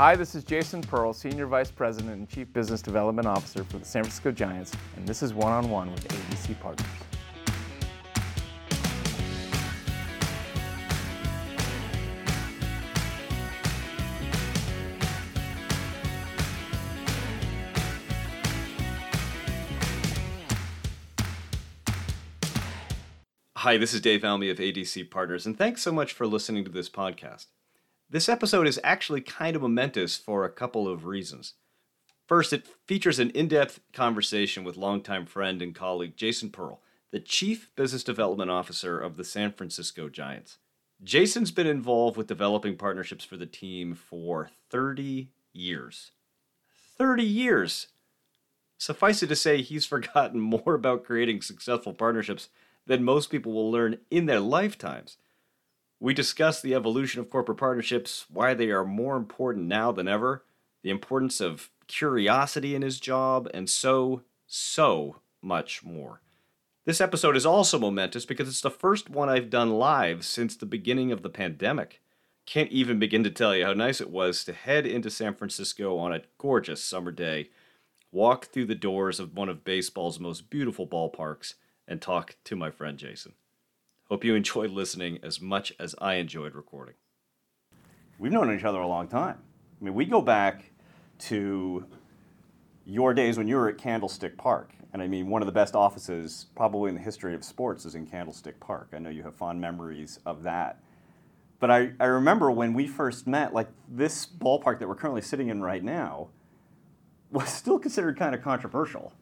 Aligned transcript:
Hi, 0.00 0.16
this 0.16 0.34
is 0.34 0.44
Jason 0.44 0.80
Pearl, 0.80 1.12
Senior 1.12 1.44
Vice 1.44 1.70
President 1.70 2.16
and 2.16 2.26
Chief 2.26 2.50
Business 2.54 2.80
Development 2.80 3.28
Officer 3.28 3.64
for 3.64 3.76
the 3.76 3.84
San 3.84 4.02
Francisco 4.02 4.32
Giants, 4.32 4.72
and 4.96 5.06
this 5.06 5.22
is 5.22 5.34
One 5.34 5.52
on 5.52 5.68
One 5.68 5.92
with 5.92 6.08
ADC 6.08 6.58
Partners. 6.58 6.88
Hi, 23.54 23.76
this 23.76 23.92
is 23.92 24.00
Dave 24.00 24.24
Almy 24.24 24.48
of 24.48 24.56
ADC 24.56 25.10
Partners, 25.10 25.44
and 25.44 25.58
thanks 25.58 25.82
so 25.82 25.92
much 25.92 26.14
for 26.14 26.26
listening 26.26 26.64
to 26.64 26.70
this 26.70 26.88
podcast. 26.88 27.48
This 28.12 28.28
episode 28.28 28.66
is 28.66 28.80
actually 28.82 29.20
kind 29.20 29.54
of 29.54 29.62
momentous 29.62 30.16
for 30.16 30.44
a 30.44 30.50
couple 30.50 30.88
of 30.88 31.04
reasons. 31.04 31.54
First, 32.26 32.52
it 32.52 32.66
features 32.84 33.20
an 33.20 33.30
in 33.30 33.46
depth 33.46 33.78
conversation 33.92 34.64
with 34.64 34.76
longtime 34.76 35.26
friend 35.26 35.62
and 35.62 35.72
colleague 35.72 36.16
Jason 36.16 36.50
Pearl, 36.50 36.82
the 37.12 37.20
Chief 37.20 37.70
Business 37.76 38.02
Development 38.02 38.50
Officer 38.50 38.98
of 38.98 39.16
the 39.16 39.22
San 39.22 39.52
Francisco 39.52 40.08
Giants. 40.08 40.58
Jason's 41.04 41.52
been 41.52 41.68
involved 41.68 42.16
with 42.16 42.26
developing 42.26 42.76
partnerships 42.76 43.24
for 43.24 43.36
the 43.36 43.46
team 43.46 43.94
for 43.94 44.50
30 44.70 45.30
years. 45.52 46.10
30 46.98 47.22
years! 47.22 47.86
Suffice 48.76 49.22
it 49.22 49.28
to 49.28 49.36
say, 49.36 49.62
he's 49.62 49.86
forgotten 49.86 50.40
more 50.40 50.74
about 50.74 51.04
creating 51.04 51.42
successful 51.42 51.94
partnerships 51.94 52.48
than 52.86 53.04
most 53.04 53.30
people 53.30 53.52
will 53.52 53.70
learn 53.70 53.98
in 54.10 54.26
their 54.26 54.40
lifetimes. 54.40 55.16
We 56.02 56.14
discuss 56.14 56.62
the 56.62 56.74
evolution 56.74 57.20
of 57.20 57.28
corporate 57.28 57.58
partnerships, 57.58 58.24
why 58.30 58.54
they 58.54 58.70
are 58.70 58.84
more 58.84 59.16
important 59.16 59.66
now 59.66 59.92
than 59.92 60.08
ever, 60.08 60.44
the 60.82 60.88
importance 60.88 61.42
of 61.42 61.68
curiosity 61.88 62.74
in 62.74 62.80
his 62.80 62.98
job, 62.98 63.50
and 63.52 63.68
so, 63.68 64.22
so 64.46 65.16
much 65.42 65.84
more. 65.84 66.22
This 66.86 67.02
episode 67.02 67.36
is 67.36 67.44
also 67.44 67.78
momentous 67.78 68.24
because 68.24 68.48
it's 68.48 68.62
the 68.62 68.70
first 68.70 69.10
one 69.10 69.28
I've 69.28 69.50
done 69.50 69.72
live 69.72 70.24
since 70.24 70.56
the 70.56 70.64
beginning 70.64 71.12
of 71.12 71.22
the 71.22 71.28
pandemic. 71.28 72.00
Can't 72.46 72.72
even 72.72 72.98
begin 72.98 73.22
to 73.24 73.30
tell 73.30 73.54
you 73.54 73.66
how 73.66 73.74
nice 73.74 74.00
it 74.00 74.08
was 74.08 74.42
to 74.44 74.54
head 74.54 74.86
into 74.86 75.10
San 75.10 75.34
Francisco 75.34 75.98
on 75.98 76.14
a 76.14 76.22
gorgeous 76.38 76.82
summer 76.82 77.12
day, 77.12 77.50
walk 78.10 78.46
through 78.46 78.66
the 78.66 78.74
doors 78.74 79.20
of 79.20 79.36
one 79.36 79.50
of 79.50 79.64
baseball's 79.64 80.18
most 80.18 80.48
beautiful 80.48 80.86
ballparks, 80.86 81.54
and 81.86 82.00
talk 82.00 82.36
to 82.44 82.56
my 82.56 82.70
friend 82.70 82.96
Jason. 82.96 83.34
Hope 84.10 84.24
you 84.24 84.34
enjoyed 84.34 84.72
listening 84.72 85.20
as 85.22 85.40
much 85.40 85.72
as 85.78 85.94
I 86.00 86.14
enjoyed 86.14 86.56
recording. 86.56 86.96
We've 88.18 88.32
known 88.32 88.52
each 88.52 88.64
other 88.64 88.80
a 88.80 88.88
long 88.88 89.06
time. 89.06 89.38
I 89.80 89.84
mean, 89.84 89.94
we 89.94 90.04
go 90.04 90.20
back 90.20 90.72
to 91.20 91.86
your 92.84 93.14
days 93.14 93.38
when 93.38 93.46
you 93.46 93.54
were 93.54 93.68
at 93.68 93.78
Candlestick 93.78 94.36
Park. 94.36 94.72
And 94.92 95.00
I 95.00 95.06
mean, 95.06 95.28
one 95.28 95.42
of 95.42 95.46
the 95.46 95.52
best 95.52 95.76
offices 95.76 96.46
probably 96.56 96.88
in 96.88 96.96
the 96.96 97.00
history 97.00 97.36
of 97.36 97.44
sports 97.44 97.84
is 97.84 97.94
in 97.94 98.04
Candlestick 98.04 98.58
Park. 98.58 98.88
I 98.92 98.98
know 98.98 99.10
you 99.10 99.22
have 99.22 99.36
fond 99.36 99.60
memories 99.60 100.18
of 100.26 100.42
that. 100.42 100.82
But 101.60 101.70
I, 101.70 101.92
I 102.00 102.06
remember 102.06 102.50
when 102.50 102.74
we 102.74 102.88
first 102.88 103.28
met, 103.28 103.54
like 103.54 103.68
this 103.88 104.26
ballpark 104.26 104.80
that 104.80 104.88
we're 104.88 104.96
currently 104.96 105.22
sitting 105.22 105.50
in 105.50 105.62
right 105.62 105.84
now 105.84 106.30
was 107.30 107.48
still 107.48 107.78
considered 107.78 108.18
kind 108.18 108.34
of 108.34 108.42
controversial 108.42 109.12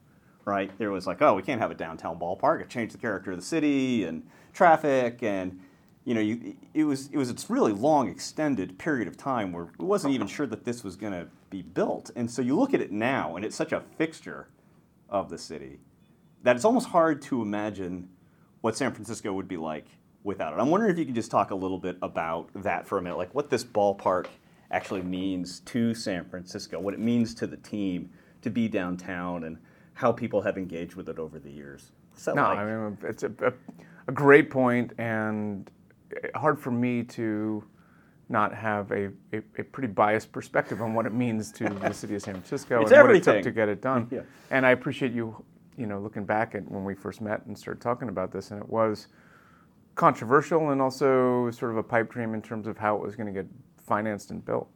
right? 0.49 0.71
There 0.79 0.91
was 0.91 1.07
like, 1.07 1.23
oh, 1.23 1.35
we 1.35 1.43
can't 1.43 1.61
have 1.61 1.71
a 1.71 1.75
downtown 1.75 2.19
ballpark. 2.19 2.61
It 2.63 2.69
changed 2.69 2.95
the 2.95 2.99
character 2.99 3.33
of 3.33 3.39
the 3.39 3.45
city 3.45 4.05
and 4.05 4.27
traffic, 4.53 5.23
and 5.23 5.61
you 6.05 6.15
know, 6.15 6.21
you, 6.21 6.57
it 6.75 6.85
was 6.85 7.09
it 7.13 7.17
was 7.17 7.31
a 7.31 7.53
really 7.53 7.73
long, 7.73 8.09
extended 8.09 8.79
period 8.79 9.07
of 9.07 9.17
time 9.17 9.53
where 9.53 9.69
we 9.79 9.85
wasn't 9.85 10.15
even 10.15 10.27
sure 10.27 10.47
that 10.47 10.65
this 10.65 10.83
was 10.83 10.97
going 10.97 11.13
to 11.13 11.29
be 11.51 11.63
built. 11.63 12.11
And 12.17 12.31
so 12.31 12.43
you 12.43 12.59
look 12.59 12.75
at 12.75 12.81
it 12.81 12.91
now, 12.91 13.37
and 13.37 13.45
it's 13.45 13.57
such 13.57 13.73
a 13.73 13.83
fixture 13.97 14.49
of 15.11 15.29
the 15.29 15.39
city 15.39 15.81
that 16.43 16.57
it's 16.57 16.65
almost 16.65 16.89
hard 16.89 17.21
to 17.23 17.43
imagine 17.43 18.09
what 18.61 18.77
San 18.77 18.93
Francisco 18.93 19.33
would 19.33 19.49
be 19.49 19.57
like 19.57 19.87
without 20.25 20.53
it. 20.53 20.61
I'm 20.61 20.71
wondering 20.71 20.93
if 20.93 20.99
you 20.99 21.05
could 21.05 21.15
just 21.15 21.31
talk 21.31 21.51
a 21.51 21.55
little 21.55 21.79
bit 21.79 21.97
about 22.03 22.51
that 22.55 22.87
for 22.87 22.99
a 22.99 23.03
minute, 23.03 23.17
like 23.19 23.35
what 23.35 23.51
this 23.51 23.65
ballpark 23.65 24.27
actually 24.71 25.03
means 25.03 25.61
to 25.61 25.95
San 25.95 26.25
Francisco, 26.29 26.79
what 26.79 26.95
it 26.95 27.01
means 27.01 27.35
to 27.35 27.47
the 27.47 27.57
team 27.57 28.11
to 28.43 28.51
be 28.51 28.69
downtown, 28.69 29.45
and 29.45 29.59
how 29.99 30.13
people 30.13 30.41
have 30.41 30.57
engaged 30.57 30.95
with 30.95 31.09
it 31.09 31.19
over 31.19 31.41
the 31.41 31.51
years. 31.51 31.91
no, 32.29 32.35
like? 32.35 32.59
I 32.59 32.65
mean 32.65 32.99
it's 33.03 33.25
a, 33.25 33.33
a, 33.43 33.53
a, 34.07 34.13
great 34.13 34.49
point 34.49 34.93
and 34.97 35.69
hard 36.37 36.57
for 36.61 36.71
me 36.71 37.03
to 37.03 37.65
not 38.29 38.55
have 38.55 38.93
a, 38.93 39.07
a, 39.33 39.39
a, 39.59 39.65
pretty 39.65 39.89
biased 39.89 40.31
perspective 40.31 40.81
on 40.83 40.95
what 40.95 41.05
it 41.05 41.13
means 41.13 41.51
to 41.51 41.69
the 41.83 41.93
city 41.93 42.15
of 42.15 42.23
San 42.23 42.35
Francisco 42.35 42.81
it's 42.81 42.93
and 42.93 43.01
everything. 43.01 43.27
what 43.27 43.39
it 43.39 43.43
took 43.43 43.43
to 43.43 43.51
get 43.51 43.69
it 43.69 43.83
done. 43.83 44.07
Yeah. 44.09 44.21
And 44.53 44.65
I 44.65 44.71
appreciate 44.71 45.11
you, 45.11 45.45
you 45.77 45.87
know, 45.87 45.99
looking 45.99 46.25
back 46.25 46.55
at 46.55 46.71
when 46.71 46.85
we 46.85 46.95
first 46.95 47.21
met 47.21 47.45
and 47.47 47.59
started 47.59 47.81
talking 47.81 48.09
about 48.09 48.31
this, 48.31 48.53
and 48.53 48.63
it 48.63 48.69
was 48.69 49.09
controversial 49.97 50.71
and 50.71 50.81
also 50.81 51.51
sort 51.51 51.73
of 51.73 51.77
a 51.77 51.83
pipe 51.83 52.09
dream 52.09 52.35
in 52.35 52.43
terms 52.43 52.69
of 52.69 52.79
how 52.79 52.95
it 52.95 53.03
was 53.03 53.17
going 53.17 53.27
to 53.27 53.33
get 53.33 53.51
financed 53.85 54.31
and 54.31 54.45
built. 54.45 54.71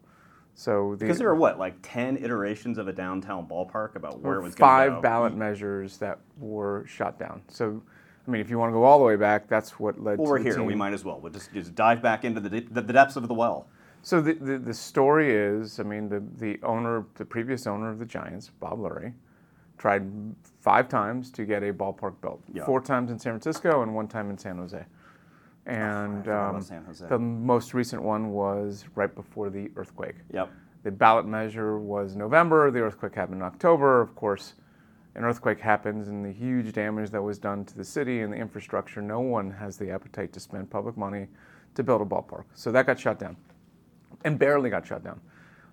So 0.55 0.95
the, 0.97 1.07
because 1.07 1.19
there 1.19 1.29
were 1.29 1.35
what 1.35 1.59
like 1.59 1.75
ten 1.83 2.17
iterations 2.17 2.79
of 2.79 2.87
a 2.87 2.93
downtown 2.93 3.47
ballpark 3.47 3.97
about 3.97 4.21
where 4.21 4.39
it 4.39 4.43
was 4.43 4.55
five 4.55 5.01
ballot 5.01 5.35
measures 5.35 5.97
that 5.99 6.19
were 6.39 6.85
shot 6.87 7.19
down. 7.19 7.43
So, 7.49 7.83
I 8.27 8.31
mean, 8.31 8.41
if 8.41 8.51
you 8.51 8.59
want 8.59 8.71
to 8.71 8.75
go 8.75 8.85
all 8.85 8.99
the 8.99 9.05
way 9.05 9.17
back, 9.17 9.49
that's 9.49 9.81
what 9.81 10.03
led. 10.03 10.19
Well, 10.19 10.27
to 10.27 10.31
we're 10.33 10.39
here. 10.39 10.57
Team. 10.57 10.67
We 10.67 10.75
might 10.75 10.93
as 10.93 11.05
well. 11.05 11.19
We'll 11.21 11.33
just, 11.33 11.53
just 11.53 11.75
dive 11.75 12.03
back 12.03 12.25
into 12.25 12.41
the, 12.41 12.61
the, 12.61 12.81
the 12.83 12.93
depths 12.93 13.17
of 13.17 13.27
the 13.29 13.35
well. 13.35 13.67
So 14.03 14.21
the, 14.21 14.35
the, 14.35 14.59
the 14.59 14.75
story 14.75 15.33
is, 15.33 15.81
I 15.81 15.85
mean, 15.85 16.09
the 16.09 16.23
the 16.37 16.61
owner, 16.63 17.07
the 17.15 17.25
previous 17.25 17.67
owner 17.67 17.91
of 17.91 17.99
the 17.99 18.07
Giants, 18.07 18.51
Bob 18.61 18.79
Lurie, 18.79 19.15
tried 19.79 20.05
five 20.61 20.89
times 20.89 21.31
to 21.33 21.45
get 21.45 21.63
a 21.63 21.73
ballpark 21.73 22.21
built. 22.21 22.43
Yeah. 22.53 22.65
Four 22.65 22.83
times 22.83 23.11
in 23.11 23.19
San 23.19 23.33
Francisco 23.33 23.83
and 23.83 23.95
one 23.95 24.07
time 24.07 24.29
in 24.29 24.37
San 24.37 24.59
Jose. 24.59 24.85
And 25.67 26.27
oh, 26.27 26.61
um, 26.61 26.85
the 27.09 27.19
most 27.19 27.73
recent 27.73 28.03
one 28.03 28.31
was 28.31 28.85
right 28.95 29.15
before 29.15 29.49
the 29.49 29.71
earthquake. 29.77 30.17
Yep. 30.33 30.51
The 30.83 30.91
ballot 30.91 31.27
measure 31.27 31.79
was 31.79 32.17
November. 32.17 32.71
The 32.71 32.81
earthquake 32.81 33.15
happened 33.15 33.41
in 33.41 33.43
October. 33.43 34.01
Of 34.01 34.17
course, 34.17 34.55
an 35.15 35.25
earthquake 35.25 35.61
happens 35.61 36.09
and 36.09 36.25
the 36.25 36.33
huge 36.33 36.73
damage 36.73 37.11
that 37.11 37.23
was 37.23 37.39
done 37.39 37.65
to 37.67 37.77
the 37.77 37.85
city 37.85 38.23
and 38.23 38.33
the 38.33 38.37
infrastructure. 38.37 39.01
No 39.01 39.21
one 39.21 39.51
has 39.53 39.77
the 39.77 39.91
appetite 39.91 40.33
to 40.33 40.41
spend 40.41 40.69
public 40.71 40.97
money 40.97 41.29
to 41.75 41.83
build 41.85 42.01
a 42.01 42.05
ballpark. 42.05 42.45
So 42.55 42.73
that 42.73 42.87
got 42.87 42.99
shut 42.99 43.19
down, 43.19 43.37
and 44.25 44.39
barely 44.39 44.71
got 44.71 44.87
shut 44.87 45.05
down. 45.05 45.21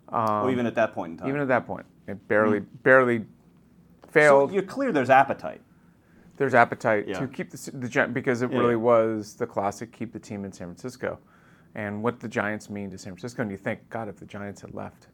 Um, 0.10 0.26
well, 0.26 0.52
even 0.52 0.66
at 0.66 0.76
that 0.76 0.94
point 0.94 1.14
in 1.14 1.18
time. 1.18 1.28
Even 1.30 1.42
at 1.42 1.48
that 1.48 1.66
point, 1.66 1.86
it 2.08 2.28
barely, 2.28 2.60
mm-hmm. 2.60 2.78
barely 2.84 3.26
failed. 4.12 4.50
So 4.50 4.54
you're 4.54 4.64
clear 4.64 4.92
there's 4.92 5.10
appetite 5.10 5.62
there's 6.40 6.54
appetite 6.54 7.06
yeah. 7.06 7.20
to 7.20 7.28
keep 7.28 7.52
the, 7.52 7.72
the 7.72 8.08
because 8.08 8.42
it 8.42 8.52
yeah. 8.52 8.58
really 8.58 8.78
was 8.78 9.36
the 9.36 9.46
classic 9.46 9.92
keep 9.92 10.14
the 10.14 10.20
team 10.20 10.46
in 10.46 10.54
San 10.54 10.68
Francisco, 10.68 11.20
and 11.76 12.02
what 12.02 12.22
the 12.22 12.30
Giants 12.30 12.70
mean 12.70 12.90
to 12.92 12.98
San 12.98 13.12
Francisco. 13.12 13.42
And 13.42 13.52
you 13.52 13.58
think, 13.58 13.88
God, 13.90 14.08
if 14.08 14.16
the 14.16 14.26
Giants 14.26 14.62
had 14.62 14.74
left, 14.74 15.08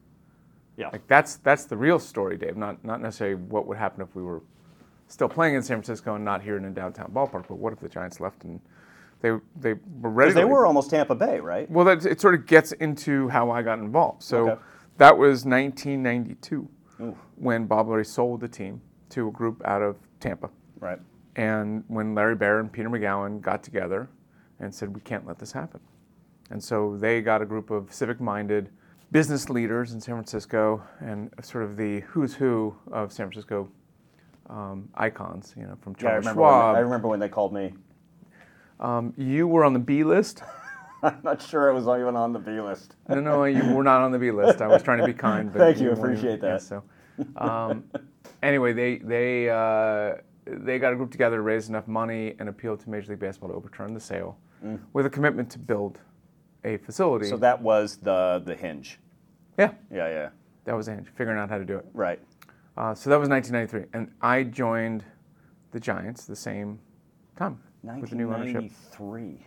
yeah, 0.76 0.88
like 0.90 1.04
that's 1.08 1.36
that's 1.38 1.64
the 1.64 1.76
real 1.76 1.98
story, 1.98 2.36
Dave. 2.36 2.56
Not 2.56 2.82
not 2.84 3.02
necessarily 3.02 3.34
what 3.34 3.66
would 3.66 3.76
happen 3.76 4.02
if 4.02 4.14
we 4.14 4.22
were 4.22 4.40
still 5.08 5.28
playing 5.28 5.56
in 5.56 5.62
San 5.62 5.78
Francisco 5.78 6.14
and 6.14 6.24
not 6.24 6.42
here 6.42 6.56
in 6.56 6.64
a 6.64 6.70
downtown 6.70 7.10
ballpark, 7.12 7.48
but 7.48 7.56
what 7.56 7.72
if 7.72 7.80
the 7.80 7.88
Giants 7.88 8.20
left 8.20 8.44
and 8.44 8.60
they 9.20 9.30
they 9.56 9.74
were 10.00 10.10
ready? 10.10 10.32
They 10.32 10.44
were 10.44 10.64
almost 10.64 10.90
Tampa 10.90 11.16
Bay, 11.16 11.40
right? 11.40 11.68
Well, 11.68 11.84
that, 11.86 12.06
it 12.06 12.20
sort 12.20 12.36
of 12.36 12.46
gets 12.46 12.70
into 12.70 13.28
how 13.30 13.50
I 13.50 13.62
got 13.62 13.80
involved. 13.80 14.22
So 14.22 14.50
okay. 14.50 14.62
that 14.98 15.18
was 15.18 15.44
1992 15.44 16.68
Ooh. 17.00 17.16
when 17.34 17.66
Bob 17.66 17.88
Lurie 17.88 18.06
sold 18.06 18.42
the 18.42 18.48
team 18.48 18.80
to 19.08 19.26
a 19.26 19.32
group 19.32 19.60
out 19.64 19.82
of 19.82 19.96
Tampa. 20.20 20.50
Right. 20.78 21.00
And 21.36 21.84
when 21.88 22.14
Larry 22.14 22.34
Baer 22.34 22.60
and 22.60 22.72
Peter 22.72 22.88
Magowan 22.88 23.40
got 23.40 23.62
together 23.62 24.08
and 24.58 24.74
said, 24.74 24.94
we 24.94 25.00
can't 25.02 25.26
let 25.26 25.38
this 25.38 25.52
happen. 25.52 25.80
And 26.50 26.62
so 26.62 26.96
they 26.96 27.20
got 27.20 27.42
a 27.42 27.46
group 27.46 27.70
of 27.70 27.92
civic 27.92 28.20
minded 28.20 28.70
business 29.12 29.48
leaders 29.50 29.92
in 29.92 30.00
San 30.00 30.14
Francisco 30.14 30.82
and 31.00 31.30
sort 31.42 31.64
of 31.64 31.76
the 31.76 32.00
who's 32.00 32.34
who 32.34 32.74
of 32.90 33.12
San 33.12 33.26
Francisco 33.26 33.68
um, 34.48 34.88
icons, 34.94 35.54
you 35.56 35.64
know, 35.64 35.76
from 35.80 35.94
Charles 35.94 36.24
yeah, 36.24 36.30
I 36.30 36.34
Schwab. 36.34 36.66
When, 36.68 36.76
I 36.76 36.80
remember 36.80 37.08
when 37.08 37.20
they 37.20 37.28
called 37.28 37.52
me. 37.52 37.74
Um, 38.80 39.12
you 39.16 39.46
were 39.46 39.64
on 39.64 39.72
the 39.72 39.78
B 39.78 40.04
list. 40.04 40.42
I'm 41.02 41.20
not 41.22 41.42
sure 41.42 41.70
I 41.70 41.74
was 41.74 41.84
even 41.84 42.16
on 42.16 42.32
the 42.32 42.38
B 42.38 42.60
list. 42.60 42.96
no, 43.08 43.20
no, 43.20 43.44
you 43.44 43.62
were 43.74 43.84
not 43.84 44.00
on 44.00 44.12
the 44.12 44.18
B 44.18 44.30
list. 44.30 44.62
I 44.62 44.66
was 44.66 44.82
trying 44.82 44.98
to 44.98 45.06
be 45.06 45.12
kind. 45.12 45.52
But 45.52 45.58
Thank 45.60 45.80
you, 45.80 45.90
appreciate 45.92 46.40
that. 46.40 46.46
Yeah, 46.46 46.58
so, 46.58 46.82
um, 47.36 47.84
anyway, 48.42 48.72
they 48.72 48.96
they 48.98 49.50
uh, 49.50 50.14
they 50.46 50.78
got 50.78 50.92
a 50.92 50.96
group 50.96 51.10
together 51.10 51.36
to 51.36 51.42
raise 51.42 51.68
enough 51.68 51.88
money 51.88 52.34
and 52.38 52.48
appeal 52.48 52.76
to 52.76 52.90
Major 52.90 53.10
League 53.10 53.20
Baseball 53.20 53.48
to 53.50 53.54
overturn 53.54 53.94
the 53.94 54.00
sale 54.00 54.38
mm. 54.64 54.80
with 54.92 55.06
a 55.06 55.10
commitment 55.10 55.50
to 55.50 55.58
build 55.58 56.00
a 56.64 56.76
facility. 56.78 57.28
So 57.28 57.36
that 57.38 57.60
was 57.60 57.96
the 57.98 58.42
the 58.44 58.54
hinge. 58.54 58.98
Yeah. 59.58 59.72
Yeah, 59.90 60.08
yeah. 60.08 60.28
That 60.64 60.74
was 60.74 60.86
the 60.86 60.94
hinge, 60.94 61.08
figuring 61.14 61.38
out 61.38 61.48
how 61.48 61.58
to 61.58 61.64
do 61.64 61.76
it. 61.76 61.86
Right. 61.92 62.20
Uh, 62.76 62.94
so 62.94 63.08
that 63.08 63.18
was 63.18 63.28
1993, 63.28 63.98
and 63.98 64.12
I 64.20 64.42
joined 64.42 65.02
the 65.70 65.80
Giants 65.80 66.26
the 66.26 66.36
same 66.36 66.78
time 67.36 67.58
with 67.82 68.10
the 68.10 68.16
new 68.16 68.26
ownership. 68.26 68.62
1993. 68.62 69.46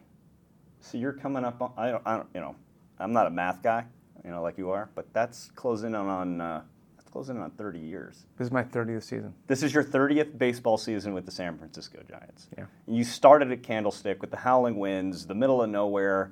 So 0.80 0.98
you're 0.98 1.13
coming 1.13 1.44
up 1.44 1.62
on, 1.62 1.72
I 1.78 1.92
don't, 1.92 2.01
I 2.06 2.18
don't, 2.18 2.30
you 2.34 2.42
know, 2.42 2.56
I'm 2.98 3.13
not 3.13 3.28
a 3.28 3.30
math 3.30 3.62
guy. 3.62 3.86
you 4.24 4.31
know, 4.31 4.42
like 4.42 4.57
you 4.57 4.72
are. 4.72 4.90
But 4.96 5.13
that's 5.13 5.51
closing 5.56 5.90
in 5.90 5.96
on 5.96 6.42
uh, 6.42 6.62
closing 7.11 7.35
in 7.35 7.41
on 7.41 7.51
30 7.51 7.79
years. 7.79 8.25
This 8.38 8.47
is 8.47 8.51
my 8.51 8.63
30th 8.63 9.03
season. 9.03 9.33
This 9.47 9.63
is 9.63 9.73
your 9.73 9.83
30th 9.83 10.38
baseball 10.38 10.77
season 10.77 11.13
with 11.13 11.25
the 11.25 11.31
San 11.31 11.57
Francisco 11.57 12.01
Giants. 12.07 12.47
Yeah. 12.57 12.65
You 12.88 13.03
started 13.03 13.51
at 13.51 13.63
Candlestick 13.63 14.21
with 14.21 14.31
the 14.31 14.38
howling 14.38 14.77
winds, 14.77 15.25
the 15.25 15.35
middle 15.35 15.61
of 15.61 15.69
nowhere, 15.69 16.31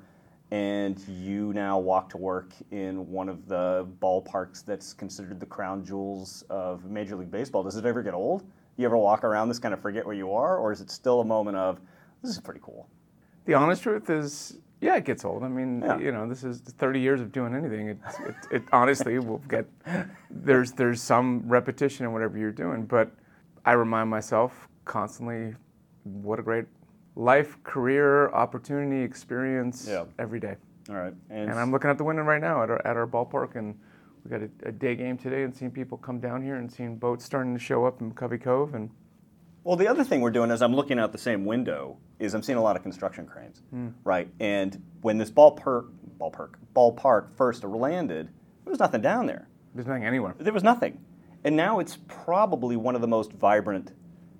and 0.51 0.99
you 1.07 1.51
now 1.53 1.77
walk 1.77 2.09
to 2.09 2.17
work 2.17 2.53
in 2.71 3.09
one 3.11 3.27
of 3.27 3.47
the 3.47 3.87
ballparks 4.01 4.63
that's 4.63 4.93
considered 4.93 5.39
the 5.39 5.45
crown 5.45 5.83
jewels 5.83 6.43
of 6.49 6.85
Major 6.85 7.15
League 7.15 7.31
Baseball. 7.31 7.63
Does 7.63 7.75
it 7.75 7.85
ever 7.85 8.01
get 8.01 8.13
old? 8.13 8.43
You 8.77 8.85
ever 8.85 8.97
walk 8.97 9.23
around 9.23 9.49
this 9.49 9.59
kind 9.59 9.73
of 9.73 9.81
forget 9.81 10.05
where 10.05 10.15
you 10.15 10.31
are, 10.33 10.57
or 10.57 10.71
is 10.71 10.81
it 10.81 10.91
still 10.91 11.19
a 11.19 11.25
moment 11.25 11.57
of 11.57 11.79
this 12.21 12.31
is 12.31 12.39
pretty 12.39 12.61
cool? 12.63 12.87
The 13.45 13.55
honest 13.55 13.83
truth 13.83 14.09
is, 14.09 14.57
yeah, 14.81 14.95
it 14.95 15.05
gets 15.05 15.25
old. 15.25 15.43
I 15.43 15.47
mean, 15.47 15.81
Yeah. 15.81 15.97
you 15.99 16.11
know, 16.11 16.27
this 16.27 16.43
is 16.43 16.59
30 16.59 16.99
years 16.99 17.21
of 17.21 17.31
doing 17.31 17.55
anything. 17.55 17.89
It, 17.89 17.97
it, 18.27 18.35
it 18.51 18.63
honestly 18.71 19.17
will 19.19 19.39
get 19.49 19.65
there's 20.29 20.71
there's 20.73 21.01
some 21.01 21.43
repetition 21.47 22.05
in 22.05 22.13
whatever 22.13 22.37
you're 22.37 22.51
doing, 22.51 22.85
but 22.85 23.11
I 23.65 23.73
remind 23.73 24.09
myself 24.09 24.67
constantly 24.85 25.55
what 26.03 26.39
a 26.39 26.41
great 26.43 26.65
life, 27.15 27.57
career, 27.63 28.29
opportunity, 28.29 29.01
experience 29.03 29.87
Yeah. 29.89 30.05
every 30.19 30.39
day. 30.39 30.55
All 30.89 30.95
right, 30.95 31.13
And 31.29 31.51
I'm 31.51 31.71
looking 31.71 31.89
at 31.89 31.97
the 31.97 32.03
window 32.05 32.23
right 32.23 32.39
now 32.39 32.63
at 32.63 32.69
our, 32.69 32.87
at 32.87 32.95
our 32.95 33.05
ballpark, 33.07 33.55
and 33.57 33.77
we 34.23 34.29
got 34.31 34.41
a, 34.41 34.49
a 34.69 34.71
day 34.71 34.95
game 34.95 35.17
today, 35.17 35.43
and 35.43 35.53
seeing 35.53 35.69
people 35.71 35.97
come 35.97 36.19
down 36.21 36.41
here 36.41 36.55
and 36.55 36.71
seeing 36.71 36.95
boats 36.95 37.25
starting 37.25 37.53
to 37.53 37.59
show 37.59 37.83
up 37.83 37.99
in 37.99 38.09
McCovey 38.11 38.41
Cove, 38.41 38.73
and 38.73 38.89
Well, 39.65 39.75
the 39.75 39.87
other 39.89 40.05
thing 40.05 40.21
we're 40.21 40.31
doing 40.31 40.49
is 40.49 40.61
I'm 40.61 40.73
looking 40.73 40.97
out 40.97 41.11
the 41.11 41.17
same 41.17 41.43
window 41.43 41.97
is 42.19 42.33
I'm 42.33 42.43
seeing 42.43 42.57
a 42.57 42.61
lot 42.61 42.75
of 42.75 42.83
construction 42.83 43.25
cranes, 43.25 43.61
hmm. 43.69 43.89
right? 44.03 44.29
And 44.39 44.81
when 45.01 45.17
this 45.17 45.29
ball 45.29 45.51
per- 45.51 45.85
ballpark, 46.19 46.55
ballpark, 46.75 46.95
ballpark 46.95 47.35
first 47.35 47.63
landed, 47.63 48.27
there 48.63 48.71
was 48.71 48.79
nothing 48.79 49.01
down 49.01 49.25
there. 49.27 49.47
there's 49.75 49.87
nothing 49.87 50.05
anywhere. 50.05 50.35
There 50.39 50.53
was 50.53 50.63
nothing, 50.63 50.99
and 51.43 51.55
now 51.55 51.79
it's 51.79 51.97
probably 52.07 52.75
one 52.75 52.95
of 52.95 53.01
the 53.01 53.07
most 53.07 53.33
vibrant 53.33 53.93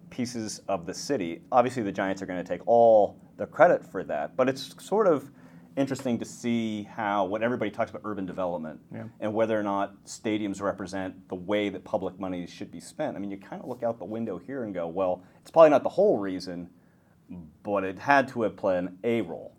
pieces 0.10 0.62
of 0.68 0.86
the 0.86 0.94
city. 0.94 1.42
Obviously, 1.52 1.84
the 1.84 1.92
Giants 1.92 2.22
are 2.22 2.26
going 2.26 2.44
to 2.44 2.48
take 2.48 2.62
all 2.68 3.20
the 3.38 3.46
credit 3.46 3.86
for 3.86 4.04
that, 4.04 4.36
but 4.36 4.50
it's 4.50 4.76
sort 4.84 5.08
of 5.08 5.30
interesting 5.76 6.18
to 6.18 6.26
see 6.26 6.84
how 6.84 7.24
when 7.26 7.44
everybody 7.44 7.70
talks 7.70 7.92
about 7.92 8.02
urban 8.04 8.26
development 8.26 8.80
Yeah. 8.92 9.04
and 9.20 9.32
whether 9.32 9.58
or 9.60 9.62
not 9.62 10.04
stadiums 10.06 10.60
represent 10.60 11.30
the 11.30 11.36
way 11.36 11.70
that 11.70 11.84
public 11.84 12.20
money 12.20 12.48
should 12.48 12.72
be 12.72 12.80
spent. 12.80 13.16
I 13.16 13.20
mean, 13.20 13.30
you 13.30 13.38
kind 13.38 13.62
of 13.62 13.70
look 13.70 13.84
out 13.84 14.00
the 14.00 14.06
window 14.06 14.40
here 14.40 14.64
and 14.64 14.74
go, 14.74 14.88
well, 14.88 15.24
it's 15.42 15.52
probably 15.52 15.70
not 15.70 15.84
the 15.84 15.90
whole 15.90 16.18
reason, 16.18 16.70
but 17.64 17.84
it 17.84 18.00
had 18.00 18.28
to 18.30 18.42
have 18.44 18.56
played 18.56 18.88
a 19.04 19.22
role. 19.22 19.54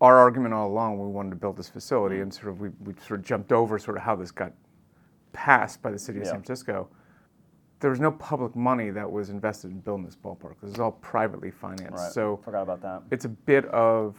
our 0.00 0.18
argument 0.18 0.52
all 0.52 0.68
along 0.68 0.98
we 0.98 1.06
wanted 1.08 1.30
to 1.30 1.36
build 1.36 1.56
this 1.56 1.68
facility 1.68 2.20
and 2.20 2.32
sort 2.34 2.48
of 2.48 2.60
we, 2.60 2.68
we 2.84 2.92
sort 3.06 3.20
of 3.20 3.26
jumped 3.26 3.52
over 3.52 3.78
sort 3.78 3.96
of 3.96 4.02
how 4.02 4.14
this 4.16 4.30
got 4.30 4.52
passed 5.32 5.80
by 5.82 5.90
the 5.90 5.98
city 5.98 6.18
of 6.18 6.24
Yeah. 6.24 6.30
San 6.32 6.42
Francisco. 6.42 6.88
There 7.80 7.90
was 7.90 8.00
no 8.00 8.12
public 8.12 8.54
money 8.56 8.90
that 8.90 9.10
was 9.10 9.30
invested 9.30 9.70
in 9.70 9.80
building 9.80 10.04
this 10.06 10.16
ballpark. 10.16 10.54
This 10.62 10.72
is 10.72 10.78
all 10.80 10.92
privately 10.92 11.50
financed. 11.50 11.92
Right. 11.92 12.12
So 12.12 12.38
forgot 12.44 12.62
about 12.62 12.80
that. 12.82 13.02
it's 13.10 13.24
a 13.24 13.28
bit 13.28 13.64
of 13.66 14.16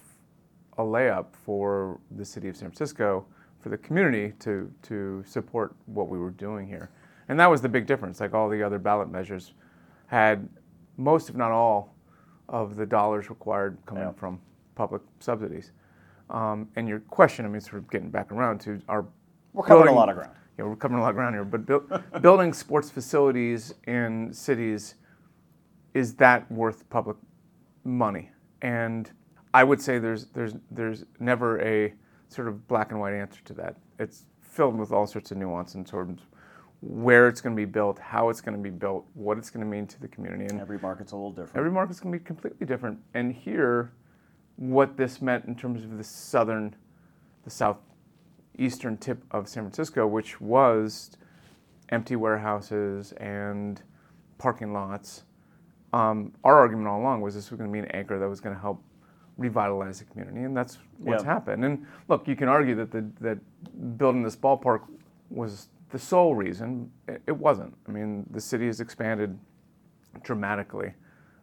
a 0.77 0.83
layup 0.83 1.27
for 1.33 1.99
the 2.11 2.25
city 2.25 2.47
of 2.49 2.55
San 2.57 2.69
Francisco, 2.69 3.25
for 3.59 3.69
the 3.69 3.77
community 3.77 4.33
to 4.39 4.71
to 4.83 5.23
support 5.25 5.75
what 5.87 6.09
we 6.09 6.17
were 6.19 6.31
doing 6.31 6.67
here. 6.67 6.89
And 7.27 7.39
that 7.39 7.47
was 7.49 7.61
the 7.61 7.69
big 7.69 7.85
difference. 7.87 8.19
Like 8.19 8.33
all 8.33 8.49
the 8.49 8.61
other 8.61 8.77
ballot 8.79 9.09
measures 9.09 9.53
had 10.07 10.47
most, 10.97 11.29
if 11.29 11.35
not 11.35 11.51
all, 11.51 11.94
of 12.49 12.75
the 12.75 12.85
dollars 12.85 13.29
required 13.29 13.77
coming 13.85 14.03
Yeah. 14.03 14.11
from 14.13 14.39
public 14.75 15.01
subsidies. 15.19 15.71
Um, 16.29 16.69
and 16.75 16.87
your 16.87 16.99
question, 17.01 17.45
I 17.45 17.49
mean, 17.49 17.61
sort 17.61 17.75
of 17.77 17.89
getting 17.89 18.09
back 18.09 18.31
around 18.31 18.59
to 18.61 18.81
our 18.89 19.05
We're 19.53 19.63
covering 19.63 19.85
building- 19.85 19.95
a 19.95 19.99
lot 19.99 20.09
of 20.09 20.15
ground. 20.15 20.31
yeah, 20.57 20.65
we're 20.65 20.75
covering 20.75 20.99
a 20.99 21.03
lot 21.03 21.09
of 21.09 21.15
ground 21.15 21.35
here, 21.35 21.45
but 21.45 21.65
buil- 21.65 21.85
building 22.21 22.53
sports 22.53 22.89
facilities 22.89 23.73
in 23.87 24.33
cities 24.33 24.95
is 25.93 26.15
that 26.15 26.49
worth 26.51 26.87
public 26.89 27.17
money? 27.83 28.31
And 28.61 29.11
I 29.53 29.63
would 29.63 29.79
say 29.81 29.99
there's 29.99 30.25
there's 30.27 30.55
there's 30.71 31.05
never 31.19 31.61
a 31.61 31.93
sort 32.27 32.47
of 32.47 32.67
black 32.67 32.91
and 32.91 32.99
white 32.99 33.13
answer 33.13 33.41
to 33.45 33.53
that. 33.53 33.77
It's 33.99 34.25
filled 34.41 34.75
with 34.77 34.91
all 34.91 35.05
sorts 35.07 35.31
of 35.31 35.37
nuance 35.37 35.75
and 35.75 35.87
sort 35.87 36.09
of 36.09 36.19
where 36.81 37.27
it's 37.27 37.41
going 37.41 37.55
to 37.55 37.59
be 37.59 37.65
built, 37.65 37.97
how 37.99 38.29
it's 38.29 38.41
going 38.41 38.55
to 38.55 38.61
be 38.61 38.69
built, 38.69 39.05
what 39.13 39.37
it's 39.37 39.49
going 39.49 39.65
to 39.65 39.69
mean 39.69 39.87
to 39.87 39.99
the 39.99 40.07
community, 40.07 40.45
and 40.45 40.59
Every 40.61 40.77
market's 40.79 41.11
a 41.13 41.15
little 41.15 41.31
different. 41.31 41.57
Every 41.57 41.71
market's 41.71 41.99
going 41.99 42.13
to 42.13 42.19
be 42.19 42.23
completely 42.23 42.67
different. 42.67 42.99
And 43.13 43.33
here, 43.33 43.91
what 44.57 44.95
this 44.97 45.21
meant 45.21 45.45
in 45.45 45.55
terms 45.55 45.83
of 45.83 45.97
the 45.97 46.03
southern, 46.03 46.75
the 47.43 47.49
southeastern 47.49 48.97
tip 48.97 49.23
of 49.31 49.47
San 49.47 49.63
Francisco, 49.63 50.05
which 50.05 50.39
was 50.39 51.11
empty 51.89 52.15
warehouses 52.15 53.11
and 53.13 53.81
parking 54.37 54.73
lots. 54.73 55.23
Um, 55.93 56.33
our 56.43 56.57
argument 56.57 56.87
all 56.87 56.99
along 56.99 57.21
was 57.21 57.35
this 57.35 57.49
was 57.51 57.57
going 57.57 57.69
to 57.69 57.73
be 57.73 57.79
an 57.79 57.85
anchor 57.91 58.19
that 58.19 58.27
was 58.27 58.41
going 58.41 58.55
to 58.55 58.61
help 58.61 58.81
revitalize 59.37 59.99
the 59.99 60.05
community, 60.05 60.41
and 60.43 60.55
that's 60.55 60.77
what's 60.97 61.23
Yeah. 61.23 61.33
happened. 61.33 61.63
And 61.65 61.85
look, 62.07 62.27
you 62.27 62.35
can 62.35 62.47
argue 62.47 62.75
that 62.75 62.91
the, 62.91 63.05
that 63.21 63.37
building 63.97 64.23
this 64.23 64.35
ballpark 64.35 64.81
was 65.29 65.69
the 65.95 65.99
sole 65.99 66.35
reason. 66.35 66.91
It, 67.07 67.37
wasn't. 67.37 67.73
I 67.87 67.91
mean, 67.91 68.25
the 68.31 68.41
city 68.41 68.65
has 68.65 68.81
expanded 68.81 69.39
dramatically 70.23 70.93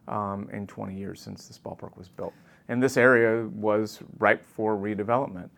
um, 0.07 0.47
in 0.53 0.67
20 0.67 0.95
years 0.95 1.19
since 1.19 1.47
this 1.47 1.57
ballpark 1.57 1.97
was 1.97 2.07
built. 2.07 2.33
And 2.69 2.81
this 2.81 2.95
area 2.95 3.47
was 3.47 3.97
ripe 4.19 4.45
for 4.45 4.77
redevelopment. 4.77 5.49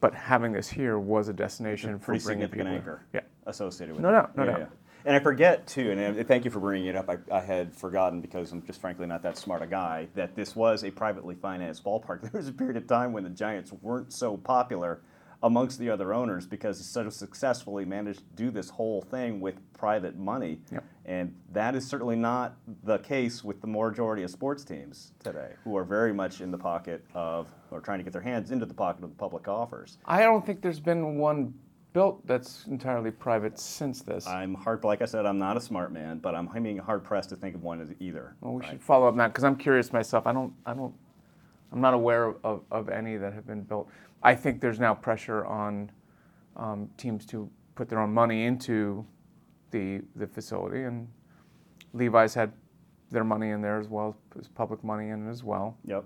But 0.00 0.14
having 0.16 0.50
this 0.50 0.68
here 0.68 0.98
was 0.98 1.28
a 1.28 1.32
destination 1.32 1.96
for 2.00 2.06
pretty 2.06 2.24
bringing 2.24 2.42
significant 2.42 2.68
people. 2.70 2.76
anchor 2.78 3.06
Yeah. 3.14 3.20
associated 3.46 3.94
with 3.94 4.02
No 4.02 4.08
it. 4.08 4.12
doubt, 4.14 4.36
no 4.36 4.46
doubt. 4.46 4.70
And 5.04 5.14
I 5.14 5.20
forget 5.20 5.64
too, 5.68 5.92
and 5.92 6.26
thank 6.26 6.44
you 6.44 6.50
for 6.50 6.58
bringing 6.58 6.88
it 6.88 6.96
up. 6.96 7.08
I, 7.08 7.18
I 7.32 7.40
had 7.40 7.72
forgotten 7.72 8.20
because 8.20 8.50
I'm 8.50 8.66
just 8.66 8.80
frankly 8.80 9.06
not 9.06 9.22
that 9.22 9.38
smart 9.38 9.62
a 9.62 9.66
guy 9.68 10.08
that 10.16 10.34
this 10.34 10.56
was 10.56 10.82
a 10.82 10.90
privately 10.90 11.36
financed 11.36 11.84
ballpark. 11.84 12.22
There 12.22 12.32
was 12.34 12.48
a 12.48 12.52
period 12.52 12.76
of 12.76 12.88
time 12.88 13.12
when 13.12 13.22
the 13.22 13.30
Giants 13.30 13.72
weren't 13.80 14.12
so 14.12 14.36
popular 14.36 15.02
amongst 15.42 15.78
the 15.78 15.88
other 15.88 16.12
owners 16.12 16.46
because 16.46 16.78
he 16.78 16.84
so 16.84 17.08
successfully 17.08 17.84
managed 17.84 18.18
to 18.20 18.24
do 18.36 18.50
this 18.50 18.68
whole 18.68 19.00
thing 19.00 19.40
with 19.40 19.54
private 19.72 20.16
money. 20.16 20.60
Yep. 20.70 20.84
And 21.06 21.34
that 21.52 21.74
is 21.74 21.86
certainly 21.86 22.16
not 22.16 22.56
the 22.84 22.98
case 22.98 23.42
with 23.42 23.60
the 23.60 23.66
majority 23.66 24.22
of 24.22 24.30
sports 24.30 24.64
teams 24.64 25.12
today, 25.24 25.52
who 25.64 25.76
are 25.76 25.84
very 25.84 26.12
much 26.12 26.40
in 26.40 26.50
the 26.50 26.58
pocket 26.58 27.04
of, 27.14 27.48
or 27.70 27.80
trying 27.80 27.98
to 27.98 28.04
get 28.04 28.12
their 28.12 28.22
hands 28.22 28.50
into 28.50 28.66
the 28.66 28.74
pocket 28.74 29.02
of 29.02 29.10
the 29.10 29.16
public 29.16 29.48
offers. 29.48 29.98
I 30.04 30.22
don't 30.22 30.44
think 30.44 30.60
there's 30.60 30.80
been 30.80 31.16
one 31.16 31.54
built 31.92 32.24
that's 32.26 32.66
entirely 32.66 33.10
private 33.10 33.58
since 33.58 34.02
this. 34.02 34.26
I'm 34.26 34.54
hard, 34.54 34.84
like 34.84 35.02
I 35.02 35.06
said, 35.06 35.26
I'm 35.26 35.38
not 35.38 35.56
a 35.56 35.60
smart 35.60 35.92
man, 35.92 36.18
but 36.18 36.34
I'm 36.34 36.46
being 36.62 36.78
hard 36.78 37.02
pressed 37.02 37.30
to 37.30 37.36
think 37.36 37.54
of 37.54 37.62
one 37.62 37.96
either. 37.98 38.36
well, 38.40 38.54
we 38.54 38.60
right? 38.60 38.70
should 38.70 38.82
follow 38.82 39.08
up 39.08 39.12
on 39.12 39.18
that 39.18 39.28
because 39.28 39.44
I'm 39.44 39.56
curious 39.56 39.92
myself. 39.92 40.26
I 40.26 40.32
don't, 40.32 40.52
I 40.66 40.74
don't, 40.74 40.94
I'm 41.72 41.80
not 41.80 41.94
aware 41.94 42.34
of, 42.44 42.62
of 42.70 42.88
any 42.88 43.16
that 43.16 43.32
have 43.32 43.46
been 43.46 43.62
built. 43.62 43.88
I 44.22 44.34
think 44.34 44.60
there's 44.60 44.78
now 44.80 44.94
pressure 44.94 45.44
on 45.46 45.90
um, 46.56 46.90
teams 46.96 47.24
to 47.26 47.48
put 47.74 47.88
their 47.88 48.00
own 48.00 48.12
money 48.12 48.44
into 48.44 49.06
the 49.70 50.02
the 50.16 50.26
facility, 50.26 50.82
and 50.82 51.08
Levi's 51.92 52.34
had 52.34 52.52
their 53.10 53.24
money 53.24 53.50
in 53.50 53.60
there 53.60 53.78
as 53.78 53.88
well 53.88 54.16
as 54.38 54.48
public 54.48 54.84
money 54.84 55.08
in 55.08 55.26
it 55.26 55.30
as 55.30 55.42
well. 55.42 55.76
Yep. 55.84 56.04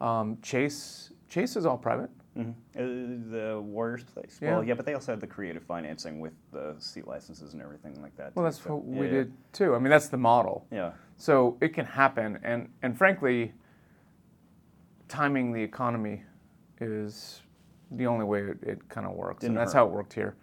Um, 0.00 0.38
Chase 0.42 1.12
Chase 1.28 1.56
is 1.56 1.64
all 1.66 1.78
private. 1.78 2.10
hmm 2.34 2.50
the 2.74 3.60
Warriors 3.64 4.04
place. 4.04 4.38
Yeah. 4.42 4.52
Well, 4.56 4.64
yeah, 4.64 4.74
but 4.74 4.84
they 4.84 4.94
also 4.94 5.12
had 5.12 5.20
the 5.20 5.26
creative 5.26 5.62
financing 5.62 6.20
with 6.20 6.34
the 6.52 6.74
seat 6.78 7.06
licenses 7.06 7.52
and 7.54 7.62
everything 7.62 8.00
like 8.02 8.16
that. 8.16 8.34
Well, 8.34 8.42
too, 8.44 8.46
that's 8.50 8.62
so- 8.62 8.74
what 8.76 8.84
we 8.84 8.96
yeah, 8.96 9.02
yeah. 9.04 9.10
did 9.10 9.32
too. 9.52 9.74
I 9.74 9.78
mean, 9.78 9.90
that's 9.90 10.08
the 10.08 10.18
model. 10.18 10.66
Yeah. 10.72 10.92
So 11.16 11.56
it 11.60 11.68
can 11.72 11.86
happen, 11.86 12.38
and 12.42 12.68
and 12.82 12.96
frankly, 12.98 13.52
timing 15.08 15.52
the 15.52 15.62
economy 15.62 16.24
is 16.80 17.42
the 17.92 18.06
only 18.06 18.24
way 18.24 18.40
it, 18.42 18.58
it 18.62 18.88
kind 18.88 19.06
of 19.06 19.14
works, 19.14 19.40
Didn't 19.40 19.52
and 19.56 19.60
that's 19.60 19.72
hurt. 19.72 19.78
how 19.80 19.86
it 19.86 19.92
worked 19.92 20.12
here. 20.12 20.36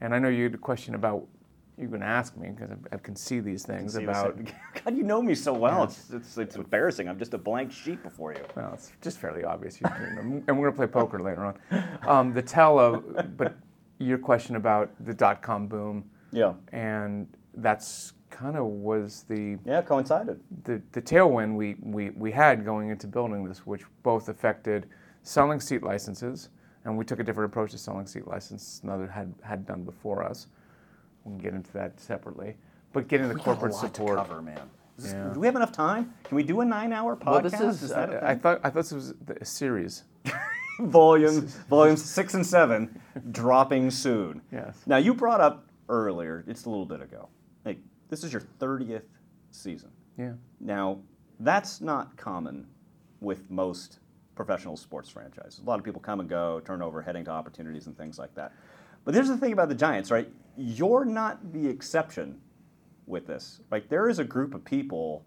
And 0.00 0.14
I 0.14 0.18
know 0.18 0.28
you 0.28 0.44
had 0.44 0.54
a 0.54 0.58
question 0.58 0.94
about 0.94 1.26
you're 1.76 1.88
going 1.88 2.02
to 2.02 2.06
ask 2.06 2.36
me 2.36 2.50
because 2.50 2.70
I, 2.70 2.94
I 2.94 2.98
can 2.98 3.16
see 3.16 3.40
these 3.40 3.64
things 3.66 3.94
See, 3.94 4.04
about. 4.04 4.38
God, 4.84 4.96
you 4.96 5.02
know 5.02 5.20
me 5.20 5.34
so 5.34 5.52
well. 5.52 5.78
Yeah. 5.78 5.84
It's, 5.84 6.10
it's, 6.12 6.38
it's 6.38 6.56
embarrassing. 6.56 7.08
I'm 7.08 7.18
just 7.18 7.34
a 7.34 7.38
blank 7.38 7.72
sheet 7.72 8.00
before 8.04 8.32
you. 8.32 8.40
Well, 8.54 8.70
it's 8.74 8.92
just 9.02 9.18
fairly 9.18 9.42
obvious. 9.42 9.78
Them. 9.78 10.44
and 10.46 10.56
we're 10.58 10.70
going 10.70 10.72
to 10.72 10.76
play 10.76 10.86
poker 10.86 11.20
later 11.20 11.44
on. 11.44 11.84
Um, 12.06 12.32
the 12.32 12.42
tell 12.42 12.78
of, 12.78 13.36
but 13.36 13.56
your 13.98 14.18
question 14.18 14.54
about 14.54 14.90
the 15.04 15.12
dot 15.14 15.42
com 15.42 15.66
boom, 15.66 16.04
Yeah. 16.30 16.52
and 16.72 17.26
that's 17.56 18.12
kind 18.30 18.56
of 18.56 18.66
was 18.66 19.24
the 19.28 19.58
Yeah, 19.64 19.82
coincided. 19.82 20.38
the, 20.64 20.80
the 20.92 21.02
tailwind 21.02 21.56
we, 21.56 21.74
we, 21.82 22.10
we 22.10 22.30
had 22.30 22.64
going 22.64 22.90
into 22.90 23.08
building 23.08 23.44
this, 23.44 23.66
which 23.66 23.82
both 24.04 24.28
affected 24.28 24.86
selling 25.24 25.58
seat 25.58 25.82
licenses, 25.82 26.50
and 26.84 26.96
we 26.96 27.04
took 27.04 27.18
a 27.18 27.24
different 27.24 27.50
approach 27.50 27.72
to 27.72 27.78
selling 27.78 28.06
seat 28.06 28.26
licenses 28.28 28.78
than 28.80 28.90
others 28.90 29.10
had, 29.10 29.34
had 29.42 29.66
done 29.66 29.82
before 29.82 30.22
us. 30.22 30.46
We 31.24 31.32
can 31.32 31.38
get 31.38 31.54
into 31.54 31.72
that 31.72 31.98
separately. 31.98 32.56
But 32.92 33.08
getting 33.08 33.26
the 33.28 33.34
We 33.34 33.38
got 33.40 33.44
corporate 33.44 33.72
a 33.72 33.74
lot 33.74 33.80
support. 33.80 34.18
to 34.18 34.24
cover, 34.24 34.40
man. 34.42 34.60
This- 34.96 35.12
Yeah. 35.12 35.30
Do 35.34 35.40
we 35.40 35.46
have 35.48 35.56
enough 35.56 35.72
time? 35.72 36.14
Can 36.22 36.36
we 36.36 36.44
do 36.44 36.60
a 36.60 36.64
nine-hour 36.64 37.16
podcast? 37.16 37.26
Well, 37.26 37.40
this 37.72 37.82
is, 37.82 37.88
that 37.90 38.10
a 38.10 38.16
I, 38.24 38.26
I 38.26 38.32
thing? 38.34 38.40
thought 38.42 38.60
I 38.62 38.70
thought 38.70 38.74
this 38.74 38.92
was 38.92 39.14
a 39.40 39.44
series. 39.44 40.04
volume 40.80 41.46
volumes 41.68 42.04
six 42.04 42.34
and 42.34 42.46
seven 42.46 43.00
dropping 43.30 43.90
soon. 43.90 44.40
Yes. 44.52 44.76
Now 44.86 44.96
you 44.98 45.14
brought 45.14 45.40
up 45.40 45.66
earlier, 45.88 46.44
it's 46.46 46.64
a 46.64 46.70
little 46.70 46.86
bit 46.86 47.00
ago. 47.00 47.28
Like 47.64 47.78
this 48.08 48.22
is 48.24 48.32
your 48.32 48.42
thirtieth 48.42 49.04
season. 49.50 49.90
Yeah. 50.18 50.32
Now 50.60 50.98
that's 51.40 51.80
not 51.80 52.16
common 52.16 52.66
with 53.20 53.50
most 53.50 53.98
professional 54.34 54.76
sports 54.76 55.08
franchises. 55.08 55.60
A 55.60 55.68
lot 55.68 55.78
of 55.78 55.84
people 55.84 56.00
come 56.00 56.20
and 56.20 56.28
go, 56.28 56.60
turnover, 56.60 57.02
heading 57.02 57.24
to 57.24 57.30
opportunities 57.30 57.86
and 57.86 57.96
things 57.96 58.18
like 58.18 58.34
that. 58.34 58.52
But 59.04 59.14
here's 59.14 59.28
the 59.28 59.36
thing 59.36 59.52
about 59.52 59.68
the 59.68 59.74
Giants, 59.74 60.10
right? 60.10 60.28
You're 60.56 61.04
not 61.04 61.52
the 61.52 61.68
exception 61.68 62.40
with 63.06 63.26
this. 63.26 63.60
Like 63.70 63.88
there 63.88 64.08
is 64.08 64.18
a 64.18 64.24
group 64.24 64.54
of 64.54 64.64
people 64.64 65.24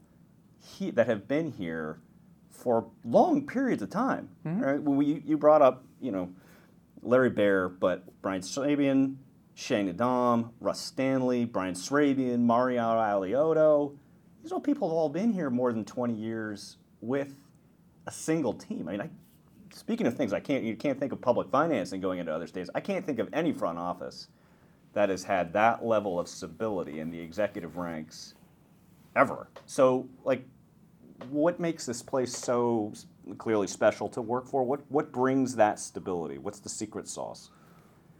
he, 0.60 0.92
that 0.92 1.08
have 1.08 1.28
been 1.28 1.52
here 1.52 2.00
for 2.50 2.90
long 3.06 3.46
periods 3.46 3.84
of 3.84 3.90
time. 3.90 4.30
Mm-hmm. 4.46 4.62
Right? 4.62 4.82
When 4.82 4.98
we, 4.98 5.22
you 5.26 5.38
brought 5.38 5.62
up, 5.62 5.84
you 6.02 6.12
know, 6.12 6.30
Larry 7.04 7.30
Baer, 7.30 7.70
but 7.70 8.04
Brian 8.22 8.42
Sabean, 8.42 9.18
Shana 9.56 9.94
Daum, 9.94 10.52
Russ 10.60 10.80
Stanley, 10.80 11.46
Brian 11.46 11.74
Srabian, 11.74 12.40
Mario 12.40 12.82
Alioto. 12.82 13.96
These 14.42 14.52
are 14.52 14.60
people 14.60 14.90
who 14.90 14.96
have 14.96 15.00
all 15.00 15.10
been 15.10 15.32
here 15.32 15.50
more 15.50 15.72
than 15.72 15.86
20 15.86 16.14
years 16.14 16.78
with 17.02 17.36
a 18.08 18.12
single 18.12 18.54
team. 18.54 18.88
I 18.88 18.92
mean, 18.92 19.02
I, 19.02 19.10
speaking 19.76 20.08
of 20.08 20.16
things 20.16 20.34
I 20.34 20.40
can't, 20.40 20.64
you 20.64 20.76
can't 20.76 21.00
think 21.00 21.12
of 21.12 21.22
public 21.22 21.50
financing 21.50 22.02
going 22.02 22.20
into 22.20 22.34
other 22.34 22.48
states. 22.48 22.70
I 22.74 22.80
can't 22.80 23.06
think 23.06 23.20
of 23.20 23.30
any 23.34 23.52
front 23.54 23.78
office 23.78 24.30
that 24.94 25.10
has 25.10 25.24
had 25.24 25.54
that 25.54 25.86
level 25.86 26.20
of 26.20 26.28
stability 26.28 27.00
in 27.00 27.12
the 27.12 27.20
executive 27.20 27.78
ranks 27.78 28.34
ever. 29.16 29.50
So, 29.66 30.08
like, 30.24 30.44
what 31.30 31.60
makes 31.60 31.86
this 31.86 32.02
place 32.02 32.36
so 32.36 32.94
clearly 33.38 33.68
special 33.68 34.08
to 34.10 34.22
work 34.22 34.48
for? 34.48 34.64
What 34.64 34.82
what 34.90 35.12
brings 35.12 35.56
that 35.56 35.80
stability? 35.80 36.38
What's 36.38 36.60
the 36.60 36.70
secret 36.70 37.08
sauce? 37.08 37.52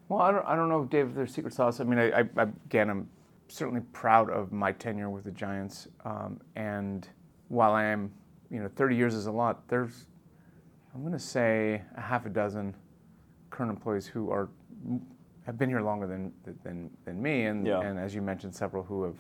Well, 0.10 0.22
I 0.22 0.32
don't, 0.32 0.46
I 0.46 0.56
don't 0.56 0.70
know, 0.70 0.86
Dave, 0.86 1.10
if 1.10 1.16
there's 1.16 1.34
secret 1.34 1.54
sauce. 1.54 1.80
I 1.80 1.84
mean, 1.84 2.00
I, 2.00 2.22
I, 2.22 2.44
again, 2.66 2.90
I'm 2.90 3.10
certainly 3.50 3.82
proud 3.92 4.30
of 4.30 4.52
my 4.52 4.72
tenure 4.72 5.10
with 5.10 5.26
the 5.26 5.32
Giants. 5.32 5.88
Um, 6.06 6.40
and 6.56 7.08
while 7.50 7.74
I 7.74 7.84
am, 7.84 8.12
you 8.50 8.60
know, 8.60 8.70
30 8.76 8.96
years 8.96 9.14
is 9.14 9.26
a 9.28 9.32
lot, 9.32 9.68
there's, 9.68 10.06
I'm 10.94 11.02
going 11.02 11.14
to 11.14 11.20
say, 11.20 11.82
a 11.96 12.02
half 12.02 12.26
a 12.26 12.30
dozen 12.30 12.76
current 13.50 13.72
employees 13.72 14.06
who 14.08 14.30
are 14.30 14.50
have 15.46 15.58
been 15.58 15.70
here 15.70 15.82
longer 15.82 16.06
than 16.08 16.34
than, 16.64 16.90
than 17.06 17.22
me, 17.22 17.46
and, 17.46 17.66
Yeah. 17.66 17.80
and 17.82 17.98
as 17.98 18.14
you 18.14 18.22
mentioned, 18.22 18.54
several 18.54 18.84
who 18.84 19.04
have 19.04 19.16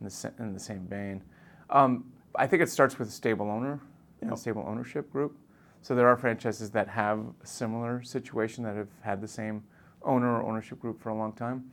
in 0.00 0.06
the, 0.08 0.32
in 0.40 0.52
the 0.52 0.60
same 0.60 0.86
vein. 0.86 1.22
Um, 1.70 2.12
I 2.34 2.46
think 2.46 2.62
it 2.62 2.68
starts 2.68 2.98
with 2.98 3.08
a 3.08 3.12
stable 3.12 3.48
owner 3.50 3.80
and 4.20 4.32
a 4.32 4.36
stable 4.36 4.64
ownership 4.66 5.10
group. 5.10 5.36
So 5.82 5.94
there 5.94 6.08
are 6.08 6.16
franchises 6.16 6.70
that 6.70 6.88
have 6.88 7.20
a 7.42 7.46
similar 7.46 8.02
situation 8.02 8.64
that 8.64 8.74
have 8.76 8.88
had 9.02 9.20
the 9.20 9.28
same 9.28 9.62
owner 10.02 10.40
or 10.40 10.48
ownership 10.48 10.80
group 10.80 11.00
for 11.00 11.10
a 11.10 11.14
long 11.14 11.32
time. 11.32 11.70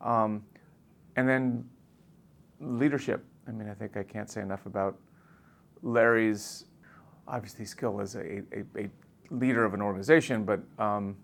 Um, 0.00 0.44
and 1.16 1.28
then 1.28 1.64
leadership. 2.60 3.24
I 3.48 3.52
mean, 3.52 3.68
I 3.68 3.74
think 3.74 3.96
I 3.96 4.02
can't 4.02 4.30
say 4.30 4.42
enough 4.42 4.66
about 4.66 4.98
Larry's 5.84 6.64
obviously 7.28 7.64
skill 7.64 8.00
as 8.00 8.16
a, 8.16 8.42
a, 8.52 8.64
a 8.76 8.88
leader 9.30 9.64
of 9.64 9.74
an 9.74 9.80
organization, 9.82 10.44
but 10.44 10.60
um, 10.78 11.16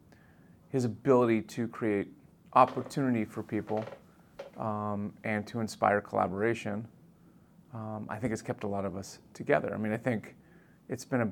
his 0.68 0.84
ability 0.84 1.42
to 1.42 1.66
create 1.68 2.08
opportunity 2.52 3.24
for 3.24 3.42
people 3.42 3.84
um, 4.58 5.12
and 5.24 5.46
to 5.46 5.60
inspire 5.60 6.00
collaboration, 6.00 6.86
um, 7.74 8.06
I 8.08 8.16
think 8.18 8.30
has 8.32 8.42
kept 8.42 8.64
a 8.64 8.68
lot 8.68 8.84
of 8.84 8.96
us 8.96 9.18
together. 9.34 9.72
I 9.74 9.78
mean, 9.78 9.92
I 9.92 9.96
think 9.96 10.36
it's 10.88 11.04
been 11.04 11.22
a 11.22 11.30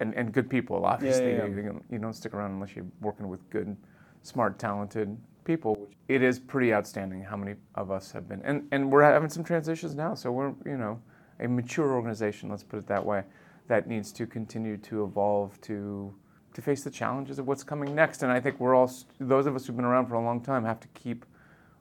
and, 0.00 0.14
and 0.14 0.32
good 0.32 0.48
people. 0.48 0.84
Obviously, 0.84 1.32
yeah. 1.32 1.46
You, 1.46 1.62
don't- 1.62 1.84
you 1.90 1.98
don't 1.98 2.12
stick 2.12 2.32
around 2.32 2.52
unless 2.52 2.76
you're 2.76 2.86
working 3.00 3.26
with 3.28 3.48
good, 3.50 3.76
smart, 4.22 4.56
talented 4.58 5.16
people. 5.44 5.88
It 6.06 6.22
is 6.22 6.38
pretty 6.38 6.72
outstanding 6.72 7.22
how 7.22 7.36
many 7.36 7.56
of 7.74 7.90
us 7.90 8.12
have 8.12 8.28
been, 8.28 8.40
and 8.44 8.68
and 8.70 8.92
we're 8.92 9.02
having 9.02 9.28
some 9.28 9.42
transitions 9.42 9.96
now. 9.96 10.14
So 10.14 10.30
we're 10.30 10.52
you 10.64 10.76
know 10.76 11.00
a 11.40 11.48
mature 11.48 11.92
organization. 11.92 12.48
Let's 12.48 12.64
put 12.64 12.78
it 12.78 12.86
that 12.86 13.04
way. 13.04 13.24
That 13.68 13.86
needs 13.86 14.12
to 14.12 14.26
continue 14.26 14.76
to 14.78 15.04
evolve 15.04 15.60
to 15.62 16.14
to 16.54 16.62
face 16.62 16.82
the 16.82 16.90
challenges 16.90 17.38
of 17.38 17.46
what's 17.46 17.62
coming 17.62 17.94
next. 17.94 18.24
And 18.24 18.32
I 18.32 18.40
think 18.40 18.58
we're 18.58 18.74
all 18.74 18.90
those 19.20 19.46
of 19.46 19.54
us 19.54 19.66
who've 19.66 19.76
been 19.76 19.84
around 19.84 20.06
for 20.06 20.14
a 20.14 20.20
long 20.20 20.40
time 20.40 20.64
have 20.64 20.80
to 20.80 20.88
keep 20.88 21.24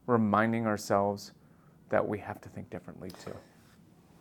reminding 0.05 0.67
ourselves 0.67 1.31
that 1.89 2.07
we 2.07 2.19
have 2.19 2.39
to 2.41 2.49
think 2.49 2.69
differently 2.69 3.09
too. 3.09 3.33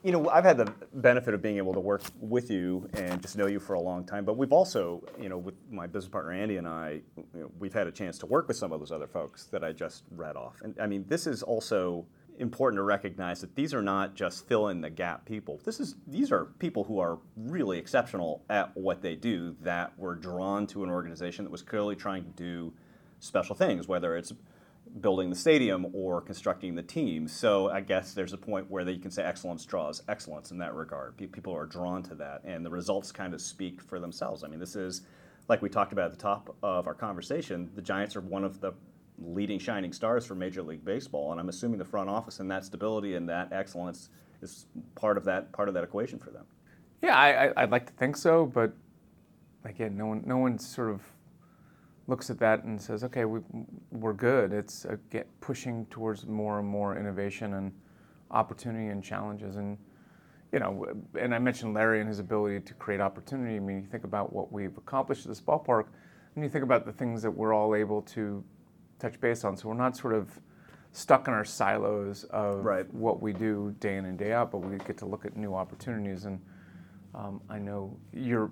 You 0.03 0.13
know, 0.13 0.31
I've 0.31 0.45
had 0.45 0.57
the 0.57 0.73
benefit 0.95 1.35
of 1.35 1.43
being 1.43 1.57
able 1.57 1.75
to 1.75 1.81
work 1.81 2.03
with 2.21 2.51
you 2.51 2.89
and 2.95 3.21
just 3.21 3.37
know 3.37 3.47
you 3.47 3.59
for 3.59 3.75
a 3.75 3.81
long 3.81 4.05
time, 4.05 4.25
but 4.25 4.39
we've 4.39 4.53
also, 4.53 5.03
you 5.21 5.29
know, 5.29 5.37
with 5.37 5.57
my 5.71 5.87
business 5.87 6.09
partner 6.09 6.33
Andy 6.33 6.59
and 6.59 6.67
I, 6.67 7.01
you 7.35 7.41
know, 7.41 7.51
we've 7.59 7.75
had 7.75 7.87
a 7.87 7.93
chance 7.93 8.17
to 8.19 8.27
work 8.27 8.49
with 8.49 8.57
some 8.57 8.73
of 8.73 8.79
those 8.79 8.93
other 8.93 9.09
folks 9.09 9.45
that 9.47 9.65
I 9.65 9.73
just 9.73 10.05
read 10.13 10.37
off. 10.37 10.63
And 10.63 10.75
I 10.81 10.87
mean, 10.87 11.05
this 11.09 11.27
is 11.27 11.43
also 11.43 12.07
important 12.39 12.79
to 12.79 12.83
recognize 12.83 13.41
that 13.41 13.55
these 13.55 13.73
are 13.75 13.83
not 13.83 14.15
just 14.15 14.47
fill 14.47 14.69
in 14.69 14.81
the 14.81 14.91
gap 14.91 15.25
people. 15.25 15.61
This 15.65 15.81
is 15.81 15.97
these 16.07 16.31
are 16.31 16.47
people 16.59 16.85
who 16.85 16.99
are 16.99 17.19
really 17.37 17.79
exceptional 17.79 18.43
at 18.51 18.77
what 18.77 19.03
they 19.03 19.15
do 19.15 19.57
that 19.63 19.99
were 19.99 20.15
drawn 20.15 20.67
to 20.69 20.85
an 20.85 20.91
organization 20.91 21.45
that 21.45 21.51
was 21.51 21.63
clearly 21.63 21.97
trying 21.97 22.25
to 22.25 22.31
do 22.31 22.73
special 23.21 23.55
things, 23.55 23.89
whether 23.89 24.17
it's 24.17 24.33
building 25.01 25.31
the 25.31 25.37
stadium 25.37 25.87
or 25.93 26.21
constructing 26.21 26.75
the 26.75 26.83
team. 26.83 27.29
So 27.29 27.71
I 27.71 27.81
guess 27.81 28.15
there's 28.15 28.33
a 28.33 28.39
point 28.39 28.71
where 28.71 28.89
you 28.89 29.01
can 29.01 29.11
say 29.11 29.23
excellence 29.23 29.65
draws 29.65 30.03
excellence 30.09 30.51
in 30.51 30.59
that 30.59 30.75
regard. 30.75 31.17
People 31.17 31.55
are 31.55 31.67
drawn 31.67 32.03
to 32.05 32.15
that, 32.17 32.43
and 32.45 32.65
the 32.65 32.71
results 32.71 33.13
kind 33.13 33.35
of 33.35 33.41
speak 33.41 33.83
for 33.83 33.99
themselves. 33.99 34.45
I 34.45 34.49
mean, 34.49 34.61
this 34.61 34.77
is 34.77 35.03
like 35.49 35.63
we 35.63 35.69
talked 35.69 35.93
about 35.93 36.07
at 36.07 36.13
the 36.13 36.23
top 36.23 36.55
of 36.63 36.87
our 36.87 36.95
conversation. 36.95 37.71
The 37.75 37.83
Giants 37.83 38.17
are 38.17 38.21
one 38.21 38.45
of 38.45 38.61
the 38.61 38.73
leading 39.19 39.59
shining 39.59 39.93
stars 39.93 40.27
for 40.27 40.35
Major 40.35 40.63
League 40.63 40.85
Baseball, 40.85 41.33
and 41.33 41.41
I'm 41.41 41.49
assuming 41.49 41.79
the 41.79 41.85
front 41.85 42.11
office 42.11 42.41
and 42.41 42.51
that 42.51 42.65
stability 42.65 43.15
and 43.15 43.29
that 43.29 43.53
excellence 43.53 44.11
is 44.43 44.67
part 44.95 45.17
of 45.17 45.25
that 45.25 45.53
part 45.53 45.69
of 45.69 45.75
that 45.75 45.85
equation 45.85 46.19
for 46.19 46.31
them. 46.31 46.45
Yeah, 47.03 47.17
I, 47.17 47.63
I'd 47.63 47.71
like 47.71 47.87
to 47.87 47.93
think 47.95 48.17
so, 48.17 48.47
but 48.47 48.73
again, 49.65 49.97
no 49.97 50.07
one, 50.07 50.23
no 50.27 50.39
one 50.39 50.59
sort 50.59 50.91
of 50.91 51.03
looks 52.07 52.31
at 52.31 52.39
that 52.39 52.65
and 52.65 52.81
says, 52.81 53.05
"Okay, 53.05 53.25
we, 53.25 53.41
we're 53.91 54.13
good." 54.13 54.53
It's 54.53 54.85
uh, 54.85 54.97
get 55.11 55.29
pushing 55.41 55.87
towards 55.87 56.27
more 56.27 56.59
and 56.59 56.69
more 56.69 56.97
innovation 56.97 57.55
and 57.55 57.73
opportunity 58.31 58.89
and 58.89 59.03
challenges, 59.03 59.57
and 59.57 59.79
you 60.53 60.59
know, 60.59 60.87
and 61.19 61.35
I 61.35 61.39
mentioned 61.39 61.75
Larry 61.75 62.01
and 62.01 62.09
his 62.09 62.19
ability 62.19 62.61
to 62.61 62.75
create 62.75 63.01
opportunity. 63.01 63.57
I 63.57 63.61
mean, 63.61 63.83
you 63.83 63.87
think 63.87 64.05
about 64.05 64.33
what 64.33 64.53
we've 64.53 64.77
accomplished 64.77 65.27
at 65.27 65.29
this 65.29 65.41
ballpark, 65.41 65.87
and 66.35 66.45
you 66.45 66.51
think 66.51 66.65
about 66.65 66.87
the 66.87 66.93
things 66.93 67.23
that 67.23 67.31
we're 67.31 67.55
all 67.55 67.75
able 67.75 68.03
to 68.03 68.45
touch 68.99 69.21
base 69.21 69.45
on. 69.45 69.57
So 69.57 69.69
we're 69.69 69.75
not 69.75 69.97
sort 69.97 70.15
of 70.15 70.41
stuck 70.93 71.29
in 71.29 71.35
our 71.35 71.45
silos 71.45 72.25
of 72.25 72.65
Right. 72.65 72.93
what 72.95 73.21
we 73.21 73.33
do 73.33 73.75
day 73.81 73.97
in 73.97 74.07
and 74.07 74.19
day 74.19 74.33
out, 74.33 74.51
but 74.51 74.59
we 74.59 74.79
get 74.79 74.97
to 74.99 75.07
look 75.07 75.27
at 75.27 75.37
new 75.37 75.55
opportunities. 75.55 76.25
And 76.25 76.41
um, 77.15 77.41
I 77.51 77.59
know 77.59 77.97
your 78.13 78.51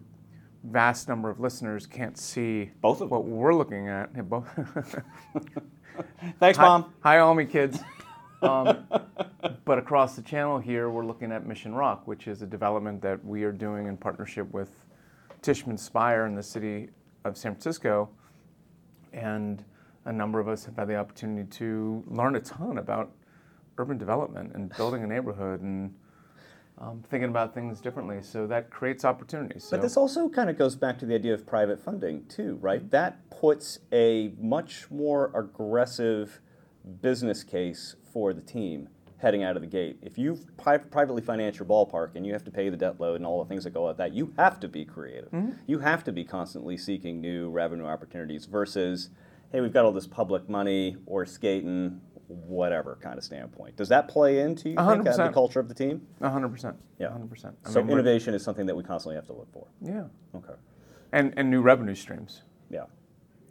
vast 0.65 1.09
number 1.09 1.31
of 1.31 1.41
listeners 1.41 1.87
can't 1.87 2.19
see 2.19 2.71
Both 2.81 3.01
of 3.01 3.11
what 3.11 3.25
we're 3.25 3.55
looking 3.55 3.89
at. 3.89 4.11
Thanks, 6.41 6.59
hi, 6.59 6.65
Mom. 6.65 6.93
hi, 7.01 7.19
Almy 7.19 7.47
kids. 7.47 7.79
Um, 8.43 8.87
but 9.65 9.79
across 9.79 10.17
the 10.17 10.23
channel 10.23 10.59
here, 10.59 10.91
we're 10.91 11.07
looking 11.07 11.33
at 11.33 11.47
Mission 11.47 11.75
Rock, 11.75 12.07
which 12.07 12.27
is 12.29 12.43
a 12.43 12.47
development 12.47 13.01
that 13.03 13.25
we 13.25 13.45
are 13.45 13.53
doing 13.53 13.87
in 13.87 13.97
partnership 13.97 14.53
with 14.53 14.71
Tishman 15.43 15.79
Speyer 15.79 16.27
in 16.27 16.35
the 16.35 16.43
city 16.43 16.89
of 17.25 17.37
San 17.39 17.53
Francisco. 17.53 18.11
And 19.13 19.65
a 20.05 20.13
number 20.13 20.41
of 20.41 20.49
us 20.49 20.65
have 20.65 20.77
had 20.77 20.89
the 20.89 20.97
opportunity 20.97 21.49
to 21.59 22.05
learn 22.07 22.37
a 22.37 22.41
ton 22.41 22.79
about 22.79 23.11
urban 23.79 23.99
development 23.99 24.53
and 24.55 24.75
building 24.77 25.03
a 25.03 25.07
neighborhood 25.07 25.61
and 25.61 25.95
um, 26.79 27.03
thinking 27.09 27.31
about 27.31 27.55
things 27.55 27.81
differently. 27.81 28.21
So 28.23 28.47
that 28.49 28.71
creates 28.71 29.05
opportunities. 29.05 29.65
So 29.65 29.77
But 29.77 29.83
this 29.83 29.97
also 29.97 30.29
kind 30.29 30.51
of 30.51 30.59
goes 30.59 30.77
back 30.77 30.99
to 30.99 31.07
the 31.07 31.15
idea 31.15 31.35
of 31.35 31.47
private 31.47 31.81
funding, 31.81 32.27
too, 32.27 32.59
right? 32.61 32.89
That 32.91 33.31
puts 33.31 33.79
a 33.93 34.33
much 34.41 34.91
more 34.91 35.31
aggressive 35.35 36.41
business 37.01 37.43
case 37.45 37.97
for 38.13 38.33
the 38.33 38.43
team 38.43 38.89
heading 39.19 39.43
out 39.43 39.57
of 39.57 39.63
the 39.63 39.69
gate. 39.69 39.97
If 40.03 40.19
you 40.19 40.39
pri- 40.59 40.77
privately 40.79 41.23
finance 41.23 41.59
your 41.59 41.67
ballpark 41.67 42.11
and 42.15 42.27
you 42.27 42.33
have 42.35 42.45
to 42.45 42.51
pay 42.51 42.69
the 42.69 42.77
debt 42.77 43.01
load 43.01 43.17
and 43.17 43.25
all 43.25 43.43
the 43.43 43.49
things 43.49 43.65
that 43.65 43.71
go 43.73 43.87
with 43.87 43.97
that, 43.97 44.13
you 44.13 44.35
have 44.37 44.61
to 44.61 44.69
be 44.69 44.85
creative. 44.85 45.33
You 45.67 45.79
have 45.79 46.05
to 46.05 46.13
be 46.13 46.25
constantly 46.25 46.77
seeking 46.77 47.21
new 47.23 47.49
revenue 47.49 47.87
opportunities 47.87 48.45
versus, 48.45 49.09
hey, 49.55 49.61
we've 49.61 49.73
got 49.73 49.85
all 49.85 49.93
this 49.93 50.09
public 50.09 50.49
money 50.49 50.97
or 51.07 51.25
skating, 51.25 52.01
whatever 52.27 52.99
kind 53.01 53.17
of 53.17 53.23
standpoint. 53.23 53.77
Does 53.77 53.89
that 53.89 54.09
play 54.09 54.41
into 54.41 54.71
you 54.71 54.75
A 54.77 54.95
think, 54.95 55.05
the 55.05 55.31
culture 55.33 55.61
of 55.61 55.69
the 55.69 55.75
team? 55.75 56.03
100%. 56.21 56.75
Yeah. 56.99 57.07
100%. 57.07 57.53
I 57.65 57.71
So 57.71 57.81
mean, 57.81 57.93
innovation 57.93 58.35
is 58.35 58.43
something 58.43 58.67
that 58.67 58.75
we 58.75 58.83
constantly 58.83 59.15
have 59.15 59.27
to 59.27 59.33
look 59.33 59.53
for. 59.53 59.69
Yeah. 59.81 60.07
Okay. 60.35 60.55
And, 61.13 61.35
and 61.37 61.53
new 61.53 61.63
revenue 61.63 61.95
streams. 61.95 62.43
Yeah. 62.69 62.87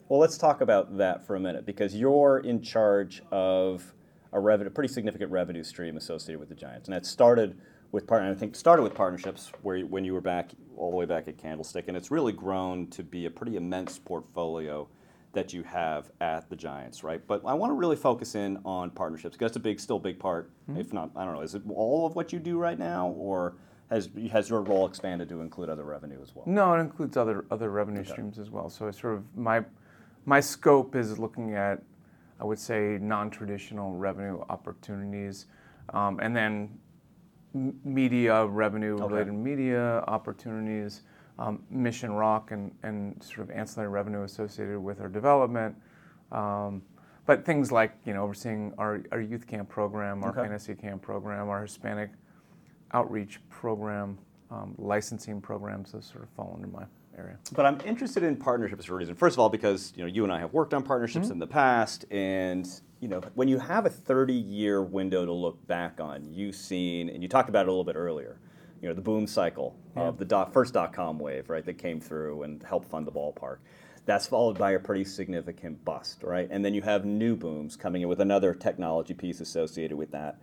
Well, 0.09 0.19
let's 0.19 0.37
talk 0.37 0.59
about 0.59 0.97
that 0.97 1.25
for 1.25 1.37
a 1.37 1.39
minute 1.39 1.65
because 1.65 1.95
you're 1.95 2.39
in 2.39 2.61
charge 2.61 3.23
of 3.31 3.93
a 4.33 4.39
revenue, 4.41 4.71
pretty 4.71 4.93
significant 4.93 5.31
revenue 5.31 5.63
stream 5.63 5.95
associated 5.95 6.37
with 6.41 6.49
the 6.49 6.55
Giants, 6.55 6.89
and 6.89 6.95
that 6.95 7.05
started 7.05 7.57
with 7.93 8.05
part. 8.07 8.23
I 8.23 8.33
think 8.33 8.55
started 8.55 8.83
with 8.83 8.93
partnerships 8.93 9.53
where 9.61 9.79
when 9.81 10.03
you 10.03 10.13
were 10.13 10.21
back 10.21 10.51
all 10.75 10.89
the 10.89 10.97
way 10.97 11.05
back 11.05 11.29
at 11.29 11.37
Candlestick, 11.37 11.87
and 11.87 11.95
it's 11.95 12.11
really 12.11 12.33
grown 12.33 12.87
to 12.87 13.03
be 13.03 13.27
a 13.27 13.29
pretty 13.29 13.55
immense 13.55 13.97
portfolio 13.97 14.89
that 15.33 15.51
you 15.51 15.63
have 15.63 16.11
at 16.21 16.49
the 16.49 16.55
Giants, 16.55 17.03
right? 17.03 17.21
But 17.27 17.41
I 17.45 17.53
want 17.53 17.71
to 17.71 17.75
really 17.75 17.95
focus 17.95 18.35
in 18.35 18.59
on 18.63 18.91
partnerships 18.91 19.35
because 19.35 19.51
that's 19.51 19.57
a 19.57 19.59
big, 19.59 19.79
still 19.79 19.99
big 19.99 20.19
part. 20.19 20.51
Mm-hmm. 20.69 20.79
If 20.79 20.93
not, 20.93 21.09
I 21.15 21.25
don't 21.25 21.33
know, 21.33 21.41
is 21.41 21.55
it 21.55 21.63
all 21.69 22.05
of 22.05 22.15
what 22.15 22.31
you 22.31 22.39
do 22.39 22.57
right 22.57 22.77
now, 22.77 23.09
or 23.09 23.55
has 23.89 24.09
has 24.31 24.49
your 24.49 24.61
role 24.61 24.85
expanded 24.85 25.27
to 25.29 25.41
include 25.41 25.69
other 25.69 25.83
revenue 25.83 26.19
as 26.21 26.35
well? 26.35 26.45
No, 26.47 26.73
it 26.75 26.79
includes 26.79 27.17
other 27.17 27.45
other 27.51 27.69
revenue 27.71 28.03
streams 28.03 28.39
as 28.39 28.49
well. 28.49 28.69
So 28.69 28.87
it's 28.87 29.01
sort 29.01 29.15
of 29.15 29.23
my 29.35 29.63
my 30.25 30.39
scope 30.39 30.95
is 30.95 31.17
looking 31.19 31.55
at, 31.55 31.81
I 32.39 32.45
would 32.45 32.59
say, 32.59 32.97
non-traditional 33.01 33.93
revenue 33.95 34.39
opportunities, 34.49 35.47
um, 35.93 36.19
and 36.21 36.35
then 36.35 36.77
m- 37.55 37.77
media 37.83 38.45
revenue 38.45 38.97
related 38.97 39.33
media 39.33 40.03
opportunities, 40.07 41.01
um, 41.39 41.63
Mission 41.69 42.11
Rock 42.13 42.51
and 42.51 42.71
and 42.83 43.21
sort 43.23 43.39
of 43.39 43.51
ancillary 43.51 43.89
revenue 43.89 44.23
associated 44.23 44.79
with 44.79 45.01
our 45.01 45.09
development. 45.09 45.75
Um, 46.31 46.81
but 47.25 47.45
things 47.45 47.71
like 47.71 47.93
you 48.05 48.13
know 48.13 48.23
overseeing 48.23 48.73
our, 48.77 49.01
our 49.11 49.21
youth 49.21 49.47
camp 49.47 49.69
program, 49.69 50.23
our 50.23 50.29
Okay. 50.31 50.41
fantasy 50.41 50.75
camp 50.75 51.01
program, 51.01 51.49
our 51.49 51.61
Hispanic 51.63 52.11
outreach 52.91 53.39
program, 53.49 54.17
um, 54.51 54.75
licensing 54.77 55.41
programs, 55.41 55.91
those 55.93 56.05
sort 56.05 56.23
of 56.23 56.29
fall 56.29 56.53
under 56.55 56.67
my 56.67 56.83
area. 57.17 57.37
But 57.53 57.65
I'm 57.65 57.79
interested 57.85 58.23
in 58.23 58.35
partnerships 58.35 58.85
for 58.85 58.93
a 58.93 58.97
reason. 58.97 59.15
First 59.15 59.35
of 59.35 59.39
all, 59.39 59.49
because 59.49 59.93
you 59.95 60.03
know 60.03 60.07
you 60.07 60.23
and 60.23 60.31
I 60.33 60.39
have 60.39 60.53
worked 60.53 60.73
on 60.73 60.83
partnerships 60.83 61.25
Mm-hmm. 61.27 61.33
in 61.33 61.39
the 61.39 61.47
past, 61.47 62.05
and 62.11 62.67
you 62.99 63.07
know 63.07 63.21
when 63.35 63.47
you 63.47 63.57
have 63.59 63.85
a 63.85 63.89
30-year 63.89 64.81
window 64.83 65.25
to 65.25 65.31
look 65.31 65.65
back 65.67 65.99
on, 65.99 66.25
you've 66.31 66.55
seen, 66.55 67.09
and 67.09 67.21
you 67.23 67.29
talked 67.29 67.49
about 67.49 67.61
it 67.65 67.69
a 67.69 67.71
little 67.71 67.83
bit 67.83 67.95
earlier. 67.95 68.37
You 68.83 68.89
know 68.89 68.95
the 68.95 69.01
boom 69.01 69.27
cycle 69.27 69.77
of 69.95 70.17
the 70.17 70.25
dot, 70.25 70.51
first 70.51 70.73
dot 70.73 70.91
com 70.91 71.17
wave, 71.17 71.49
right? 71.49 71.65
That 71.65 71.77
came 71.77 72.01
through 72.01 72.43
and 72.43 72.61
helped 72.63 72.89
fund 72.89 73.07
the 73.07 73.13
ballpark. 73.13 73.59
That's 74.05 74.27
followed 74.27 74.57
by 74.57 74.71
a 74.71 74.79
pretty 74.79 75.05
significant 75.05 75.85
bust, 75.85 76.21
right? 76.21 76.49
And 76.51 76.65
then 76.65 76.73
you 76.73 76.81
have 76.81 77.05
new 77.05 77.37
booms 77.37 77.77
coming 77.77 78.01
in 78.01 78.09
with 78.09 78.19
another 78.19 78.53
technology 78.53 79.13
piece 79.13 79.39
associated 79.39 79.95
with 79.97 80.11
that. 80.11 80.41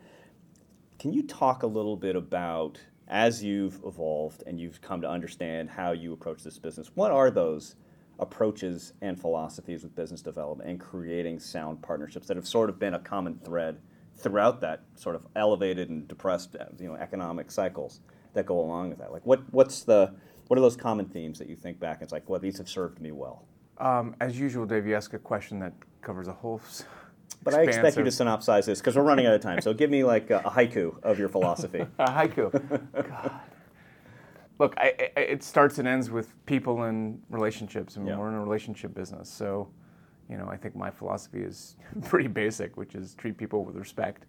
Can 0.99 1.13
you 1.13 1.23
talk 1.23 1.65
a 1.65 1.67
little 1.67 1.99
bit 1.99 2.17
about, 2.17 2.81
as 3.09 3.45
you've 3.45 3.79
evolved 3.85 4.43
and 4.47 4.59
you've 4.59 4.81
come 4.81 5.03
to 5.03 5.11
understand 5.11 5.69
how 5.69 5.93
you 5.93 6.15
approach 6.15 6.43
this 6.43 6.59
business, 6.59 6.91
what 6.95 7.11
are 7.11 7.31
those 7.31 7.75
approaches 8.19 8.95
and 9.03 9.21
philosophies 9.21 9.83
with 9.83 9.95
business 9.95 10.23
development 10.23 10.71
and 10.71 10.81
creating 10.81 11.41
sound 11.41 11.83
partnerships 11.83 12.27
that 12.29 12.39
have 12.39 12.49
sort 12.49 12.71
of 12.71 12.79
been 12.79 12.95
a 12.95 13.01
common 13.01 13.39
thread 13.45 13.83
throughout 14.17 14.63
that 14.63 14.81
sort 14.95 15.15
of 15.15 15.27
elevated 15.37 15.91
and 15.91 16.09
depressed 16.09 16.57
you 16.79 16.89
know, 16.89 16.95
economic 16.95 17.51
cycles 17.51 18.01
that 18.35 18.47
go 18.47 18.59
along 18.61 18.91
with 18.91 18.99
that? 18.99 19.13
Like, 19.13 19.25
what, 19.27 19.41
what's 19.53 19.83
the, 19.83 20.13
what 20.49 20.59
are 20.59 20.63
those 20.63 20.77
common 20.77 21.07
themes 21.07 21.39
that 21.39 21.49
you 21.49 21.57
think 21.57 21.79
back 21.81 21.97
and 21.97 22.03
it's 22.05 22.13
like, 22.13 22.29
well, 22.29 22.41
these 22.41 22.59
have 22.59 22.69
served 22.69 23.01
me 23.01 23.13
well? 23.13 23.45
Um, 23.79 24.15
as 24.21 24.39
usual, 24.39 24.67
Dave, 24.67 24.87
you 24.87 24.95
ask 24.95 25.13
a 25.15 25.19
question 25.19 25.59
that 25.61 25.73
covers 26.03 26.29
a 26.29 26.33
whole. 26.33 26.61
s- 26.65 26.85
But 27.43 27.55
I 27.55 27.63
expect 27.63 27.97
you 27.97 28.05
to 28.05 28.11
synopsize 28.11 28.67
this 28.67 28.81
because 28.81 28.97
we're 28.97 29.03
running 29.03 29.25
out 29.27 29.33
of 29.33 29.41
time. 29.41 29.63
So 29.63 29.73
give 29.73 29.89
me 29.89 30.05
like 30.05 30.29
a, 30.29 30.41
a 30.45 30.51
haiku 30.51 31.03
of 31.03 31.19
your 31.19 31.31
philosophy. 31.31 31.79
A 31.99 32.05
haiku. 32.11 32.53
God. 33.09 33.33
Look, 34.59 34.75
I, 34.77 34.93
I, 35.17 35.21
it 35.21 35.43
starts 35.43 35.79
and 35.79 35.89
ends 35.89 36.11
with 36.11 36.35
people 36.45 36.83
and 36.83 37.23
relationships, 37.31 37.97
and 37.97 38.07
Yeah. 38.07 38.19
we're 38.19 38.29
in 38.29 38.35
a 38.35 38.41
relationship 38.43 38.95
business. 38.95 39.31
So, 39.31 39.71
you 40.29 40.37
know, 40.37 40.49
I 40.51 40.57
think 40.59 40.77
my 40.77 40.91
philosophy 40.91 41.41
is 41.41 41.77
pretty 42.05 42.29
basic, 42.29 42.77
which 42.77 42.95
is 42.95 43.15
treat 43.15 43.39
people 43.39 43.65
with 43.65 43.77
respect. 43.77 44.27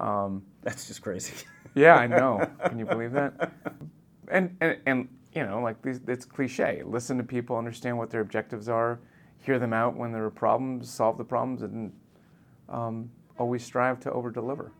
Um, 0.00 0.42
That's 0.62 0.86
just 0.86 1.02
crazy. 1.02 1.34
yeah, 1.74 1.94
I 1.96 2.06
know. 2.06 2.48
Can 2.66 2.78
you 2.78 2.86
believe 2.86 3.12
that? 3.12 3.52
And 4.28 4.56
and, 4.60 4.78
and 4.86 5.08
you 5.34 5.44
know, 5.44 5.60
like 5.60 5.80
these, 5.82 6.00
it's 6.08 6.24
cliche. 6.24 6.82
Listen 6.84 7.16
to 7.18 7.22
people, 7.24 7.56
understand 7.56 7.96
what 7.96 8.10
their 8.10 8.20
objectives 8.20 8.68
are, 8.68 9.00
hear 9.38 9.58
them 9.58 9.72
out 9.72 9.96
when 9.96 10.12
there 10.12 10.24
are 10.24 10.30
problems, 10.30 10.90
solve 10.90 11.18
the 11.18 11.24
problems, 11.24 11.62
and 11.62 11.92
um, 12.68 13.10
always 13.38 13.64
strive 13.64 14.00
to 14.00 14.12
over 14.12 14.30
deliver. 14.30 14.72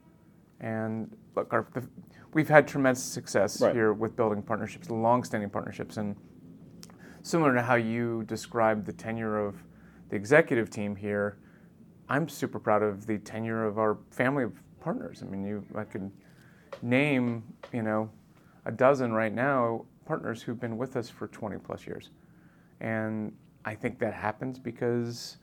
And 0.60 1.16
look, 1.36 1.52
our, 1.52 1.66
the, 1.72 1.88
we've 2.34 2.48
had 2.48 2.66
tremendous 2.66 3.02
success 3.02 3.60
Right. 3.60 3.74
here 3.74 3.92
with 3.92 4.16
building 4.16 4.42
partnerships, 4.42 4.90
long-standing 4.90 5.50
partnerships, 5.50 5.96
and 5.96 6.16
similar 7.22 7.54
to 7.54 7.62
how 7.62 7.76
you 7.76 8.24
described 8.24 8.86
the 8.86 8.92
tenure 8.92 9.38
of 9.38 9.62
the 10.08 10.16
executive 10.16 10.68
team 10.68 10.96
here, 10.96 11.38
I'm 12.08 12.28
super 12.28 12.58
proud 12.58 12.82
of 12.82 13.06
the 13.06 13.18
tenure 13.18 13.64
of 13.64 13.78
our 13.78 13.98
family 14.10 14.42
of 14.44 14.52
partners. 14.80 15.22
I 15.22 15.26
mean, 15.26 15.44
you, 15.44 15.64
I 15.74 15.84
could 15.84 16.10
name, 16.82 17.42
you 17.72 17.82
know, 17.82 18.10
a 18.64 18.72
dozen 18.72 19.12
right 19.12 19.32
now 19.32 19.84
partners 20.06 20.42
who've 20.42 20.60
been 20.60 20.76
with 20.76 20.96
us 20.96 21.08
for 21.08 21.28
20 21.28 21.58
plus 21.58 21.86
years, 21.86 22.10
and 22.80 23.32
I 23.64 23.74
think 23.74 23.98
that 24.00 24.14
happens 24.14 24.58
because 24.58 25.36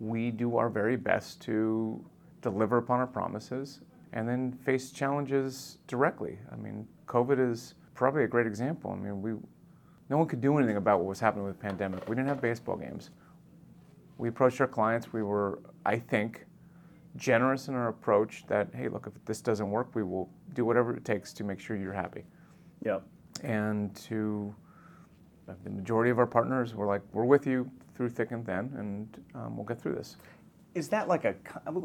we 0.00 0.30
do 0.30 0.56
our 0.56 0.68
very 0.68 0.96
best 0.96 1.40
to 1.42 2.04
deliver 2.40 2.78
upon 2.78 3.00
our 3.00 3.06
promises 3.06 3.80
and 4.12 4.28
then 4.28 4.52
face 4.52 4.90
challenges 4.90 5.78
directly. 5.86 6.38
I 6.52 6.56
mean, 6.56 6.86
COVID 7.06 7.38
is 7.50 7.74
probably 7.94 8.24
a 8.24 8.28
great 8.28 8.46
example. 8.46 8.92
I 8.92 8.96
mean, 8.96 9.20
we 9.20 9.32
no 10.10 10.16
one 10.16 10.26
could 10.26 10.40
do 10.40 10.56
anything 10.56 10.76
about 10.76 11.00
what 11.00 11.06
was 11.06 11.20
happening 11.20 11.44
with 11.44 11.58
the 11.58 11.62
pandemic. 11.62 12.08
We 12.08 12.16
didn't 12.16 12.28
have 12.28 12.40
baseball 12.40 12.76
games. 12.76 13.10
We 14.16 14.28
approached 14.28 14.60
our 14.60 14.66
clients. 14.66 15.12
We 15.12 15.22
were, 15.22 15.60
I 15.84 15.98
think, 15.98 16.46
generous 17.16 17.68
in 17.68 17.74
our 17.74 17.88
approach 17.88 18.44
that, 18.46 18.68
hey, 18.74 18.88
look, 18.88 19.06
if 19.06 19.24
this 19.24 19.40
doesn't 19.40 19.70
work, 19.70 19.94
we 19.94 20.02
will 20.02 20.30
do 20.54 20.64
whatever 20.64 20.94
it 20.96 21.04
takes 21.04 21.32
to 21.34 21.44
make 21.44 21.60
sure 21.60 21.76
you're 21.76 21.92
happy. 21.92 22.24
yep. 22.84 23.02
And 23.42 23.94
to 23.96 24.54
uh, 25.48 25.54
the 25.64 25.70
majority 25.70 26.10
of 26.10 26.18
our 26.18 26.26
partners, 26.26 26.74
we're 26.74 26.86
like, 26.86 27.02
we're 27.12 27.24
with 27.24 27.46
you 27.46 27.70
through 27.94 28.10
thick 28.10 28.32
and 28.32 28.44
thin, 28.44 28.72
and 28.76 29.24
um, 29.34 29.56
we'll 29.56 29.66
get 29.66 29.80
through 29.80 29.94
this. 29.94 30.16
Is 30.74 30.88
that 30.88 31.08
like 31.08 31.24
a? 31.24 31.34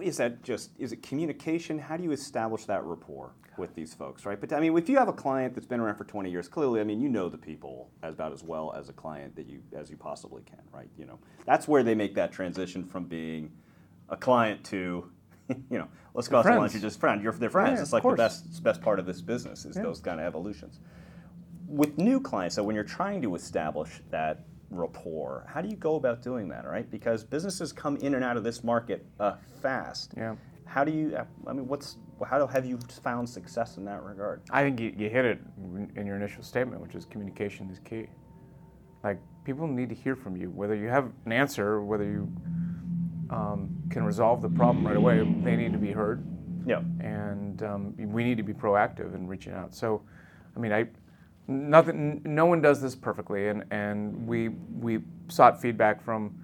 Is 0.02 0.18
that 0.18 0.44
just? 0.44 0.72
Is 0.78 0.92
it 0.92 1.02
communication? 1.02 1.80
How 1.80 1.98
do 1.98 2.04
you 2.04 2.12
establish 2.12 2.66
that 2.66 2.84
rapport 2.84 3.32
with 3.58 3.74
these 3.76 3.94
folks, 3.94 4.26
right? 4.26 4.40
But 4.40 4.54
I 4.54 4.60
mean, 4.60 4.78
if 4.78 4.90
you 4.90 4.98
have 4.98 5.08
a 5.08 5.14
client 5.14 5.54
that's 5.54 5.66
been 5.66 5.80
around 5.80 5.96
for 5.96 6.04
20 6.04 6.30
years, 6.30 6.48
clearly, 6.48 6.82
I 6.82 6.84
mean, 6.84 7.00
you 7.00 7.10
know 7.10 7.30
the 7.30 7.38
people 7.38 7.90
as 8.02 8.14
about 8.14 8.34
as 8.34 8.44
well 8.44 8.74
as 8.74 8.90
a 8.90 8.94
client 8.94 9.36
that 9.36 9.48
you 9.48 9.62
as 9.76 9.90
you 9.90 9.98
possibly 9.98 10.44
can, 10.44 10.62
right? 10.72 10.90
You 10.98 11.06
know, 11.06 11.20
that's 11.46 11.68
where 11.68 11.84
they 11.84 11.96
make 11.96 12.16
that 12.16 12.32
transition 12.32 12.84
from 12.84 13.06
being 13.06 13.52
a 14.10 14.18
client 14.18 14.64
to, 14.66 15.12
you 15.50 15.78
know, 15.78 15.88
let's 16.14 16.28
go 16.28 16.38
out 16.38 16.44
to 16.44 16.58
lunch. 16.58 16.74
You're 16.74 16.82
just 16.82 17.00
friend. 17.00 17.22
You're 17.22 17.34
their 17.34 17.50
friends. 17.50 17.78
Yeah, 17.78 17.82
it's 17.84 17.94
like 17.94 18.04
the 18.04 18.14
best 18.14 18.64
best 18.64 18.82
part 18.82 19.00
of 19.00 19.06
this 19.06 19.22
business 19.22 19.66
is 19.66 19.76
Yeah. 19.76 19.84
those 19.84 20.00
kind 20.00 20.20
of 20.20 20.26
evolutions. 20.26 20.80
With 21.68 21.98
new 21.98 22.20
clients, 22.20 22.56
so 22.56 22.64
when 22.64 22.76
you're 22.76 22.84
trying 22.84 23.22
to 23.24 23.36
establish 23.36 24.02
that 24.12 24.46
rapport, 24.70 25.46
how 25.48 25.62
do 25.62 25.70
you 25.70 25.76
go 25.76 25.96
about 25.96 26.22
doing 26.22 26.48
that, 26.50 26.66
right? 26.66 26.90
Because 26.90 27.24
businesses 27.24 27.72
come 27.72 27.96
in 27.98 28.16
and 28.16 28.24
out 28.24 28.38
of 28.38 28.44
this 28.44 28.64
market 28.64 29.06
uh, 29.20 29.36
fast. 29.62 30.14
Yeah. 30.18 30.36
How 30.66 30.84
do 30.84 30.92
you? 30.92 31.18
I 31.48 31.54
mean, 31.54 31.68
what's 31.68 31.98
how 32.28 32.40
do, 32.40 32.48
have 32.48 32.66
you 32.66 32.80
found 33.04 33.30
success 33.30 33.78
in 33.78 33.86
that 33.86 34.02
regard? 34.04 34.42
I 34.50 34.64
think 34.64 34.80
you, 34.80 34.94
you 34.98 35.10
hit 35.10 35.26
it 35.26 35.40
in 35.96 36.06
your 36.06 36.16
initial 36.16 36.44
statement, 36.44 36.82
which 36.82 36.96
is 36.96 37.06
communication 37.06 37.70
is 37.70 37.80
key. 37.80 38.08
Like 39.04 39.20
people 39.44 39.68
need 39.68 39.90
to 39.90 39.96
hear 39.96 40.16
from 40.16 40.38
you, 40.38 40.50
whether 40.50 40.76
you 40.76 40.88
have 40.88 41.12
an 41.26 41.32
answer, 41.32 41.84
whether 41.84 42.06
you 42.06 42.32
um, 43.30 43.70
can 43.94 44.04
resolve 44.04 44.42
the 44.42 44.50
problem 44.50 44.86
right 44.86 44.98
away. 44.98 45.20
They 45.44 45.56
need 45.56 45.72
to 45.74 45.78
be 45.80 45.92
heard, 45.92 46.26
Yeah. 46.66 46.80
and 47.00 47.62
um, 47.64 47.94
we 47.98 48.24
need 48.24 48.38
to 48.38 48.44
be 48.44 48.54
proactive 48.54 49.14
in 49.16 49.28
reaching 49.28 49.54
out. 49.54 49.74
So, 49.76 50.02
I 50.56 50.60
mean, 50.60 50.74
I 50.74 50.88
nothing, 51.48 52.22
no 52.26 52.46
one 52.46 52.62
does 52.62 52.82
this 52.82 52.96
perfectly, 52.96 53.48
and 53.50 53.64
and 53.72 54.28
we 54.28 54.50
we 54.50 55.00
sought 55.30 55.62
feedback 55.62 56.02
from 56.04 56.36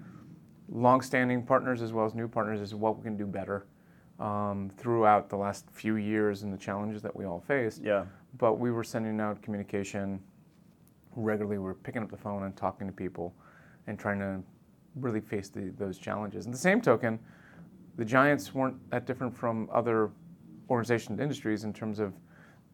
longstanding 0.71 1.43
partners 1.43 1.81
as 1.81 1.91
well 1.91 2.05
as 2.05 2.13
new 2.13 2.27
partners 2.27 2.61
as 2.61 2.69
to 2.69 2.77
what 2.77 2.95
we 2.97 3.03
can 3.03 3.17
do 3.17 3.25
better 3.25 3.65
um, 4.19 4.69
throughout 4.77 5.27
the 5.29 5.35
last 5.35 5.65
few 5.71 5.95
years 5.95 6.43
and 6.43 6.53
the 6.53 6.57
challenges 6.57 7.01
that 7.01 7.15
we 7.15 7.25
all 7.25 7.39
faced 7.47 7.81
Yeah. 7.81 8.05
but 8.37 8.59
we 8.59 8.69
were 8.69 8.83
sending 8.83 9.19
out 9.19 9.41
communication 9.41 10.19
regularly. 11.15 11.57
We 11.57 11.63
were 11.63 11.73
picking 11.73 12.03
up 12.03 12.11
the 12.11 12.17
phone 12.17 12.43
and 12.43 12.55
talking 12.55 12.85
to 12.85 12.93
people 12.93 13.33
and 13.87 13.97
trying 13.97 14.19
to 14.19 14.43
really 14.95 15.21
face 15.21 15.49
the, 15.49 15.73
those 15.77 15.97
challenges. 15.97 16.45
And 16.45 16.53
the 16.53 16.57
same 16.59 16.81
token, 16.81 17.17
the 17.99 18.05
Giants 18.05 18.53
weren't 18.55 18.77
that 18.91 19.05
different 19.05 19.35
from 19.35 19.69
other 19.73 20.09
organizations 20.69 21.11
and 21.11 21.19
industries 21.19 21.65
in 21.65 21.73
terms 21.73 21.99
of 21.99 22.13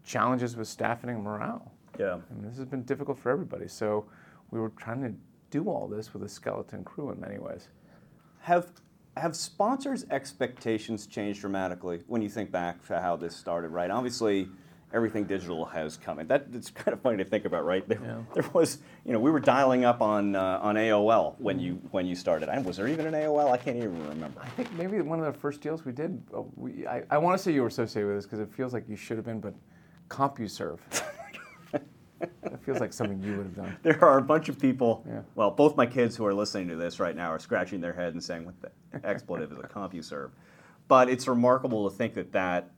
challenges 0.03 0.55
with 0.55 0.67
staffing 0.67 1.09
and 1.09 1.23
morale. 1.23 1.71
Yeah. 1.99 2.19
I 2.29 2.33
mean, 2.35 2.47
this 2.47 2.57
has 2.57 2.67
been 2.67 2.83
difficult 2.83 3.17
for 3.17 3.31
everybody. 3.31 3.67
So 3.67 4.05
we 4.51 4.59
were 4.59 4.69
trying 4.77 5.01
to 5.01 5.13
do 5.49 5.67
all 5.67 5.87
this 5.87 6.13
with 6.13 6.21
a 6.21 6.29
skeleton 6.29 6.83
crew 6.83 7.09
in 7.09 7.19
many 7.19 7.39
ways. 7.39 7.69
Have 8.41 8.67
have 9.17 9.35
sponsors' 9.35 10.05
expectations 10.11 11.07
changed 11.07 11.39
dramatically 11.41 12.03
when 12.05 12.21
you 12.21 12.29
think 12.29 12.51
back 12.51 12.85
to 12.85 13.01
how 13.01 13.15
this 13.15 13.35
started? 13.35 13.69
Right. 13.69 13.89
Obviously, 13.89 14.47
everything 14.93 15.25
digital 15.25 15.65
has 15.65 15.97
come 15.97 16.19
in. 16.19 16.27
That 16.27 16.47
it's 16.53 16.69
kind 16.69 16.93
of 16.93 17.01
funny 17.01 17.17
to 17.17 17.25
think 17.25 17.45
about, 17.45 17.65
right? 17.65 17.87
There, 17.87 17.99
Yeah. 18.03 18.17
there 18.33 18.49
was, 18.53 18.79
you 19.05 19.13
know, 19.13 19.19
we 19.19 19.31
were 19.31 19.39
dialing 19.39 19.83
up 19.85 20.01
on 20.01 20.35
uh, 20.35 20.59
on 20.61 20.75
AOL 20.75 21.35
when 21.39 21.59
you 21.59 21.81
when 21.91 22.05
you 22.05 22.15
started. 22.15 22.49
I, 22.49 22.59
was 22.59 22.77
there 22.77 22.87
even 22.87 23.05
an 23.07 23.13
AOL? 23.13 23.51
I 23.51 23.57
can't 23.57 23.77
even 23.77 24.07
remember. 24.07 24.41
I 24.41 24.49
think 24.49 24.71
maybe 24.73 25.01
one 25.01 25.19
of 25.19 25.25
the 25.31 25.39
first 25.39 25.61
deals 25.61 25.83
we 25.85 25.91
did, 25.91 26.21
uh, 26.35 26.41
we, 26.55 26.87
I, 26.87 27.03
I 27.09 27.17
want 27.17 27.37
to 27.37 27.43
say 27.43 27.51
you 27.51 27.61
were 27.61 27.67
associated 27.67 28.07
with 28.07 28.17
this 28.17 28.25
because 28.25 28.39
it 28.39 28.53
feels 28.53 28.73
like 28.73 28.87
you 28.87 28.95
should 28.95 29.17
have 29.17 29.25
been, 29.25 29.39
but 29.39 29.53
CompuServe. 30.09 30.79
That 32.41 32.63
feels 32.63 32.79
like 32.79 32.93
something 32.93 33.21
you 33.21 33.35
would 33.35 33.45
have 33.47 33.55
done. 33.55 33.77
there 33.83 34.03
are 34.03 34.17
a 34.17 34.21
bunch 34.21 34.47
of 34.47 34.57
people. 34.57 35.03
Yeah. 35.07 35.21
Well, 35.35 35.51
both 35.51 35.75
my 35.75 35.85
kids 35.85 36.15
who 36.15 36.25
are 36.25 36.33
listening 36.33 36.69
to 36.69 36.75
this 36.77 36.97
right 36.99 37.15
now 37.15 37.29
are 37.29 37.39
scratching 37.39 37.81
their 37.81 37.91
head 37.91 38.13
and 38.13 38.23
saying, 38.23 38.45
"What 38.45 38.55
the 38.61 38.71
expletive 39.07 39.51
is 39.51 39.57
a 39.59 39.63
CompuServe?" 39.63 40.29
But 40.87 41.09
it's 41.09 41.27
remarkable 41.27 41.89
to 41.89 41.95
think 41.95 42.13
that 42.13 42.31
that 42.31 42.71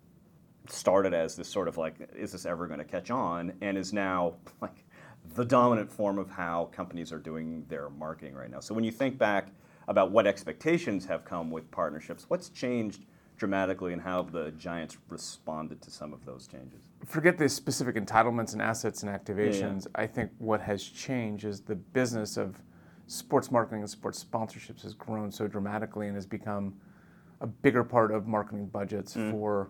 started 0.70 1.14
as 1.14 1.36
this 1.36 1.48
sort 1.48 1.68
of 1.68 1.78
like, 1.78 1.96
"Is 2.16 2.32
this 2.32 2.46
ever 2.46 2.68
going 2.68 2.80
to 2.80 2.86
catch 2.86 3.12
on?" 3.12 3.54
and 3.62 3.78
is 3.78 3.94
now 3.94 4.36
like 4.62 4.86
the 5.36 5.46
dominant 5.46 5.92
form 5.92 6.18
of 6.18 6.30
how 6.30 6.66
companies 6.72 7.12
are 7.12 7.20
doing 7.20 7.66
their 7.68 7.90
marketing 7.90 8.34
right 8.34 8.50
now. 8.50 8.60
So 8.60 8.74
when 8.74 8.84
you 8.84 8.92
think 8.92 9.18
back 9.18 9.50
about 9.88 10.12
what 10.12 10.28
expectations 10.28 11.06
have 11.06 11.26
come 11.26 11.50
with 11.52 11.70
partnerships, 11.72 12.26
what's 12.28 12.50
changed 12.50 13.06
dramatically, 13.38 13.94
and 13.94 14.02
how 14.02 14.24
have 14.24 14.32
the 14.32 14.52
giants 14.52 14.98
responded 15.10 15.82
to 15.82 15.92
some 15.92 16.12
of 16.12 16.26
those 16.26 16.48
changes? 16.48 16.90
Forget 17.06 17.38
the 17.38 17.48
specific 17.48 17.96
entitlements 17.96 18.54
and 18.54 18.62
assets 18.62 19.04
and 19.04 19.12
activations. 19.12 19.86
I 19.96 20.08
think 20.08 20.32
what 20.40 20.60
has 20.62 20.84
changed 20.84 21.46
is 21.46 21.62
the 21.62 21.76
business 21.76 22.38
of 22.38 22.62
sports 23.06 23.52
marketing 23.52 23.82
and 23.82 23.90
sports 23.90 24.24
sponsorships 24.24 24.82
has 24.82 24.94
grown 24.94 25.32
so 25.32 25.48
dramatically 25.48 26.08
and 26.08 26.16
has 26.16 26.26
become 26.26 26.74
a 27.42 27.48
bigger 27.48 27.84
part 27.84 28.12
of 28.12 28.28
marketing 28.28 28.66
budgets 28.68 29.14
mm. 29.14 29.32
for 29.32 29.70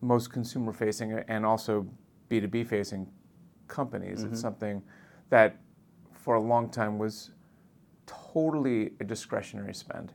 most 0.00 0.32
consumer 0.32 0.72
facing 0.72 1.12
and 1.12 1.44
also 1.44 1.86
B2B 2.30 2.66
facing 2.66 3.08
companies. 3.66 4.22
It's 4.24 4.40
something 4.40 4.82
that 5.30 5.56
for 6.12 6.34
a 6.36 6.40
long 6.40 6.70
time 6.70 6.98
was 6.98 7.30
totally 8.06 8.92
a 9.00 9.04
discretionary 9.04 9.74
spend. 9.74 10.12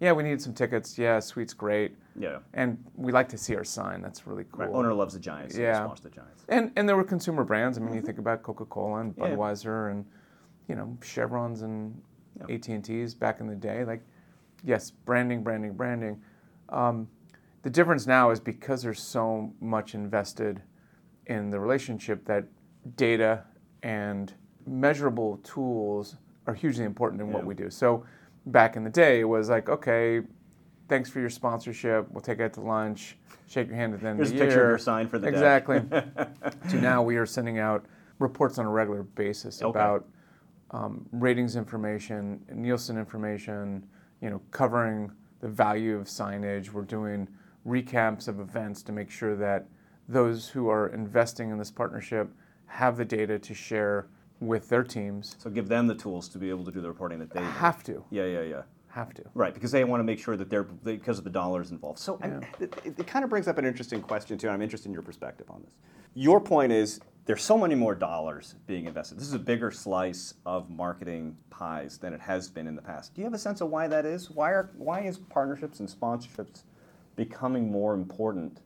Yeah, 0.00 0.12
we 0.12 0.22
need 0.22 0.42
some 0.42 0.52
tickets. 0.52 0.98
Yeah, 0.98 1.20
suite's 1.20 1.54
great. 1.54 1.96
Yeah. 2.18 2.38
And 2.52 2.82
we 2.96 3.12
like 3.12 3.28
to 3.30 3.38
see 3.38 3.56
our 3.56 3.64
sign. 3.64 4.02
That's 4.02 4.26
really 4.26 4.44
cool. 4.52 4.66
Right. 4.66 4.74
Owner 4.74 4.92
loves 4.92 5.14
the 5.14 5.20
Giants. 5.20 5.54
So 5.54 5.60
Yeah. 5.62 5.80
yeah. 5.80 5.86
Watch 5.86 6.02
the 6.02 6.10
Giants. 6.10 6.44
And 6.48 6.70
and 6.76 6.88
there 6.88 6.96
were 6.96 7.04
consumer 7.04 7.44
brands. 7.44 7.78
I 7.78 7.80
mean, 7.80 7.94
you 7.94 8.02
think 8.02 8.18
about 8.18 8.42
Coca-Cola 8.42 9.00
and 9.00 9.14
Yeah. 9.16 9.28
Budweiser 9.30 9.90
and 9.90 10.04
you 10.68 10.74
know 10.74 10.96
Chevrons 11.02 11.62
and 11.62 12.00
Yeah. 12.38 12.54
AT 12.54 12.68
and 12.74 12.84
T's 12.84 13.14
back 13.14 13.40
in 13.40 13.46
the 13.46 13.54
day. 13.54 13.84
Like, 13.84 14.02
yes, 14.64 14.90
branding, 14.90 15.42
branding, 15.42 15.72
branding. 15.74 16.20
Um, 16.68 17.08
the 17.66 17.70
difference 17.70 18.06
now 18.06 18.30
is 18.30 18.38
because 18.38 18.80
there's 18.80 19.02
so 19.02 19.52
much 19.60 19.96
invested 19.96 20.62
in 21.26 21.50
the 21.50 21.58
relationship 21.58 22.24
that 22.24 22.44
data 22.94 23.42
and 23.82 24.32
measurable 24.68 25.38
tools 25.38 26.14
are 26.46 26.54
hugely 26.54 26.84
important 26.84 27.20
in 27.20 27.32
what 27.32 27.44
we 27.44 27.56
do. 27.56 27.68
So 27.68 28.04
back 28.46 28.76
in 28.76 28.84
the 28.84 28.90
day, 28.90 29.18
it 29.18 29.24
was 29.24 29.48
like, 29.48 29.68
okay, 29.68 30.20
thanks 30.88 31.10
for 31.10 31.18
your 31.18 31.28
sponsorship. 31.28 32.06
We'll 32.12 32.20
take 32.20 32.38
it 32.38 32.44
out 32.44 32.52
to 32.52 32.60
lunch, 32.60 33.16
shake 33.48 33.66
your 33.66 33.74
hand 33.74 33.94
at 33.94 34.00
the 34.00 34.10
end 34.10 34.18
Here's 34.18 34.30
of 34.30 34.36
a 34.36 34.38
the 34.38 34.44
picture 34.44 34.58
year. 34.58 34.64
of 34.66 34.70
your 34.70 34.78
sign 34.78 35.08
for 35.08 35.18
the 35.18 35.26
exactly. 35.26 35.80
to 36.70 36.76
now, 36.76 37.02
we 37.02 37.16
are 37.16 37.26
sending 37.26 37.58
out 37.58 37.84
reports 38.20 38.60
on 38.60 38.66
a 38.66 38.70
regular 38.70 39.02
basis 39.02 39.60
Okay. 39.60 39.68
about 39.68 40.06
um, 40.70 41.04
ratings 41.10 41.56
information, 41.56 42.40
Nielsen 42.52 42.96
information. 42.96 43.84
You 44.20 44.30
know, 44.30 44.40
covering 44.52 45.10
the 45.40 45.48
value 45.48 45.96
of 45.96 46.06
signage. 46.06 46.70
We're 46.70 46.82
doing 46.82 47.26
recaps 47.66 48.28
of 48.28 48.40
events 48.40 48.82
to 48.84 48.92
make 48.92 49.10
sure 49.10 49.34
that 49.36 49.66
those 50.08 50.48
who 50.48 50.68
are 50.68 50.88
investing 50.88 51.50
in 51.50 51.58
this 51.58 51.70
partnership 51.70 52.30
have 52.66 52.96
the 52.96 53.04
data 53.04 53.38
to 53.38 53.54
share 53.54 54.06
with 54.40 54.68
their 54.68 54.84
teams. 54.84 55.34
So 55.38 55.50
give 55.50 55.68
them 55.68 55.86
the 55.86 55.94
tools 55.94 56.28
to 56.30 56.38
be 56.38 56.50
able 56.50 56.64
to 56.64 56.70
do 56.70 56.80
the 56.80 56.88
reporting 56.88 57.18
that 57.20 57.30
they 57.32 57.40
do. 57.40 57.46
Have 57.46 57.82
to, 57.84 58.04
Yeah, 58.10 58.24
yeah, 58.26 58.42
yeah. 58.42 58.62
have 58.88 59.14
to. 59.14 59.24
Right, 59.34 59.52
because 59.54 59.72
they 59.72 59.82
want 59.84 60.00
to 60.00 60.04
make 60.04 60.18
sure 60.18 60.36
that 60.36 60.50
they're 60.50 60.62
because 60.64 61.18
of 61.18 61.24
the 61.24 61.30
dollars 61.30 61.70
involved. 61.70 61.98
So 61.98 62.18
Yeah. 62.22 62.40
it, 62.60 62.74
it, 62.84 62.94
it 62.98 63.06
kind 63.06 63.24
of 63.24 63.30
brings 63.30 63.48
up 63.48 63.58
an 63.58 63.64
interesting 63.64 64.00
question 64.02 64.38
too, 64.38 64.46
and 64.48 64.54
I'm 64.54 64.62
interested 64.62 64.88
in 64.88 64.92
your 64.92 65.02
perspective 65.02 65.46
on 65.50 65.62
this. 65.64 65.72
Your 66.14 66.40
point 66.40 66.72
is 66.72 67.00
there's 67.24 67.42
so 67.42 67.58
many 67.58 67.74
more 67.74 67.94
dollars 67.94 68.54
being 68.66 68.86
invested. 68.86 69.18
This 69.18 69.26
is 69.26 69.34
a 69.34 69.38
bigger 69.38 69.70
slice 69.70 70.34
of 70.44 70.70
marketing 70.70 71.36
pies 71.50 71.98
than 71.98 72.12
it 72.12 72.20
has 72.20 72.48
been 72.48 72.66
in 72.66 72.76
the 72.76 72.82
past. 72.82 73.14
Do 73.14 73.20
you 73.20 73.24
have 73.24 73.34
a 73.34 73.38
sense 73.38 73.60
of 73.60 73.70
why 73.70 73.88
that 73.88 74.04
is? 74.06 74.30
Why 74.30 74.50
are 74.50 74.70
why 74.76 75.00
is 75.00 75.18
partnerships 75.18 75.80
and 75.80 75.88
sponsorships 75.88 76.62
becoming 77.16 77.70
more 77.70 77.94
important 77.94 78.60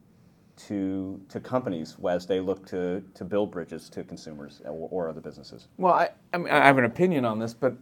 to 0.66 1.20
to 1.28 1.40
companies 1.40 1.96
as 2.08 2.26
they 2.26 2.40
look 2.40 2.66
to 2.66 3.02
to 3.14 3.24
build 3.24 3.50
bridges 3.50 3.88
to 3.90 4.04
consumers 4.04 4.60
or, 4.64 4.88
or 4.90 5.08
other 5.08 5.20
businesses? 5.20 5.68
Well, 5.78 5.94
I, 5.94 6.10
I, 6.34 6.38
mean, 6.38 6.52
I 6.52 6.66
have 6.66 6.78
an 6.78 6.84
opinion 6.84 7.24
on 7.24 7.38
this, 7.38 7.54
but 7.54 7.74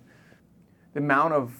the 0.92 1.00
amount 1.00 1.34
of 1.34 1.52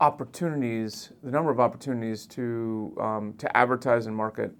opportunities, 0.00 1.12
the 1.22 1.30
number 1.30 1.50
of 1.50 1.60
opportunities 1.60 2.26
to 2.26 2.96
um, 3.00 3.34
to 3.38 3.56
advertise 3.56 4.06
and 4.06 4.14
market 4.14 4.52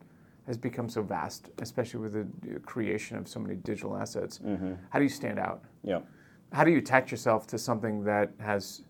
has 0.46 0.56
become 0.56 0.88
so 0.88 1.02
vast, 1.02 1.50
especially 1.60 2.00
with 2.00 2.12
the 2.12 2.60
creation 2.60 3.16
of 3.16 3.28
so 3.28 3.38
many 3.38 3.54
digital 3.54 3.96
assets. 3.96 4.40
How 4.90 4.98
do 4.98 5.04
you 5.04 5.08
stand 5.08 5.38
out? 5.38 5.62
Yeah. 5.84 6.00
How 6.52 6.64
do 6.64 6.70
you 6.70 6.78
attach 6.78 7.10
yourself 7.10 7.46
to 7.48 7.58
something 7.58 8.02
that 8.04 8.32
has 8.40 8.82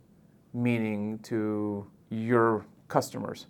meaning 0.55 1.19
to 1.25 1.87
your 2.11 2.65
customers? 2.89 3.47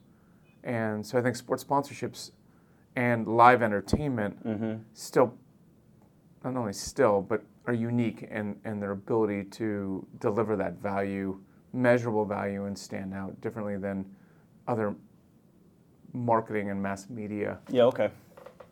And 0.64 1.05
so 1.05 1.18
I 1.18 1.22
think 1.22 1.37
sports 1.37 1.64
sponsorships 1.64 2.31
and 2.96 3.27
live 3.27 3.62
entertainment 3.62 4.37
still, 4.94 5.35
not 6.44 6.57
only 6.57 6.72
still, 6.72 7.22
but 7.22 7.42
are 7.66 7.75
unique 7.75 8.22
in, 8.31 8.57
in 8.64 8.81
their 8.81 8.90
ability 8.90 9.44
to 9.44 10.05
deliver 10.18 10.57
that 10.57 10.75
value, 10.83 11.38
measurable 11.72 12.25
value, 12.25 12.64
and 12.64 12.77
stand 12.77 13.14
out 13.14 13.40
differently 13.40 13.77
than 13.77 14.05
other 14.66 14.94
marketing 16.12 16.70
and 16.70 16.83
mass 16.83 17.09
media, 17.09 17.59
Yeah. 17.70 17.85
Okay. 17.85 18.11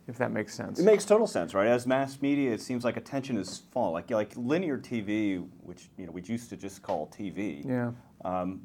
if 0.09 0.19
that 0.19 0.33
makes 0.33 0.55
sense. 0.55 0.79
It 0.81 0.85
makes 0.85 1.05
total 1.05 1.27
sense, 1.27 1.55
right? 1.55 1.69
As 1.69 1.87
mass 1.87 2.21
media, 2.21 2.53
it 2.53 2.61
seems 2.61 2.85
like 2.85 2.97
attention 2.97 3.39
is 3.39 3.63
falling. 3.71 3.95
Like 3.95 4.11
like 4.11 4.33
linear 4.37 4.77
TV, 4.77 5.47
which 5.63 5.89
you 5.97 6.07
know 6.07 6.13
we 6.13 6.23
used 6.23 6.51
to 6.51 6.57
just 6.57 6.83
call 6.83 7.07
TV, 7.17 7.65
yeah. 7.67 7.93
um, 8.25 8.61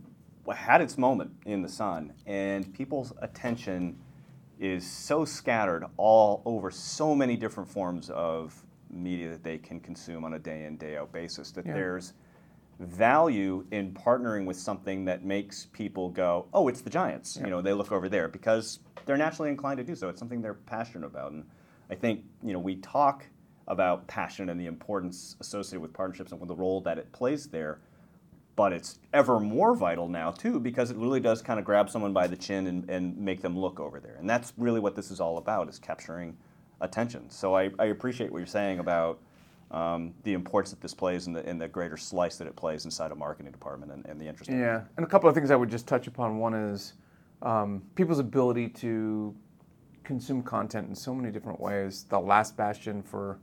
had 0.53 0.81
its 0.81 0.97
moment 0.97 1.31
in 1.45 1.61
the 1.61 1.69
sun, 1.69 2.13
and 2.25 2.71
people's 2.73 3.13
attention 3.21 3.97
is 4.59 4.89
so 4.89 5.25
scattered 5.25 5.85
all 5.97 6.41
over 6.45 6.71
so 6.71 7.15
many 7.15 7.35
different 7.35 7.69
forms 7.69 8.09
of 8.11 8.65
media 8.89 9.29
that 9.29 9.43
they 9.43 9.57
can 9.57 9.79
consume 9.79 10.23
on 10.23 10.35
a 10.35 10.39
day 10.39 10.65
in 10.65 10.77
day 10.77 10.95
out 10.97 11.11
basis 11.11 11.51
that 11.51 11.65
Yeah. 11.65 11.73
there's 11.73 12.13
value 12.79 13.65
in 13.71 13.93
partnering 13.93 14.45
with 14.45 14.57
something 14.57 15.05
that 15.05 15.23
makes 15.23 15.65
people 15.67 16.09
go, 16.09 16.45
oh, 16.53 16.67
it's 16.67 16.81
the 16.81 16.89
Giants. 16.89 17.37
You 17.37 17.49
know, 17.49 17.61
they 17.61 17.73
look 17.73 17.91
over 17.91 18.09
there 18.09 18.27
because 18.27 18.79
they're 19.05 19.17
naturally 19.17 19.49
inclined 19.49 19.77
to 19.77 19.83
do 19.83 19.95
so. 19.95 20.09
It's 20.09 20.19
something 20.19 20.41
they're 20.41 20.53
passionate 20.53 21.05
about, 21.05 21.31
and 21.31 21.45
I 21.89 21.95
think 21.95 22.23
you 22.43 22.53
know 22.53 22.59
we 22.59 22.77
talk 22.77 23.25
about 23.67 24.05
passion 24.07 24.49
and 24.49 24.59
the 24.59 24.67
importance 24.67 25.35
associated 25.39 25.81
with 25.81 25.93
partnerships 25.93 26.31
and 26.31 26.39
with 26.39 26.49
the 26.49 26.55
role 26.55 26.81
that 26.81 26.97
it 26.97 27.11
plays 27.11 27.47
there. 27.47 27.79
But 28.55 28.71
it's 28.71 28.99
ever 29.13 29.39
more 29.39 29.75
vital 29.75 30.07
now 30.07 30.31
too 30.31 30.59
because 30.59 30.89
it 30.89 30.97
really 30.97 31.19
does 31.19 31.41
kind 31.41 31.59
of 31.59 31.65
grab 31.65 31.89
someone 31.89 32.13
by 32.13 32.27
the 32.27 32.37
chin 32.37 32.67
and, 32.67 32.89
and 32.89 33.17
make 33.17 33.41
them 33.41 33.57
look 33.57 33.79
over 33.79 33.99
there, 33.99 34.15
and 34.17 34.29
that's 34.29 34.53
really 34.57 34.79
what 34.79 34.95
this 34.95 35.11
is 35.11 35.19
all 35.19 35.37
about: 35.37 35.67
is 35.67 35.79
capturing 35.79 36.37
attention. 36.81 37.29
So 37.29 37.55
I, 37.55 37.71
I 37.79 37.85
appreciate 37.85 38.31
what 38.31 38.39
you're 38.39 38.47
saying 38.47 38.79
about 38.79 39.19
um, 39.71 40.13
the 40.23 40.33
importance 40.33 40.71
that 40.71 40.81
this 40.81 40.93
plays 40.93 41.27
and 41.27 41.35
the, 41.35 41.47
in 41.49 41.57
the 41.57 41.67
greater 41.67 41.97
slice 41.97 42.37
that 42.37 42.47
it 42.47 42.55
plays 42.55 42.85
inside 42.85 43.11
a 43.11 43.15
marketing 43.15 43.51
department 43.51 43.91
and, 43.91 44.05
and 44.05 44.19
the 44.19 44.25
interest. 44.25 44.49
in. 44.49 44.59
Yeah, 44.59 44.81
and 44.97 45.05
a 45.05 45.09
couple 45.09 45.27
of 45.27 45.35
things 45.35 45.51
I 45.51 45.55
would 45.55 45.69
just 45.69 45.87
touch 45.87 46.07
upon. 46.07 46.37
One 46.37 46.53
is 46.53 46.93
um, 47.41 47.81
people's 47.95 48.19
ability 48.19 48.69
to 48.69 49.35
consume 50.03 50.43
content 50.43 50.87
in 50.87 50.95
so 50.95 51.13
many 51.13 51.31
different 51.31 51.59
ways. 51.59 52.05
The 52.09 52.19
last 52.19 52.55
bastion 52.55 53.01
for 53.01 53.39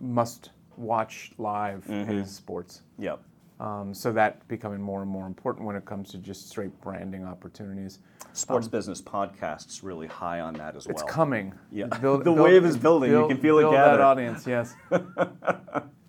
must-watch 0.00 1.32
live 1.38 1.84
is 1.88 2.30
sports. 2.34 2.82
Yep. 2.98 3.22
Um, 3.58 3.94
so 3.94 4.12
that 4.12 4.46
becoming 4.48 4.80
more 4.82 5.00
and 5.00 5.10
more 5.10 5.26
important 5.26 5.66
when 5.66 5.76
it 5.76 5.84
comes 5.86 6.10
to 6.10 6.18
just 6.18 6.48
straight 6.50 6.78
branding 6.82 7.24
opportunities. 7.24 8.00
Sports 8.34 8.68
business 8.68 9.00
podcasts 9.00 9.82
really 9.82 10.06
high 10.06 10.40
on 10.40 10.52
that 10.54 10.76
as 10.76 10.86
well. 10.86 10.92
It's 10.92 11.02
coming. 11.02 11.54
Yeah. 11.72 11.86
Build- 11.86 12.20
The 12.20 12.24
build- 12.24 12.38
wave 12.40 12.64
is 12.66 12.76
building. 12.76 13.12
You 13.12 13.26
can 13.28 13.38
feel 13.38 13.58
it 13.58 13.62
build 13.62 13.74
gather. 13.74 13.96
that 13.96 14.00
audience. 14.02 14.46
Yes. 14.46 14.74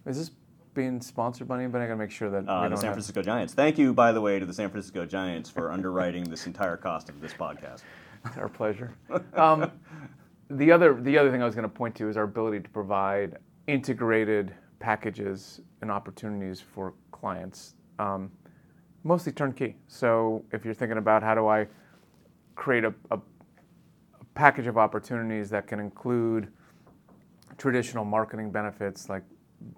is 0.06 0.18
this 0.18 0.32
being 0.74 1.00
sponsored 1.02 1.48
by 1.48 1.58
anybody? 1.60 1.86
I 1.86 1.88
gotta 1.88 1.98
make 1.98 2.12
sure 2.12 2.30
that 2.30 2.48
Uh, 2.48 2.68
the 2.70 2.76
San 2.76 2.86
have- 2.88 2.94
Francisco 2.96 3.22
Giants. 3.22 3.54
Thank 3.54 3.78
you, 3.78 3.94
by 3.94 4.12
the 4.12 4.22
way, 4.22 4.40
to 4.40 4.46
the 4.46 4.54
San 4.54 4.70
Francisco 4.70 5.06
Giants 5.06 5.50
for 5.50 5.72
underwriting 5.72 6.26
this 6.26 6.48
entire 6.48 6.76
cost 6.78 7.08
of 7.10 7.22
this 7.22 7.34
podcast. 7.34 7.82
Our 8.38 8.50
pleasure. 8.50 8.94
Um, 9.36 9.72
the 10.50 10.72
other 10.72 10.94
the 11.02 11.18
other 11.18 11.32
thing 11.32 11.42
I 11.42 11.46
was 11.46 11.56
going 11.56 11.64
to 11.70 11.74
point 11.74 11.96
to 11.96 12.10
is 12.10 12.18
our 12.18 12.24
ability 12.24 12.60
to 12.62 12.70
provide 12.70 13.38
integrated 13.68 14.54
packages 14.80 15.62
and 15.82 15.90
opportunities 15.92 16.60
for 16.62 16.94
clients, 17.20 17.76
um, 18.00 18.32
mostly 19.04 19.32
turnkey. 19.32 19.76
So 19.88 20.44
if 20.52 20.64
you're 20.66 20.74
thinking 20.74 20.98
about 20.98 21.24
how 21.24 21.36
do 21.36 21.48
I 21.48 21.68
create 22.56 22.84
a, 22.84 22.94
a, 23.12 23.16
a 23.18 24.26
package 24.36 24.68
of 24.68 24.78
opportunities 24.78 25.50
that 25.50 25.68
can 25.68 25.80
include 25.80 26.48
traditional 27.58 28.06
marketing 28.06 28.52
benefits 28.52 29.10
like 29.10 29.24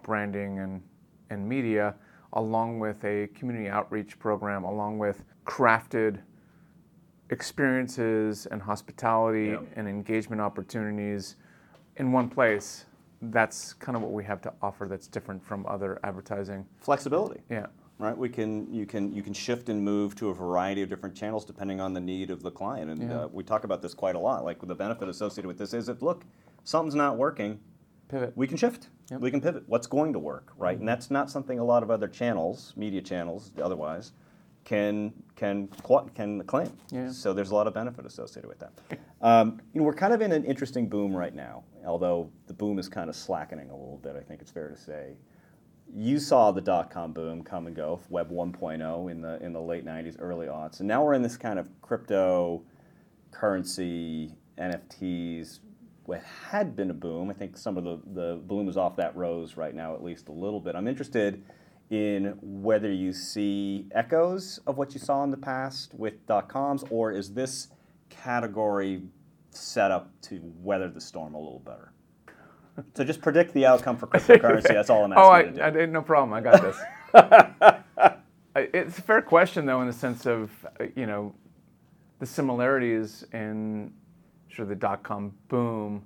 branding 0.02 0.58
and, 0.58 0.82
and 1.30 1.48
media, 1.48 1.94
along 2.34 2.78
with 2.78 3.02
a 3.04 3.28
community 3.34 3.68
outreach 3.68 4.18
program, 4.18 4.64
along 4.64 4.98
with 4.98 5.24
crafted 5.46 6.20
experiences 7.30 8.46
and 8.46 8.60
hospitality 8.60 9.48
Yeah. 9.48 9.60
and 9.76 9.88
engagement 9.88 10.40
opportunities 10.40 11.36
in 11.96 12.12
one 12.12 12.28
place. 12.28 12.86
That's 13.22 13.74
kind 13.74 13.96
of 13.96 14.02
what 14.02 14.12
we 14.12 14.24
have 14.24 14.40
to 14.42 14.52
offer 14.62 14.86
that's 14.86 15.06
different 15.06 15.44
from 15.44 15.66
other 15.66 16.00
advertising. 16.04 16.66
Flexibility. 16.78 17.40
Yeah. 17.50 17.66
Right, 17.98 18.16
we 18.16 18.30
can 18.30 18.72
you 18.72 18.86
can 18.86 19.14
you 19.14 19.22
can 19.22 19.34
shift 19.34 19.68
and 19.68 19.84
move 19.84 20.14
to 20.16 20.30
a 20.30 20.34
variety 20.34 20.80
of 20.80 20.88
different 20.88 21.14
channels 21.14 21.44
depending 21.44 21.82
on 21.82 21.92
the 21.92 22.00
need 22.00 22.30
of 22.30 22.42
the 22.42 22.50
client, 22.50 22.90
and 22.90 23.02
Yeah. 23.02 23.24
uh, 23.24 23.28
we 23.30 23.44
talk 23.44 23.64
about 23.64 23.82
this 23.82 23.92
quite 23.92 24.14
a 24.14 24.18
lot. 24.18 24.42
Like 24.42 24.58
the 24.66 24.74
benefit 24.74 25.06
associated 25.10 25.46
with 25.46 25.58
this 25.58 25.74
is 25.74 25.90
if 25.90 26.00
look, 26.00 26.24
something's 26.64 26.94
not 26.94 27.18
working, 27.18 27.60
Pivot. 28.08 28.32
we 28.36 28.46
can 28.46 28.56
shift. 28.56 28.84
Yep. 29.10 29.16
Mm-hmm. 29.16 29.22
We 29.24 29.30
can 29.30 29.40
pivot. 29.42 29.64
What's 29.66 29.86
going 29.86 30.14
to 30.14 30.18
work, 30.18 30.54
right? 30.56 30.78
And 30.78 30.88
that's 30.88 31.10
not 31.10 31.30
something 31.30 31.58
a 31.58 31.64
lot 31.64 31.82
of 31.82 31.90
other 31.90 32.08
channels, 32.08 32.72
media 32.74 33.02
channels, 33.02 33.52
otherwise, 33.62 34.12
can 34.70 35.12
can 35.34 35.66
can 36.14 36.44
claim. 36.44 36.72
Yeah. 36.92 37.10
So 37.10 37.32
there's 37.32 37.50
a 37.50 37.54
lot 37.56 37.66
of 37.66 37.74
benefit 37.74 38.06
associated 38.06 38.48
with 38.48 38.60
that. 38.60 38.72
Um, 39.20 39.60
you 39.74 39.80
know, 39.80 39.84
we're 39.84 39.94
kind 39.94 40.14
of 40.14 40.22
in 40.22 40.30
an 40.30 40.44
interesting 40.44 40.88
boom 40.88 41.12
right 41.12 41.34
now, 41.34 41.64
although 41.84 42.30
the 42.46 42.54
boom 42.54 42.78
is 42.78 42.88
kind 42.88 43.10
of 43.10 43.16
slackening 43.16 43.70
a 43.70 43.74
little 43.74 43.98
bit. 44.00 44.14
I 44.14 44.20
think 44.20 44.40
it's 44.40 44.52
fair 44.52 44.68
to 44.68 44.76
say. 44.76 45.16
You 45.92 46.20
saw 46.20 46.52
the 46.52 46.60
dot 46.60 46.88
com 46.88 47.12
boom 47.12 47.42
come 47.42 47.66
and 47.66 47.74
go, 47.74 47.98
Web 48.10 48.30
1.0 48.30 49.10
in 49.10 49.20
the 49.20 49.42
in 49.42 49.52
the 49.52 49.60
late 49.60 49.84
90s, 49.84 50.14
early 50.20 50.46
aughts, 50.46 50.78
and 50.78 50.86
now 50.86 51.04
we're 51.04 51.14
in 51.14 51.22
this 51.22 51.36
kind 51.36 51.58
of 51.58 51.68
crypto 51.82 52.62
currency, 53.32 54.32
NFTs, 54.56 55.58
what 56.04 56.22
had 56.22 56.76
been 56.76 56.90
a 56.90 56.94
boom. 56.94 57.28
I 57.28 57.32
think 57.32 57.56
some 57.56 57.76
of 57.76 57.82
the, 57.82 57.98
the 58.14 58.40
bloom 58.46 58.68
is 58.68 58.76
off 58.76 58.94
that 58.96 59.16
rose 59.16 59.56
right 59.56 59.74
now, 59.74 59.94
at 59.94 60.02
least 60.04 60.28
a 60.28 60.32
little 60.32 60.60
bit. 60.60 60.76
I'm 60.76 60.86
interested 60.86 61.42
in 61.90 62.36
whether 62.40 62.90
you 62.92 63.12
see 63.12 63.86
echoes 63.92 64.60
of 64.66 64.78
what 64.78 64.94
you 64.94 65.00
saw 65.00 65.24
in 65.24 65.30
the 65.30 65.36
past 65.36 65.92
with 65.94 66.24
dot 66.26 66.48
coms, 66.48 66.84
or 66.90 67.12
is 67.12 67.34
this 67.34 67.68
category 68.08 69.02
set 69.50 69.90
up 69.90 70.08
to 70.22 70.40
weather 70.62 70.88
the 70.88 71.00
storm 71.00 71.34
a 71.34 71.38
little 71.38 71.58
better? 71.64 71.92
So 72.94 73.04
just 73.04 73.20
predict 73.20 73.52
the 73.52 73.66
outcome 73.66 73.96
for 73.96 74.06
cryptocurrency. 74.06 74.62
That's 74.68 74.88
all 74.88 75.04
I'm 75.04 75.12
asking 75.12 75.24
Oh, 75.24 75.28
I, 75.28 75.40
you 75.40 75.46
to 75.46 75.52
do. 75.56 75.62
I 75.62 75.70
did 75.70 75.92
no 75.92 76.02
problem. 76.02 76.32
I 76.32 76.40
got 76.40 76.62
this. 76.62 76.76
It's 78.56 78.98
a 78.98 79.02
fair 79.02 79.22
question, 79.22 79.64
though, 79.64 79.80
in 79.80 79.86
the 79.86 79.92
sense 79.92 80.26
of 80.26 80.50
you 80.96 81.06
know 81.06 81.32
the 82.18 82.26
similarities 82.26 83.24
in 83.32 83.92
sort 84.48 84.60
of 84.64 84.68
the 84.70 84.74
dot 84.74 85.04
com 85.04 85.32
boom 85.48 86.04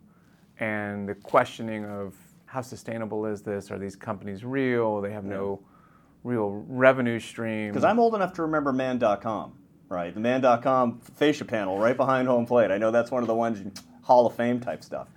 and 0.60 1.08
the 1.08 1.14
questioning 1.14 1.86
of 1.86 2.14
how 2.44 2.60
sustainable 2.60 3.24
is 3.24 3.40
this? 3.40 3.70
Are 3.70 3.78
these 3.78 3.96
companies 3.96 4.44
real? 4.44 5.00
They 5.00 5.10
have 5.10 5.24
no 5.24 5.60
real 6.24 6.64
revenue 6.66 7.20
stream. 7.20 7.70
Because 7.70 7.84
I'm 7.84 8.00
old 8.00 8.14
enough 8.14 8.32
to 8.34 8.42
remember 8.42 8.72
man.com, 8.72 9.52
right? 9.88 10.12
The 10.12 10.20
man.com 10.20 11.00
fascia 11.00 11.44
panel 11.44 11.78
right 11.78 11.96
behind 11.96 12.26
home 12.26 12.46
plate. 12.46 12.70
I 12.70 12.78
know 12.78 12.90
that's 12.90 13.10
one 13.10 13.22
of 13.22 13.28
the 13.28 13.34
ones, 13.34 13.80
Hall 14.02 14.26
of 14.26 14.34
Fame 14.34 14.58
type 14.58 14.82
stuff. 14.82 15.08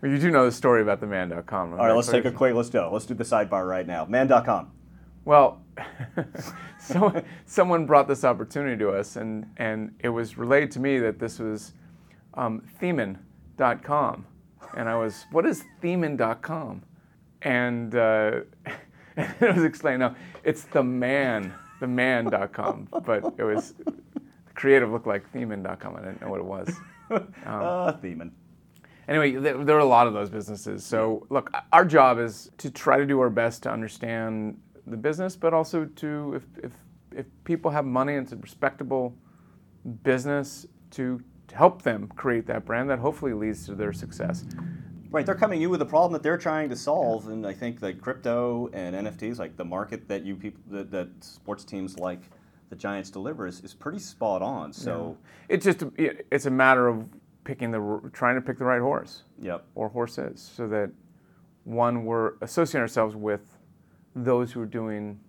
Well, 0.00 0.10
you 0.10 0.18
do 0.18 0.30
know 0.30 0.44
the 0.46 0.52
story 0.52 0.80
about 0.80 1.00
the 1.00 1.06
man.com. 1.06 1.72
All 1.72 1.78
right, 1.78 1.92
let's 1.92 2.08
take 2.08 2.24
a 2.24 2.30
quick, 2.30 2.54
let's 2.54 2.70
do 2.70 2.82
Let's 2.86 3.06
do 3.06 3.14
the 3.14 3.24
sidebar 3.24 3.68
right 3.68 3.86
now. 3.86 4.04
Man.com. 4.06 4.70
Well, 5.24 5.62
so, 6.78 7.22
someone 7.46 7.86
brought 7.86 8.06
this 8.06 8.24
opportunity 8.24 8.76
to 8.76 8.90
us, 8.90 9.16
and, 9.16 9.46
and 9.56 9.94
it 10.00 10.10
was 10.10 10.36
relayed 10.36 10.70
to 10.72 10.80
me 10.80 10.98
that 10.98 11.18
this 11.18 11.38
was 11.38 11.72
um, 12.34 12.62
Theman.com. 12.80 14.26
And 14.76 14.88
I 14.88 14.96
was, 14.96 15.24
what 15.30 15.46
is 15.46 15.64
Theman.com? 15.82 16.82
And, 17.42 17.94
uh, 17.94 18.40
and 19.16 19.34
it 19.40 19.54
was 19.54 19.64
explained, 19.64 20.00
no, 20.00 20.14
it's 20.42 20.62
the 20.64 20.82
man, 20.82 21.52
the 21.80 21.86
man.com. 21.86 22.88
But 23.04 23.34
it 23.38 23.44
was, 23.44 23.74
the 23.84 24.52
creative 24.54 24.90
looked 24.90 25.06
like 25.06 25.30
Theman.com. 25.32 25.96
I 25.96 26.00
didn't 26.00 26.20
know 26.20 26.30
what 26.30 26.40
it 26.40 26.46
was. 26.46 26.72
Uh, 27.44 27.92
Theman. 27.98 28.30
Anyway, 29.06 29.32
there, 29.32 29.62
there 29.62 29.76
are 29.76 29.80
a 29.80 29.84
lot 29.84 30.06
of 30.06 30.14
those 30.14 30.30
businesses. 30.30 30.82
So, 30.82 31.26
look, 31.28 31.52
our 31.70 31.84
job 31.84 32.18
is 32.18 32.50
to 32.56 32.70
try 32.70 32.96
to 32.96 33.04
do 33.04 33.20
our 33.20 33.28
best 33.28 33.62
to 33.64 33.70
understand 33.70 34.58
the 34.86 34.96
business, 34.96 35.36
but 35.36 35.52
also 35.52 35.84
to, 35.84 36.32
if, 36.34 36.64
if, 36.64 36.72
if 37.14 37.26
people 37.44 37.70
have 37.70 37.84
money 37.84 38.14
and 38.14 38.24
it's 38.24 38.32
a 38.32 38.36
respectable 38.36 39.14
business, 40.02 40.66
to 40.92 41.22
help 41.52 41.82
them 41.82 42.08
create 42.16 42.46
that 42.46 42.64
brand 42.64 42.88
that 42.88 42.98
hopefully 42.98 43.32
leads 43.34 43.66
to 43.66 43.74
their 43.74 43.92
success. 43.92 44.44
Right, 45.14 45.24
they're 45.24 45.34
hmm. 45.36 45.40
coming 45.40 45.58
to 45.58 45.62
you 45.62 45.70
with 45.70 45.80
a 45.80 45.86
problem 45.86 46.12
that 46.12 46.22
they're 46.22 46.36
trying 46.36 46.68
to 46.70 46.76
solve, 46.76 47.28
and 47.28 47.46
I 47.46 47.52
think 47.52 47.78
that 47.80 48.00
crypto 48.00 48.68
and 48.72 48.96
NFTs, 49.06 49.38
like 49.38 49.56
the 49.56 49.64
market 49.64 50.08
that 50.08 50.24
you 50.24 50.34
people, 50.34 50.60
that, 50.70 50.90
that 50.90 51.08
sports 51.20 51.64
teams 51.64 51.98
like 51.98 52.20
the 52.70 52.76
Giants 52.76 53.10
deliver 53.10 53.46
is, 53.46 53.60
is 53.60 53.74
pretty 53.74 54.00
spot 54.00 54.42
on. 54.42 54.72
So, 54.72 55.16
It's 55.48 55.64
just, 55.64 55.84
it's 55.96 56.46
a 56.46 56.50
matter 56.50 56.88
of 56.88 57.06
picking 57.44 57.70
the, 57.70 58.10
trying 58.12 58.34
to 58.34 58.40
pick 58.40 58.58
the 58.58 58.64
right 58.64 58.80
horse. 58.80 59.22
yep. 59.40 59.64
or 59.76 59.88
horses 59.88 60.40
so 60.56 60.66
that 60.68 60.90
one 61.62 62.04
we're 62.04 62.32
associating 62.40 62.80
ourselves 62.80 63.14
with 63.14 63.58
those 64.16 64.50
who 64.50 64.60
are 64.60 64.66
doing 64.66 65.20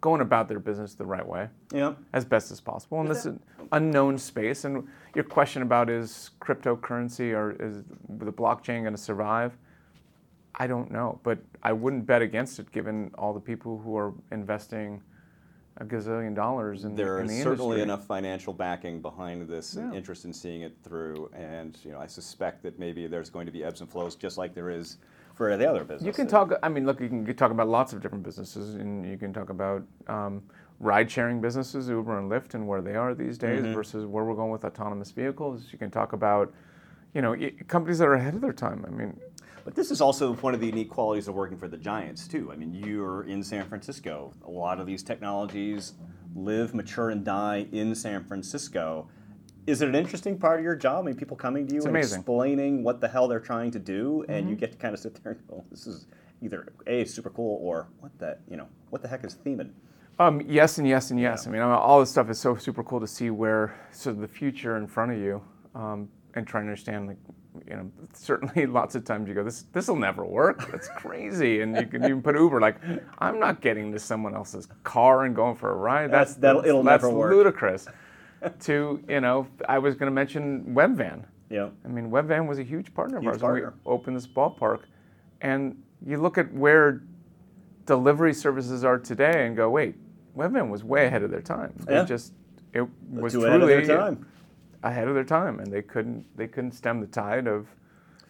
going 0.00 0.20
about 0.20 0.48
their 0.48 0.60
business 0.60 0.94
the 0.94 1.04
right 1.04 1.26
way 1.26 1.48
Yep. 1.72 1.98
as 2.12 2.24
best 2.24 2.50
as 2.52 2.60
possible. 2.60 3.00
And 3.00 3.10
this 3.10 3.18
is 3.20 3.26
an 3.26 3.40
unknown 3.72 4.16
space. 4.18 4.64
And 4.64 4.86
your 5.14 5.24
question 5.24 5.62
about 5.62 5.90
is 5.90 6.30
cryptocurrency 6.40 7.32
or 7.34 7.52
is 7.60 7.82
the 8.08 8.32
blockchain 8.32 8.82
going 8.82 8.94
to 8.94 8.98
survive? 9.02 9.56
I 10.60 10.66
don't 10.66 10.90
know 10.90 11.20
but 11.22 11.38
i 11.62 11.72
wouldn't 11.72 12.04
bet 12.04 12.20
against 12.20 12.58
it 12.58 12.72
given 12.72 13.12
all 13.16 13.32
the 13.32 13.38
people 13.38 13.78
who 13.78 13.96
are 13.96 14.12
investing 14.32 15.00
a 15.76 15.84
gazillion 15.84 16.34
dollars 16.34 16.82
in, 16.84 16.96
there 16.96 17.20
in 17.20 17.26
is 17.26 17.36
the 17.36 17.42
certainly 17.44 17.80
enough 17.80 18.04
financial 18.06 18.52
backing 18.52 19.00
behind 19.00 19.46
this 19.48 19.74
and 19.74 19.92
Yeah. 19.92 19.98
interest 19.98 20.24
in 20.24 20.32
seeing 20.32 20.62
it 20.62 20.76
through. 20.82 21.30
And 21.32 21.78
you 21.84 21.92
know 21.92 22.00
i 22.00 22.06
suspect 22.08 22.64
that 22.64 22.76
maybe 22.76 23.06
there's 23.06 23.30
going 23.30 23.46
to 23.46 23.52
be 23.52 23.62
ebbs 23.62 23.82
and 23.82 23.88
flows 23.88 24.16
just 24.16 24.36
like 24.36 24.52
there 24.52 24.70
is 24.70 24.96
for 25.38 25.56
the 25.56 25.70
other 25.70 25.84
businesses 25.84 26.06
You 26.06 26.12
can 26.12 26.26
talk. 26.26 26.52
I 26.64 26.68
mean, 26.68 26.84
look, 26.84 27.00
you 27.00 27.08
can 27.08 27.24
talk 27.36 27.52
about 27.52 27.68
lots 27.68 27.92
of 27.92 28.02
different 28.02 28.24
businesses, 28.24 28.74
and 28.74 29.08
you 29.08 29.16
can 29.16 29.32
talk 29.32 29.50
about 29.50 29.84
um, 30.08 30.42
ride-sharing 30.80 31.40
businesses, 31.40 31.88
Uber 31.88 32.18
and 32.18 32.28
Lyft, 32.30 32.54
and 32.54 32.66
where 32.66 32.82
they 32.82 32.96
are 32.96 33.14
these 33.14 33.38
days 33.38 33.62
versus 33.72 34.04
where 34.04 34.24
we're 34.24 34.34
going 34.34 34.50
with 34.50 34.64
autonomous 34.64 35.12
vehicles. 35.12 35.68
You 35.70 35.78
can 35.78 35.92
talk 35.92 36.12
about, 36.12 36.52
you 37.14 37.22
know, 37.22 37.36
companies 37.68 38.00
that 38.00 38.08
are 38.08 38.14
ahead 38.14 38.34
of 38.34 38.40
their 38.40 38.52
time. 38.52 38.84
I 38.86 38.90
mean, 38.90 39.18
but 39.64 39.76
this 39.76 39.92
is 39.92 40.00
also 40.00 40.34
one 40.34 40.54
of 40.54 40.60
the 40.60 40.66
unique 40.66 40.90
qualities 40.90 41.28
of 41.28 41.34
working 41.34 41.58
for 41.58 41.68
the 41.68 41.76
giants 41.76 42.26
too 42.26 42.50
i 42.50 42.56
mean 42.56 42.72
you're 42.72 43.24
in 43.24 43.42
san 43.42 43.68
francisco 43.68 44.32
a 44.46 44.50
lot 44.50 44.80
of 44.80 44.86
these 44.86 45.02
technologies 45.02 45.92
live 46.34 46.74
mature 46.74 47.10
and 47.10 47.22
die 47.22 47.66
in 47.72 47.94
san 47.94 48.24
francisco 48.24 49.10
is 49.68 49.82
it 49.82 49.88
an 49.88 49.94
interesting 49.94 50.38
part 50.38 50.58
of 50.58 50.64
your 50.64 50.74
job? 50.74 51.04
I 51.04 51.06
mean, 51.08 51.14
people 51.16 51.36
coming 51.36 51.66
to 51.66 51.74
you 51.74 51.80
and 51.82 51.90
amazing. 51.90 52.20
explaining 52.20 52.82
what 52.82 53.00
the 53.00 53.08
hell 53.08 53.28
they're 53.28 53.38
trying 53.38 53.70
to 53.72 53.78
do, 53.78 54.24
and 54.28 54.48
you 54.48 54.56
get 54.56 54.72
to 54.72 54.78
kind 54.78 54.94
of 54.94 55.00
sit 55.00 55.22
there 55.22 55.32
and 55.32 55.46
go, 55.48 55.64
"This 55.70 55.86
is 55.86 56.06
either 56.40 56.72
a 56.86 57.04
super 57.04 57.30
cool 57.30 57.58
or 57.62 57.88
what 58.00 58.16
the 58.18 58.38
you 58.50 58.56
know 58.56 58.66
what 58.90 59.02
the 59.02 59.08
heck 59.08 59.24
is 59.24 59.36
theming?" 59.36 59.70
Um, 60.18 60.40
yes 60.46 60.78
and 60.78 60.88
yes 60.88 61.10
and 61.10 61.20
yes. 61.20 61.46
I 61.46 61.50
mean, 61.50 61.60
I 61.60 61.66
mean, 61.66 61.74
all 61.74 62.00
this 62.00 62.10
stuff 62.10 62.28
is 62.30 62.40
so 62.40 62.56
super 62.56 62.82
cool 62.82 62.98
to 63.00 63.06
see 63.06 63.30
where 63.30 63.74
sort 63.92 64.16
of 64.16 64.20
the 64.22 64.26
future 64.28 64.76
in 64.78 64.86
front 64.86 65.12
of 65.12 65.18
you, 65.18 65.42
um, 65.74 66.08
and 66.34 66.46
trying 66.46 66.64
to 66.64 66.70
understand 66.70 67.06
like, 67.06 67.18
you 67.68 67.76
know, 67.76 67.90
certainly 68.14 68.66
lots 68.66 68.94
of 68.94 69.04
times 69.04 69.28
you 69.28 69.34
go, 69.34 69.44
this 69.44 69.64
this 69.74 69.86
will 69.86 69.96
never 69.96 70.24
work. 70.24 70.70
That's 70.72 70.88
crazy, 70.96 71.60
and 71.60 71.76
you 71.76 71.86
can 71.86 72.02
even 72.04 72.22
put 72.22 72.34
Uber 72.36 72.58
like, 72.60 72.76
I'm 73.18 73.38
not 73.38 73.60
getting 73.60 73.92
to 73.92 73.98
someone 73.98 74.34
else's 74.34 74.66
car 74.82 75.24
and 75.24 75.36
going 75.36 75.54
for 75.56 75.70
a 75.70 75.76
ride. 75.76 76.10
That's- 76.10 76.30
That's 76.30 76.40
that'll- 76.40 76.64
it'll 76.64 76.82
that's 76.82 77.02
never 77.04 77.14
work. 77.14 77.32
ludicrous. 77.34 77.86
to 78.60 79.02
you 79.08 79.20
know, 79.20 79.46
I 79.68 79.78
was 79.78 79.94
going 79.94 80.10
to 80.10 80.14
mention 80.14 80.74
Webvan. 80.74 81.24
Yeah. 81.50 81.70
I 81.84 81.88
mean, 81.88 82.10
Webvan 82.10 82.46
was 82.46 82.58
a 82.58 82.62
huge 82.62 82.92
partner 82.94 83.16
of 83.18 83.22
Huge 83.22 83.34
ours 83.34 83.42
when 83.42 83.50
partner. 83.52 83.74
we 83.84 83.90
opened 83.92 84.16
this 84.16 84.26
ballpark. 84.26 84.80
And 85.40 85.82
you 86.04 86.18
look 86.18 86.36
at 86.38 86.52
where 86.52 87.02
delivery 87.86 88.34
services 88.34 88.84
are 88.84 88.98
today 88.98 89.46
and 89.46 89.56
go, 89.56 89.70
wait, 89.70 89.94
Webvan 90.36 90.68
was 90.70 90.84
way 90.84 91.06
ahead 91.06 91.22
of 91.22 91.30
their 91.30 91.40
time. 91.40 91.72
They 91.86 91.94
Yeah. 91.94 92.04
just 92.04 92.34
it 92.74 92.86
was 93.10 93.32
Too 93.32 93.40
truly 93.40 93.48
ahead 93.48 93.62
of 93.62 93.86
their 93.86 93.96
time. 93.96 94.26
ahead 94.82 95.08
of 95.08 95.14
their 95.14 95.24
time, 95.24 95.58
and 95.58 95.72
they 95.72 95.80
couldn't 95.82 96.26
they 96.36 96.46
couldn't 96.46 96.72
stem 96.72 97.00
the 97.00 97.06
tide 97.06 97.46
of 97.46 97.66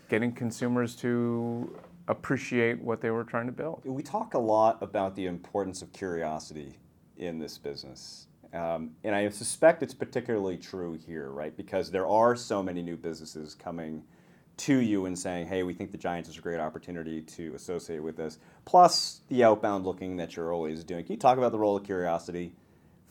getting 0.09 0.33
consumers 0.33 0.94
to 0.97 1.77
appreciate 2.07 2.81
what 2.81 3.01
they 3.01 3.11
were 3.11 3.25
trying 3.25 3.47
to 3.47 3.53
build. 3.53 3.83
We 3.85 4.03
talk 4.03 4.35
a 4.35 4.38
lot 4.38 4.81
about 4.81 5.16
the 5.16 5.27
importance 5.27 5.83
of 5.83 5.92
curiosity 5.92 6.79
in 7.16 7.38
this 7.40 7.59
business. 7.59 8.28
Um, 8.52 8.92
and 9.04 9.14
I 9.14 9.28
suspect 9.28 9.82
it's 9.82 9.94
particularly 9.94 10.56
true 10.56 10.94
here, 10.94 11.30
right? 11.30 11.56
Because 11.56 11.90
there 11.90 12.06
are 12.06 12.34
so 12.34 12.62
many 12.62 12.82
new 12.82 12.96
businesses 12.96 13.54
coming 13.54 14.02
to 14.58 14.78
you 14.78 15.06
and 15.06 15.16
saying, 15.16 15.46
hey, 15.46 15.62
we 15.62 15.74
think 15.74 15.92
the 15.92 15.98
Giants 15.98 16.28
is 16.28 16.38
a 16.38 16.40
great 16.40 16.58
opportunity 16.58 17.22
to 17.22 17.54
associate 17.54 18.02
with 18.02 18.16
this. 18.16 18.38
Plus 18.64 19.20
the 19.28 19.44
outbound 19.44 19.84
looking 19.84 20.16
that 20.16 20.34
you're 20.34 20.52
always 20.52 20.82
doing. 20.82 21.04
Can 21.04 21.12
you 21.12 21.18
talk 21.18 21.38
about 21.38 21.52
the 21.52 21.58
role 21.58 21.76
of 21.76 21.84
curiosity 21.84 22.52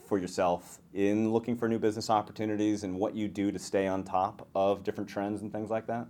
for 0.08 0.18
yourself 0.18 0.80
in 0.94 1.32
looking 1.32 1.56
for 1.56 1.70
new 1.70 1.80
business 1.80 2.10
opportunities 2.10 2.84
and 2.84 2.98
what 2.98 3.16
you 3.16 3.28
do 3.28 3.52
to 3.52 3.60
stay 3.60 3.88
on 3.88 4.04
top 4.04 4.48
of 4.56 4.84
different 4.84 5.10
trends 5.10 5.42
and 5.42 5.52
things 5.52 5.70
like 5.70 5.88
that? 5.88 6.08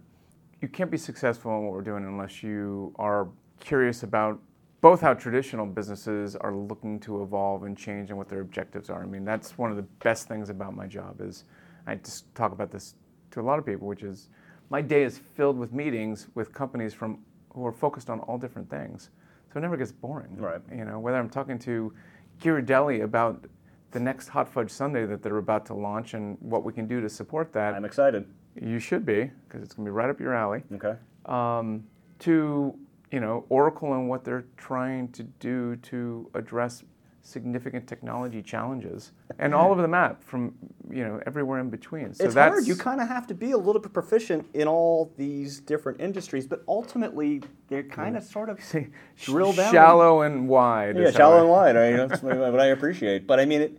you 0.62 0.68
can't 0.68 0.90
be 0.90 0.98
successful 0.98 1.52
in 1.58 1.64
what 1.64 1.74
we're 1.74 1.82
doing 1.82 2.04
unless 2.04 2.42
you 2.42 2.94
are 2.98 3.28
curious 3.60 4.04
about 4.04 4.40
both 4.82 5.02
how 5.02 5.14
traditional 5.14 5.66
businesses 5.66 6.36
are 6.36 6.54
looking 6.54 7.00
to 7.00 7.24
evolve 7.24 7.64
and 7.64 7.78
change 7.78 8.10
and 8.10 8.18
what 8.18 8.30
their 8.30 8.42
objectives 8.42 8.90
are. 8.90 9.02
I 9.02 9.06
mean, 9.06 9.26
that's 9.26 9.58
one 9.58 9.72
of 9.72 9.78
the 9.78 9.84
best 10.04 10.28
things 10.28 10.50
about 10.50 10.76
my 10.76 10.86
job 10.86 11.20
is 11.22 11.46
I 11.88 11.96
just 11.96 12.34
talk 12.36 12.52
about 12.52 12.72
this 12.72 12.96
to 13.32 13.42
a 13.42 13.44
lot 13.44 13.58
of 13.60 13.66
people, 13.66 13.88
which 13.88 14.04
is 14.04 14.30
my 14.70 14.82
day 14.82 15.04
is 15.04 15.18
filled 15.18 15.58
with 15.58 15.74
meetings 15.74 16.28
with 16.36 16.54
companies 16.54 16.94
from 16.94 17.20
who 17.54 17.66
are 17.66 17.72
focused 17.72 18.10
on 18.10 18.20
all 18.22 18.38
different 18.38 18.70
things. 18.70 19.10
So 19.52 19.58
it 19.58 19.62
never 19.62 19.78
gets 19.78 19.92
boring. 19.92 20.38
Right. 20.38 20.62
You 20.72 20.86
know, 20.86 21.00
whether 21.00 21.18
I'm 21.18 21.30
talking 21.30 21.58
to 21.60 21.94
Ghirardelli 22.42 23.04
about 23.04 23.46
the 23.92 24.00
next 24.00 24.28
hot 24.28 24.48
fudge 24.48 24.70
sundae 24.70 25.06
that 25.06 25.24
they're 25.24 25.38
about 25.38 25.66
to 25.68 25.74
launch 25.74 26.14
and 26.14 26.38
what 26.42 26.64
we 26.64 26.74
can 26.74 26.88
do 26.88 27.02
to 27.02 27.10
support 27.10 27.54
that, 27.54 27.74
I'm 27.74 27.86
excited. 27.86 28.28
you 28.62 28.80
should 28.80 29.06
be 29.06 29.32
because 29.48 29.64
it's 29.64 29.74
going 29.74 29.86
to 29.86 29.92
be 29.92 29.94
right 29.94 30.10
up 30.10 30.20
your 30.20 30.36
alley. 30.36 30.64
Okay. 30.74 30.96
Um, 31.26 31.86
to 32.20 32.78
you 33.12 33.20
know 33.20 33.46
Oracle 33.50 33.94
and 33.94 34.10
what 34.10 34.24
they're 34.24 34.46
trying 34.58 35.10
to 35.14 35.24
do 35.24 35.76
to 35.78 36.30
address 36.34 36.84
significant 37.22 37.86
technology 37.86 38.42
challenges 38.42 39.12
and 39.38 39.54
all 39.54 39.70
over 39.70 39.82
the 39.82 39.88
map 39.88 40.24
from 40.24 40.54
you 40.90 41.04
know 41.04 41.20
everywhere 41.26 41.60
in 41.60 41.70
between. 41.70 42.14
So 42.14 42.24
it's 42.24 42.34
that's 42.34 42.54
hard. 42.54 42.68
You 42.68 42.76
kind 42.76 43.02
of 43.02 43.10
have 43.10 43.28
to 43.28 43.34
be 43.34 43.52
a 43.52 43.58
little 43.58 43.82
bit 43.82 43.92
proficient 43.94 44.48
in 44.54 44.68
all 44.68 45.12
these 45.18 45.60
different 45.60 46.00
industries, 46.00 46.48
but 46.48 46.64
ultimately 46.68 47.42
they're 47.68 47.84
kind 47.84 48.16
of 48.16 48.24
sort 48.24 48.50
of 48.50 48.60
drill 49.22 49.52
down. 49.52 49.74
shallow 49.74 50.22
and 50.22 50.48
wide. 50.48 50.98
Yeah, 50.98 51.12
shallow 51.12 51.38
I- 51.38 51.42
and 51.42 51.50
wide. 51.50 51.76
I 51.76 51.90
mean, 51.90 52.08
that's 52.08 52.24
what 52.24 52.38
what 52.38 52.60
I 52.62 52.68
appreciate. 52.68 53.28
But 53.28 53.42
I 53.42 53.46
mean, 53.46 53.62
it, 53.62 53.78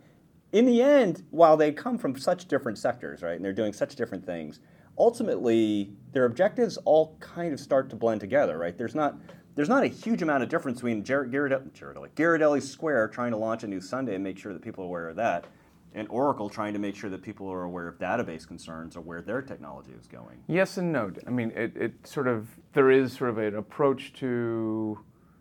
in 0.53 0.67
the 0.67 0.83
end, 0.83 1.25
while 1.31 1.57
they 1.57 1.73
come 1.73 1.97
from 1.97 2.19
such 2.19 2.49
different 2.49 2.77
sectors, 2.77 3.23
right, 3.23 3.37
and 3.37 3.45
they're 3.45 3.53
doing 3.55 3.73
such 3.73 3.97
different 3.97 4.27
things, 4.27 4.61
ultimately 4.98 5.92
their 6.12 6.24
objectives 6.24 6.76
all 6.84 7.16
kind 7.20 7.52
of 7.52 7.61
start 7.61 7.90
to 7.90 7.96
blend 7.96 8.20
together, 8.20 8.58
right? 8.58 8.76
There's 8.76 8.94
not 8.94 9.16
there's 9.54 9.68
not 9.68 9.82
a 9.82 9.88
huge 9.88 10.22
amount 10.22 10.44
of 10.44 10.48
difference 10.48 10.78
between 10.78 11.02
Gar- 11.02 11.26
Ghirardelli, 11.26 11.70
Ghirardelli, 11.72 12.11
Ghirardelli 12.11 12.62
Square 12.62 13.08
trying 13.08 13.32
to 13.32 13.37
launch 13.37 13.64
a 13.64 13.66
new 13.66 13.80
sundae 13.80 14.14
and 14.14 14.22
make 14.22 14.38
sure 14.38 14.52
that 14.52 14.62
people 14.62 14.84
are 14.84 14.87
aware 14.87 15.08
of 15.08 15.16
that, 15.16 15.46
and 15.94 16.06
Oracle 16.11 16.48
trying 16.48 16.72
to 16.74 16.78
make 16.78 16.94
sure 16.94 17.11
that 17.11 17.22
people 17.22 17.48
are 17.48 17.64
aware 17.64 17.88
of 17.88 17.98
database 17.98 18.46
concerns 18.46 18.96
or 18.96 19.00
where 19.00 19.20
their 19.20 19.42
technology 19.42 19.90
is 19.98 20.06
going. 20.06 20.38
Yes 20.46 20.76
and 20.78 20.92
no. 20.92 21.11
I 21.26 21.30
mean, 21.30 21.50
it, 21.56 21.76
it 21.76 22.06
sort 22.06 22.28
of 22.28 22.48
there 22.72 22.90
is 22.90 23.12
sort 23.12 23.30
of 23.30 23.38
an 23.38 23.56
approach 23.56 24.12
to 24.14 25.00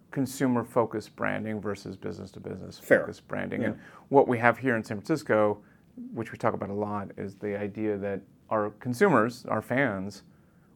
consumer 0.09 0.63
focused 0.63 1.15
branding 1.15 1.61
versus 1.61 1.95
business 1.95 2.31
to 2.31 2.39
business 2.39 2.79
focused 2.79 3.27
branding. 3.27 3.61
Yeah. 3.61 3.67
And 3.67 3.79
what 4.09 4.27
we 4.27 4.39
have 4.39 4.57
here 4.57 4.75
in 4.75 4.83
San 4.83 4.97
Francisco, 4.97 5.59
which 6.11 6.31
we 6.31 6.39
talk 6.39 6.55
about 6.55 6.69
a 6.69 6.73
lot, 6.73 7.11
is 7.17 7.35
the 7.35 7.59
idea 7.59 7.97
that 7.97 8.21
our 8.49 8.71
consumers, 8.79 9.45
our 9.45 9.61
fans, 9.61 10.23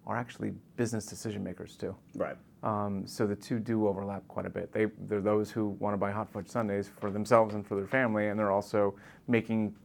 are 0.08 0.18
actually 0.18 0.54
business 0.78 1.06
decision 1.06 1.44
makers 1.44 1.76
too. 1.76 1.96
Right. 2.16 2.36
Um, 2.64 3.08
so 3.08 3.26
the 3.26 3.36
two 3.36 3.60
do 3.60 3.88
overlap 3.88 4.28
quite 4.28 4.46
a 4.46 4.50
bit. 4.50 4.72
They, 4.72 4.86
they're 5.08 5.22
those 5.22 5.50
who 5.50 5.70
want 5.80 5.94
to 5.94 5.98
buy 5.98 6.12
hot 6.12 6.32
fudge 6.32 6.48
sundaes 6.48 6.90
for 7.00 7.10
themselves 7.10 7.56
and 7.56 7.66
for 7.66 7.76
their 7.76 7.88
family, 7.88 8.28
and 8.28 8.40
they're 8.40 8.52
also 8.52 8.96
making 9.28 9.76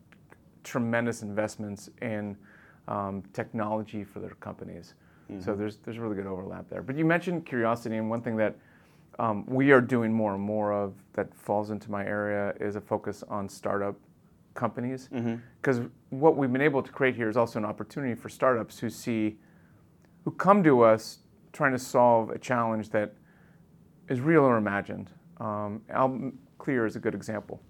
tremendous 0.63 1.23
investments 1.23 1.89
in 2.03 2.37
um, 2.89 3.23
technology 3.33 4.05
for 4.05 4.21
their 4.21 4.35
companies. 4.41 4.95
So 5.41 5.55
there's 5.55 5.79
there's 5.79 5.99
really 5.99 6.15
good 6.15 6.27
overlap 6.27 6.69
there. 6.69 6.83
But 6.83 6.97
you 6.97 7.05
mentioned 7.05 7.47
curiosity, 7.47 7.97
and 7.97 8.09
one 8.09 8.23
thing 8.23 8.37
that 8.37 8.55
um, 9.19 9.45
we 9.47 9.73
are 9.73 9.81
doing 9.81 10.13
more 10.13 10.35
and 10.35 10.43
more 10.43 10.73
of 10.73 10.95
that 11.15 11.35
falls 11.35 11.71
into 11.71 11.91
my 11.91 12.05
area 12.05 12.55
is 12.61 12.77
a 12.77 12.81
focus 12.81 13.25
on 13.29 13.49
startup 13.49 13.97
companies. 14.57 15.09
Because 15.61 15.81
what 16.11 16.37
we've 16.37 16.53
been 16.53 16.63
able 16.63 16.83
to 16.83 16.91
create 16.91 17.15
here 17.15 17.29
is 17.29 17.37
also 17.37 17.59
an 17.59 17.65
opportunity 17.65 18.15
for 18.15 18.29
startups 18.29 18.79
who 18.79 18.91
see 18.91 19.37
who 20.25 20.31
come 20.33 20.65
to 20.65 20.83
us 20.83 21.19
trying 21.53 21.73
to 21.73 21.79
solve 21.79 22.31
a 22.31 22.39
challenge 22.39 22.91
that 22.91 23.15
is 24.09 24.21
real 24.21 24.43
or 24.43 24.57
imagined. 24.57 25.11
Um, 25.39 25.83
Al- 25.91 26.33
Clear 26.59 26.87
is 26.87 26.97
a 26.97 26.99
good 26.99 27.15
example. 27.15 27.63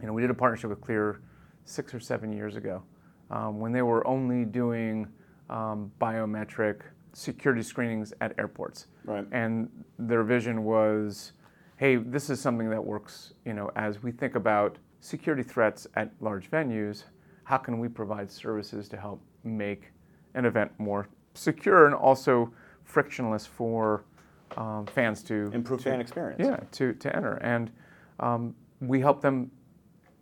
You 0.00 0.06
know, 0.06 0.12
we 0.12 0.22
did 0.22 0.30
a 0.30 0.34
partnership 0.34 0.70
with 0.70 0.80
Clear 0.80 1.20
six 1.64 1.94
or 1.94 2.00
seven 2.00 2.32
years 2.32 2.56
ago 2.56 2.82
um, 3.30 3.60
when 3.60 3.72
they 3.72 3.82
were 3.82 4.04
only 4.06 4.44
doing 4.44 5.06
um, 5.50 5.92
biometric 6.00 6.80
security 7.12 7.62
screenings 7.62 8.12
at 8.20 8.34
airports. 8.38 8.86
Right. 9.04 9.26
And 9.32 9.68
their 9.98 10.22
vision 10.22 10.64
was, 10.64 11.32
hey, 11.76 11.96
this 11.96 12.30
is 12.30 12.40
something 12.40 12.70
that 12.70 12.84
works. 12.84 13.34
You 13.44 13.54
know, 13.54 13.70
as 13.76 14.02
we 14.02 14.10
think 14.12 14.34
about 14.34 14.78
security 15.00 15.42
threats 15.42 15.86
at 15.94 16.10
large 16.20 16.50
venues, 16.50 17.04
how 17.44 17.56
can 17.56 17.78
we 17.78 17.88
provide 17.88 18.30
services 18.30 18.88
to 18.88 18.96
help 18.96 19.22
make 19.44 19.90
an 20.34 20.44
event 20.44 20.70
more 20.78 21.08
secure 21.34 21.86
and 21.86 21.94
also 21.94 22.52
frictionless 22.84 23.46
for 23.46 24.04
um, 24.56 24.86
fans 24.86 25.22
to 25.24 25.50
Improve 25.52 25.80
to- 25.80 25.90
fan 25.90 26.00
experience. 26.00 26.40
Yeah, 26.42 26.60
to 26.72 26.94
to 26.94 27.14
enter, 27.14 27.34
and 27.36 27.70
um, 28.18 28.54
we 28.80 29.00
help 29.00 29.20
them 29.20 29.50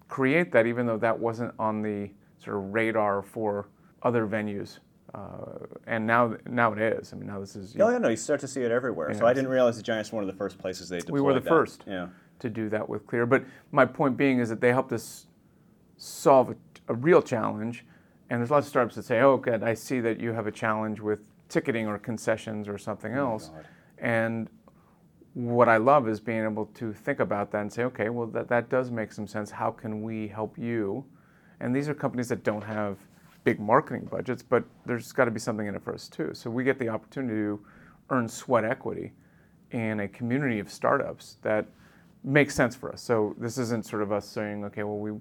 create 0.08 0.52
that, 0.52 0.66
even 0.66 0.86
though 0.86 0.98
that 0.98 1.18
wasn't 1.18 1.52
on 1.58 1.82
the 1.82 2.10
sort 2.38 2.56
of 2.56 2.74
radar 2.74 3.22
for 3.22 3.68
other 4.02 4.26
venues. 4.26 4.78
Uh, 5.14 5.64
and 5.86 6.06
now, 6.06 6.36
now 6.46 6.72
it 6.72 6.78
is. 6.78 7.12
I 7.12 7.16
mean, 7.16 7.28
now 7.28 7.40
this 7.40 7.56
is 7.56 7.74
Oh 7.80 7.88
yeah, 7.88 7.98
no, 7.98 8.08
you 8.08 8.16
start 8.16 8.40
to 8.40 8.48
see 8.48 8.62
it 8.62 8.70
everywhere. 8.70 9.14
So 9.14 9.24
I 9.26 9.32
didn't 9.32 9.50
realize 9.50 9.76
the 9.76 9.82
Giants 9.82 10.12
were 10.12 10.16
one 10.16 10.28
of 10.28 10.34
the 10.34 10.36
first 10.36 10.58
places 10.58 10.88
they 10.88 10.98
deployed 10.98 11.14
we 11.14 11.20
were 11.22 11.34
the 11.34 11.40
that. 11.40 11.48
first 11.48 11.84
Yeah. 11.86 12.08
To 12.40 12.51
do 12.51 12.68
that 12.68 12.88
with 12.88 13.07
Clear. 13.07 13.27
But 13.27 13.44
my 13.72 13.85
point 13.85 14.16
being 14.16 14.38
is 14.38 14.49
that 14.49 14.61
they 14.61 14.72
helped 14.72 14.92
us 14.92 15.27
solve 15.96 16.51
a, 16.51 16.57
a 16.88 16.94
real 16.94 17.22
challenge. 17.22 17.85
And 18.29 18.40
there's 18.40 18.51
lots 18.51 18.66
of 18.66 18.70
startups 18.70 18.96
that 18.96 19.05
say, 19.05 19.20
"Oh, 19.20 19.37
good, 19.37 19.62
I 19.62 19.75
see 19.75 20.01
that 20.01 20.20
you 20.20 20.33
have 20.33 20.46
a 20.46 20.53
challenge 20.53 21.01
with 21.01 21.29
ticketing 21.49 21.87
or 21.87 21.99
concessions 21.99 22.68
or 22.68 22.79
something 22.79 23.16
oh, 23.16 23.33
else." 23.33 23.49
God. 23.49 23.66
And 23.99 24.51
what 25.35 25.68
I 25.68 25.77
love 25.77 26.09
is 26.09 26.18
being 26.18 26.42
able 26.44 26.66
to 26.66 26.92
think 26.92 27.20
about 27.20 27.53
that 27.53 27.61
and 27.61 27.72
say, 27.72 27.85
"Okay, 27.85 28.09
well, 28.09 28.27
that 28.29 28.49
that 28.49 28.68
does 28.68 28.90
make 28.90 29.12
some 29.12 29.27
sense. 29.27 29.51
How 29.51 29.70
can 29.70 30.03
we 30.03 30.29
help 30.29 30.59
you?" 30.59 31.05
And 31.61 31.75
these 31.75 31.88
are 31.88 31.94
companies 31.94 32.29
that 32.29 32.42
don't 32.42 32.64
have 32.64 32.99
big 33.44 33.61
marketing 33.61 34.09
budgets, 34.11 34.42
but 34.42 34.64
there's 34.87 35.12
got 35.12 35.27
to 35.27 35.31
be 35.31 35.38
something 35.38 35.68
in 35.68 35.77
it 35.77 35.83
for 35.83 35.94
us 35.94 36.09
too. 36.09 36.31
So 36.35 36.51
we 36.51 36.64
get 36.64 36.81
the 36.81 36.88
opportunity 36.88 37.35
to 37.35 37.61
earn 38.11 38.29
sweat 38.29 38.64
equity 38.64 39.12
in 39.70 40.01
a 40.01 40.09
community 40.09 40.59
of 40.59 40.70
startups 40.70 41.37
that 41.42 41.66
makes 42.26 42.54
sense 42.54 42.74
for 42.74 42.92
us. 42.92 43.00
So 43.00 43.34
this 43.38 43.56
isn't 43.56 43.86
sort 43.86 44.02
of 44.02 44.12
us 44.12 44.28
saying, 44.28 44.64
okay, 44.66 44.82
well, 44.82 44.98
we 44.98 45.12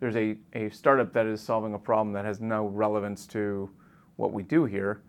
there's 0.00 0.16
a, 0.16 0.36
a 0.54 0.68
startup 0.70 1.12
that 1.12 1.26
is 1.26 1.40
solving 1.40 1.74
a 1.74 1.78
problem 1.78 2.12
that 2.12 2.24
has 2.24 2.40
no 2.40 2.66
relevance 2.66 3.24
to 3.28 3.70
what 4.16 4.32
we 4.32 4.42
do 4.42 4.64
here. 4.64 5.02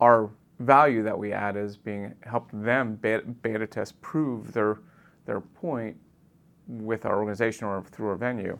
Our 0.00 0.30
value 0.60 1.02
that 1.02 1.18
we 1.18 1.32
add 1.32 1.56
is 1.56 1.76
being 1.76 2.14
help 2.22 2.48
them 2.52 2.96
beta, 2.96 3.22
beta 3.42 3.66
test 3.66 4.00
prove 4.00 4.52
their 4.52 4.78
their 5.26 5.40
point 5.40 5.96
with 6.66 7.04
our 7.04 7.18
organization 7.18 7.66
or 7.66 7.82
through 7.82 8.08
our 8.08 8.16
venue. 8.16 8.58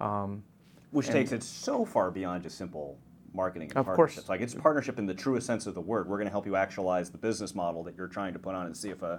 Um, 0.00 0.44
Which 0.90 1.08
takes 1.08 1.32
it 1.32 1.42
so 1.42 1.84
far 1.84 2.10
beyond 2.10 2.44
just 2.44 2.56
simple 2.56 2.98
marketing 3.34 3.70
and 3.74 3.78
Of 3.78 3.94
course. 3.94 4.28
Like 4.28 4.40
it's 4.40 4.54
partnership 4.54 4.98
in 4.98 5.06
the 5.06 5.14
truest 5.14 5.46
sense 5.46 5.66
of 5.66 5.74
the 5.74 5.80
word. 5.80 6.08
We're 6.08 6.16
going 6.16 6.26
to 6.26 6.32
help 6.32 6.46
you 6.46 6.56
actualize 6.56 7.10
the 7.10 7.18
business 7.18 7.54
model 7.54 7.82
that 7.84 7.96
you're 7.96 8.06
trying 8.08 8.32
to 8.32 8.38
put 8.38 8.54
on 8.54 8.66
and 8.66 8.76
see 8.76 8.90
if 8.90 9.02
uh 9.02 9.18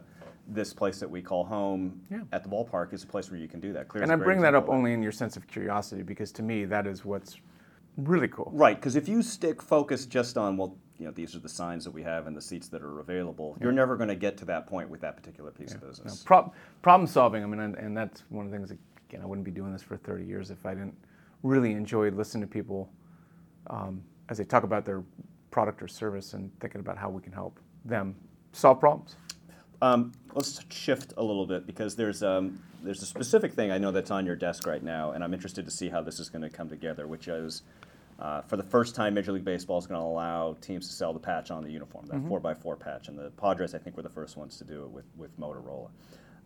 this 0.49 0.73
place 0.73 0.99
that 0.99 1.09
we 1.09 1.21
call 1.21 1.43
home 1.45 2.01
Yeah. 2.09 2.21
at 2.31 2.43
the 2.43 2.49
ballpark 2.49 2.93
is 2.93 3.03
a 3.03 3.07
place 3.07 3.29
where 3.31 3.39
you 3.39 3.47
can 3.47 3.59
do 3.59 3.71
that. 3.73 3.87
Clear 3.87 4.03
and 4.03 4.11
I 4.11 4.15
bring 4.15 4.41
that 4.41 4.55
up 4.55 4.69
only 4.69 4.93
in 4.93 5.01
your 5.03 5.11
sense 5.11 5.37
of 5.37 5.47
curiosity 5.47 6.01
because 6.01 6.31
to 6.33 6.43
me 6.43 6.65
that 6.65 6.87
is 6.87 7.05
what's 7.05 7.37
really 7.97 8.27
cool. 8.27 8.51
Right, 8.53 8.75
because 8.75 8.95
if 8.95 9.07
you 9.07 9.21
stick 9.21 9.61
focus 9.61 10.05
just 10.05 10.37
on 10.37 10.57
well, 10.57 10.77
you 10.97 11.05
know, 11.05 11.11
these 11.11 11.35
are 11.35 11.39
the 11.39 11.49
signs 11.49 11.83
that 11.85 11.91
we 11.91 12.03
have 12.03 12.27
and 12.27 12.35
the 12.35 12.41
seats 12.41 12.67
that 12.69 12.81
are 12.81 12.99
available, 12.99 13.57
you're 13.61 13.71
never 13.71 13.95
going 13.95 14.09
to 14.09 14.15
get 14.15 14.37
to 14.37 14.45
that 14.45 14.67
point 14.67 14.89
with 14.89 15.01
that 15.01 15.15
particular 15.15 15.51
piece 15.51 15.73
of 15.73 15.81
business. 15.81 16.23
Prob- 16.23 16.53
problem 16.81 17.07
solving. 17.07 17.43
I 17.43 17.45
mean, 17.47 17.59
and, 17.61 17.75
and 17.75 17.95
that's 17.95 18.23
one 18.29 18.45
of 18.45 18.51
the 18.51 18.57
things. 18.57 18.69
That, 18.69 18.77
again, 19.09 19.21
I 19.21 19.25
wouldn't 19.25 19.45
be 19.45 19.51
doing 19.51 19.71
this 19.71 19.81
for 19.81 19.95
30 19.95 20.25
years 20.25 20.51
if 20.51 20.65
I 20.65 20.73
didn't 20.73 20.95
really 21.43 21.71
enjoy 21.71 22.09
listening 22.09 22.41
to 22.41 22.47
people 22.47 22.91
um, 23.67 24.03
as 24.27 24.37
they 24.37 24.43
talk 24.43 24.63
about 24.63 24.83
their 24.85 25.03
product 25.51 25.81
or 25.81 25.87
service 25.87 26.33
and 26.33 26.51
thinking 26.59 26.81
about 26.81 26.97
how 26.97 27.09
we 27.09 27.21
can 27.21 27.31
help 27.31 27.59
them 27.85 28.15
solve 28.51 28.79
problems. 28.79 29.15
Um, 29.81 30.11
let's 30.33 30.59
shift 30.69 31.13
a 31.17 31.23
little 31.23 31.45
bit 31.45 31.65
because 31.65 31.95
there's 31.95 32.23
um, 32.23 32.61
there's 32.83 33.01
a 33.01 33.05
specific 33.05 33.53
thing 33.53 33.71
I 33.71 33.77
know 33.77 33.91
that's 33.91 34.11
on 34.11 34.25
your 34.25 34.35
desk 34.35 34.65
right 34.67 34.83
now, 34.83 35.11
and 35.11 35.23
I'm 35.23 35.33
interested 35.33 35.65
to 35.65 35.71
see 35.71 35.89
how 35.89 36.01
this 36.01 36.19
is 36.19 36.29
going 36.29 36.41
to 36.41 36.49
come 36.49 36.69
together. 36.69 37.07
Which 37.07 37.27
is, 37.27 37.63
uh, 38.19 38.41
for 38.41 38.57
the 38.57 38.63
first 38.63 38.95
time, 38.95 39.13
Major 39.13 39.31
League 39.31 39.45
Baseball 39.45 39.77
is 39.79 39.87
going 39.87 39.99
to 39.99 40.05
allow 40.05 40.55
teams 40.61 40.87
to 40.87 40.93
sell 40.93 41.13
the 41.13 41.19
patch 41.19 41.51
on 41.51 41.63
the 41.63 41.71
uniform, 41.71 42.05
that 42.07 42.21
four 42.27 42.41
x 42.45 42.59
four 42.61 42.75
patch, 42.75 43.07
and 43.07 43.17
the 43.17 43.31
Padres 43.31 43.73
I 43.73 43.77
think 43.79 43.95
were 43.97 44.03
the 44.03 44.09
first 44.09 44.37
ones 44.37 44.57
to 44.57 44.63
do 44.63 44.83
it 44.83 44.89
with 44.91 45.05
with 45.17 45.37
Motorola. 45.39 45.89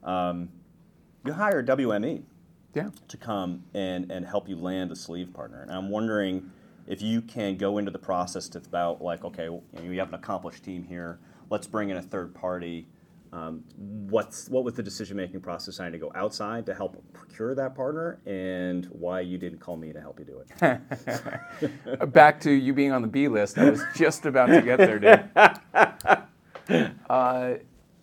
Um, 0.04 0.49
you 1.26 1.34
hired 1.34 1.68
WME 1.68 2.24
Yeah. 2.74 2.89
to 3.07 3.18
come 3.18 3.64
and, 3.74 4.12
and 4.12 4.26
help 4.26 4.49
you 4.49 4.57
land 4.57 4.91
a 4.91 4.95
sleeve 4.95 5.34
partner. 5.34 5.62
And 5.62 5.72
I'm 5.72 5.89
wondering 5.89 6.51
if 6.86 7.01
you 7.01 7.22
can 7.22 7.55
go 7.55 7.78
into 7.78 7.91
the 7.91 7.99
process 7.99 8.49
to 8.49 8.57
about 8.57 9.01
like, 9.01 9.24
okay, 9.24 9.45
you, 9.45 9.62
know, 9.74 9.82
you 9.84 9.99
have 9.99 10.10
an 10.10 10.16
accomplished 10.16 10.64
team 10.66 10.84
here. 10.84 11.20
Let's 11.49 11.66
bring 11.68 11.89
in 11.89 11.97
a 11.97 12.01
third 12.01 12.34
party. 12.36 12.88
Um, 13.34 13.63
what's 13.77 14.47
what 14.47 14.63
was 14.63 14.75
the 14.75 14.84
decision 14.84 15.17
making 15.17 15.41
process? 15.41 15.79
I 15.79 15.86
had 15.86 15.93
to 15.93 15.99
go 15.99 16.11
outside 16.13 16.67
to 16.67 16.73
help 16.73 17.03
procure 17.13 17.55
that 17.55 17.73
partner, 17.73 18.19
and 18.27 18.86
why 18.91 19.21
you 19.21 19.39
didn't 19.39 19.57
call 19.57 19.75
me 19.75 19.91
to 19.91 19.99
help 19.99 20.19
you 20.19 20.25
do 20.25 20.43
it. 20.61 22.13
Back 22.13 22.39
to 22.41 22.51
you 22.51 22.73
being 22.73 22.91
on 22.91 23.01
the 23.01 23.07
B 23.07 23.27
list. 23.27 23.57
I 23.57 23.71
was 23.71 23.81
just 23.95 24.27
about 24.27 24.47
to 24.47 24.61
get 24.61 24.77
there, 24.77 24.99
dude. 24.99 25.29
Uh, 27.09 27.55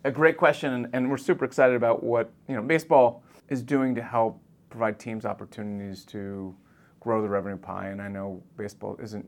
a 0.04 0.10
great 0.10 0.36
question, 0.36 0.74
and, 0.74 0.88
and 0.92 1.10
we're 1.10 1.16
super 1.16 1.46
excited 1.46 1.74
about 1.74 2.04
what 2.04 2.30
you 2.46 2.54
know 2.54 2.60
baseball 2.60 3.22
is 3.48 3.62
doing 3.62 3.94
to 3.94 4.02
help 4.02 4.38
provide 4.68 4.98
teams 4.98 5.24
opportunities 5.24 6.04
to 6.04 6.54
grow 7.00 7.22
the 7.22 7.28
revenue 7.28 7.56
pie. 7.56 7.88
And 7.88 8.02
I 8.02 8.08
know 8.08 8.42
baseball 8.58 8.98
isn't 9.02 9.26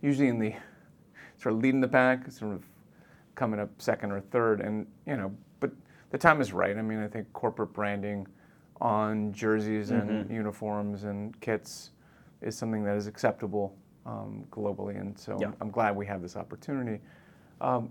usually 0.00 0.28
in 0.28 0.38
the 0.38 0.54
sort 1.36 1.54
of 1.54 1.60
leading 1.60 1.82
the 1.82 1.88
pack, 1.88 2.30
sort 2.32 2.54
of 2.54 2.64
coming 3.40 3.58
up 3.58 3.70
second 3.78 4.12
or 4.12 4.20
third, 4.20 4.60
and 4.60 4.86
you 5.06 5.16
know, 5.16 5.34
but 5.60 5.70
the 6.10 6.18
time 6.18 6.42
is 6.42 6.52
right. 6.52 6.76
I 6.76 6.82
mean, 6.82 6.98
I 7.02 7.08
think 7.08 7.32
corporate 7.32 7.72
branding 7.72 8.26
on 8.82 9.32
jerseys 9.32 9.90
and 9.92 10.10
Mm-hmm. 10.10 10.32
uniforms 10.34 11.04
and 11.04 11.38
kits 11.40 11.92
is 12.42 12.54
something 12.54 12.84
that 12.84 12.96
is 12.98 13.06
acceptable 13.06 13.74
um, 14.04 14.44
globally, 14.50 15.00
and 15.00 15.18
so 15.18 15.38
Yeah. 15.40 15.52
I'm 15.62 15.70
glad 15.70 15.96
we 15.96 16.04
have 16.06 16.20
this 16.20 16.36
opportunity. 16.36 17.00
Um, 17.62 17.88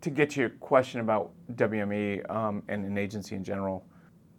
to 0.00 0.08
get 0.10 0.30
to 0.30 0.40
your 0.40 0.50
question 0.50 1.00
about 1.00 1.32
WME 1.54 2.30
um, 2.30 2.62
and 2.68 2.86
an 2.86 2.96
agency 2.96 3.34
in 3.36 3.44
general, 3.44 3.84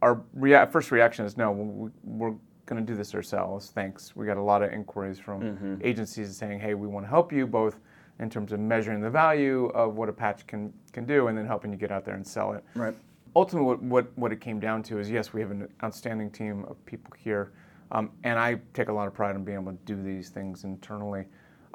our 0.02 0.24
rea- 0.34 0.66
first 0.72 0.90
reaction 0.92 1.26
is 1.26 1.38
no, 1.38 1.52
we, 1.52 1.92
we're 2.04 2.34
going 2.66 2.84
to 2.84 2.92
do 2.92 2.96
this 2.98 3.14
ourselves. 3.14 3.70
Thanks. 3.70 4.16
We 4.16 4.26
got 4.26 4.38
a 4.38 4.42
lot 4.42 4.64
of 4.64 4.72
inquiries 4.74 5.20
from 5.20 5.42
Mm-hmm. 5.42 5.76
agencies 5.84 6.36
saying, 6.36 6.60
hey, 6.60 6.74
we 6.74 6.88
want 6.88 7.06
to 7.06 7.10
help 7.10 7.32
you 7.32 7.46
both 7.46 7.78
in 8.20 8.30
terms 8.30 8.52
of 8.52 8.60
measuring 8.60 9.02
the 9.02 9.10
value 9.10 9.68
of 9.68 9.96
what 9.96 10.10
a 10.10 10.14
patch 10.14 10.46
can, 10.46 10.74
can 10.92 11.06
do 11.06 11.28
and 11.28 11.38
then 11.38 11.46
helping 11.46 11.72
you 11.72 11.78
get 11.78 11.92
out 11.92 12.04
there 12.04 12.16
and 12.16 12.26
sell 12.26 12.54
it. 12.54 12.64
Right. 12.76 12.94
Ultimately, 13.36 13.68
what, 13.68 13.82
what, 13.84 14.18
what 14.18 14.32
it 14.32 14.42
came 14.42 14.60
down 14.60 14.84
to 14.84 15.00
is 15.00 15.10
yes, 15.10 15.34
we 15.34 15.42
have 15.42 15.52
an 15.52 15.68
outstanding 15.84 16.30
team 16.32 16.66
of 16.66 16.84
people 16.86 17.14
here, 17.18 17.54
um, 17.92 18.12
and 18.24 18.38
I 18.38 18.60
take 18.74 18.90
a 18.90 18.94
lot 18.94 19.08
of 19.08 19.14
pride 19.14 19.36
in 19.36 19.44
being 19.44 19.60
able 19.60 19.72
to 19.72 19.78
do 19.86 20.02
these 20.02 20.30
things 20.30 20.64
internally. 20.64 21.26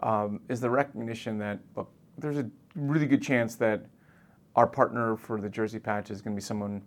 Um, 0.01 0.41
is 0.49 0.61
the 0.61 0.69
recognition 0.69 1.39
that 1.39 1.61
look, 1.77 1.91
there's 2.19 2.39
a 2.39 2.51
really 2.75 3.07
good 3.07 3.23
chance 3.23 3.55
that 3.57 3.87
our 4.57 4.67
partner 4.67 5.17
for 5.17 5.41
the 5.41 5.49
jersey 5.49 5.79
patch 5.79 6.11
is 6.11 6.21
going 6.21 6.35
to 6.35 6.41
be 6.41 6.45
someone 6.45 6.83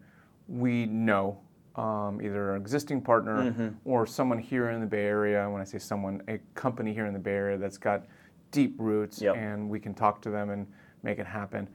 we 0.47 0.85
know, 0.85 1.39
um, 1.75 2.21
either 2.21 2.53
an 2.53 2.61
existing 2.61 3.01
partner 3.01 3.73
or 3.85 4.05
someone 4.05 4.37
here 4.37 4.69
in 4.69 4.79
the 4.81 4.85
Bay 4.85 5.05
Area. 5.05 5.49
When 5.49 5.61
I 5.61 5.65
say 5.65 5.77
someone, 5.77 6.21
a 6.27 6.39
company 6.53 6.93
here 6.93 7.05
in 7.05 7.13
the 7.13 7.19
Bay 7.19 7.31
Area 7.31 7.57
that's 7.57 7.77
got 7.77 8.05
deep 8.51 8.75
roots, 8.77 9.21
Yep. 9.21 9.35
and 9.35 9.69
we 9.69 9.79
can 9.79 9.93
talk 9.93 10.21
to 10.21 10.29
them 10.29 10.49
and 10.49 10.67
make 11.03 11.19
it 11.19 11.25
happen. 11.25 11.67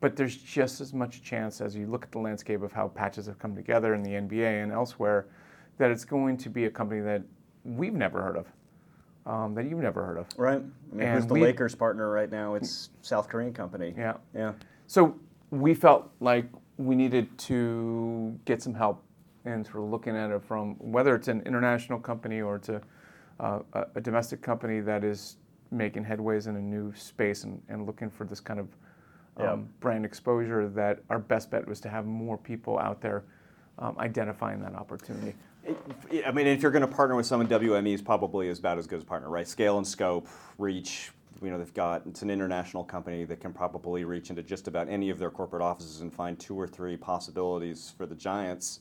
But 0.00 0.16
there's 0.16 0.36
just 0.36 0.80
as 0.80 0.92
much 0.92 1.22
chance 1.22 1.60
as 1.60 1.74
you 1.74 1.86
look 1.86 2.04
at 2.04 2.12
the 2.12 2.18
landscape 2.18 2.62
of 2.62 2.72
how 2.72 2.88
patches 2.88 3.26
have 3.26 3.38
come 3.38 3.54
together 3.54 3.94
in 3.94 4.02
the 4.02 4.10
NBA 4.14 4.62
and 4.62 4.70
elsewhere 4.72 5.26
that 5.78 5.90
it's 5.90 6.04
going 6.04 6.36
to 6.38 6.50
be 6.50 6.66
a 6.66 6.70
company 6.70 7.00
that 7.00 7.22
we've 7.64 7.94
never 7.94 8.22
heard 8.22 8.36
of, 8.36 8.46
um, 9.26 9.54
that 9.54 9.64
you've 9.64 9.80
never 9.80 10.04
heard 10.04 10.18
of. 10.18 10.26
Right. 10.36 10.62
I 10.92 10.94
mean, 10.94 11.08
who's 11.08 11.26
the 11.26 11.34
we- 11.34 11.42
Lakers 11.42 11.74
partner 11.74 12.10
right 12.10 12.30
now? 12.30 12.54
It's 12.54 12.90
South 13.02 13.28
Korean 13.28 13.52
company. 13.52 13.94
Yeah. 13.96 14.14
Yeah. 14.34 14.52
So 14.86 15.18
we 15.50 15.74
felt 15.74 16.10
like 16.20 16.46
we 16.76 16.94
needed 16.94 17.36
to 17.38 18.38
get 18.44 18.62
some 18.62 18.74
help 18.74 19.02
in 19.46 19.64
sort 19.64 19.84
of 19.84 19.90
looking 19.90 20.14
at 20.16 20.30
it 20.30 20.42
from 20.42 20.74
whether 20.78 21.14
it's 21.14 21.28
an 21.28 21.40
international 21.46 21.98
company 21.98 22.40
or 22.42 22.56
it's 22.56 22.68
a, 22.68 22.82
uh, 23.40 23.60
a- 23.72 23.86
a 23.94 24.00
domestic 24.00 24.42
company 24.42 24.80
that 24.80 25.04
is 25.04 25.36
making 25.70 26.04
headways 26.04 26.46
in 26.46 26.56
a 26.56 26.60
new 26.60 26.92
space 26.94 27.44
and, 27.44 27.60
and 27.68 27.86
looking 27.86 28.10
for 28.10 28.24
this 28.24 28.40
kind 28.40 28.60
of 28.60 28.66
um, 29.36 29.44
Yeah. 29.44 29.56
brand 29.80 30.04
exposure 30.04 30.68
that 30.68 31.00
our 31.10 31.18
best 31.18 31.50
bet 31.50 31.66
was 31.66 31.80
to 31.80 31.88
have 31.88 32.06
more 32.06 32.38
people 32.38 32.78
out 32.78 33.00
there 33.00 33.24
um, 33.78 33.96
identifying 33.98 34.60
that 34.62 34.74
opportunity. 34.74 35.34
I 36.24 36.30
mean, 36.30 36.46
if 36.46 36.62
you're 36.62 36.70
going 36.70 36.88
to 36.88 36.94
partner 36.94 37.16
with 37.16 37.26
someone, 37.26 37.48
WME 37.48 37.92
is 37.92 38.00
probably 38.00 38.48
as 38.48 38.58
about 38.60 38.78
as 38.78 38.86
good 38.86 38.96
as 38.96 39.02
a 39.02 39.06
partner, 39.06 39.28
right? 39.28 39.46
Scale 39.46 39.78
and 39.78 39.86
scope, 39.86 40.28
reach. 40.58 41.10
You 41.42 41.50
know, 41.50 41.58
they've 41.58 41.74
got 41.74 42.02
it's 42.06 42.22
an 42.22 42.30
international 42.30 42.84
company 42.84 43.24
that 43.24 43.40
can 43.40 43.52
probably 43.52 44.04
reach 44.04 44.30
into 44.30 44.42
just 44.42 44.68
about 44.68 44.88
any 44.88 45.10
of 45.10 45.18
their 45.18 45.30
corporate 45.30 45.62
offices 45.62 46.00
and 46.00 46.14
find 46.14 46.38
two 46.38 46.58
or 46.58 46.66
three 46.66 46.96
possibilities 46.96 47.92
for 47.96 48.06
the 48.06 48.14
Giants 48.14 48.80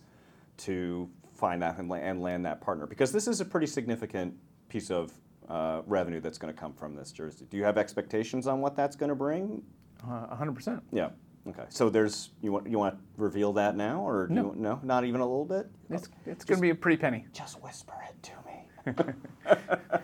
to 0.58 1.10
find 1.34 1.62
that 1.62 1.78
and, 1.78 2.22
land 2.22 2.46
that 2.46 2.62
partner. 2.62 2.86
Because 2.86 3.12
this 3.12 3.28
is 3.28 3.42
a 3.42 3.46
pretty 3.46 3.68
significant 3.68 4.34
piece 4.70 4.90
of 4.90 5.12
revenue 5.50 6.20
that's 6.22 6.38
going 6.38 6.54
to 6.54 6.60
come 6.60 6.74
from 6.74 6.96
this 6.96 7.12
jersey. 7.12 7.46
Do 7.50 7.58
you 7.58 7.64
have 7.64 7.78
expectations 7.78 8.48
on 8.48 8.62
what 8.62 8.76
that's 8.76 8.96
going 8.96 9.10
to 9.10 9.16
bring? 9.16 9.62
Uh, 10.04 10.36
100%. 10.36 10.82
Yeah. 10.92 11.10
Okay. 11.48 11.64
So 11.70 11.90
there's 11.92 12.32
you 12.42 12.52
want 12.52 12.68
you 12.68 12.80
want 12.80 12.96
to 12.96 13.02
reveal 13.22 13.54
that 13.54 13.76
now 13.76 14.02
or 14.02 14.26
do 14.28 14.34
No. 14.34 14.42
you, 14.56 14.60
no, 14.60 14.80
not 14.82 15.06
even 15.06 15.22
a 15.22 15.26
little 15.26 15.46
bit. 15.46 15.68
It's, 15.92 16.10
it's 16.26 16.44
going 16.44 16.58
to 16.58 16.62
be 16.62 16.72
a 16.72 16.76
pretty 16.76 16.98
penny. 16.98 17.26
Just 17.34 17.62
whisper 17.62 17.94
it 18.10 18.24
to 18.24 18.32
me. 18.48 19.04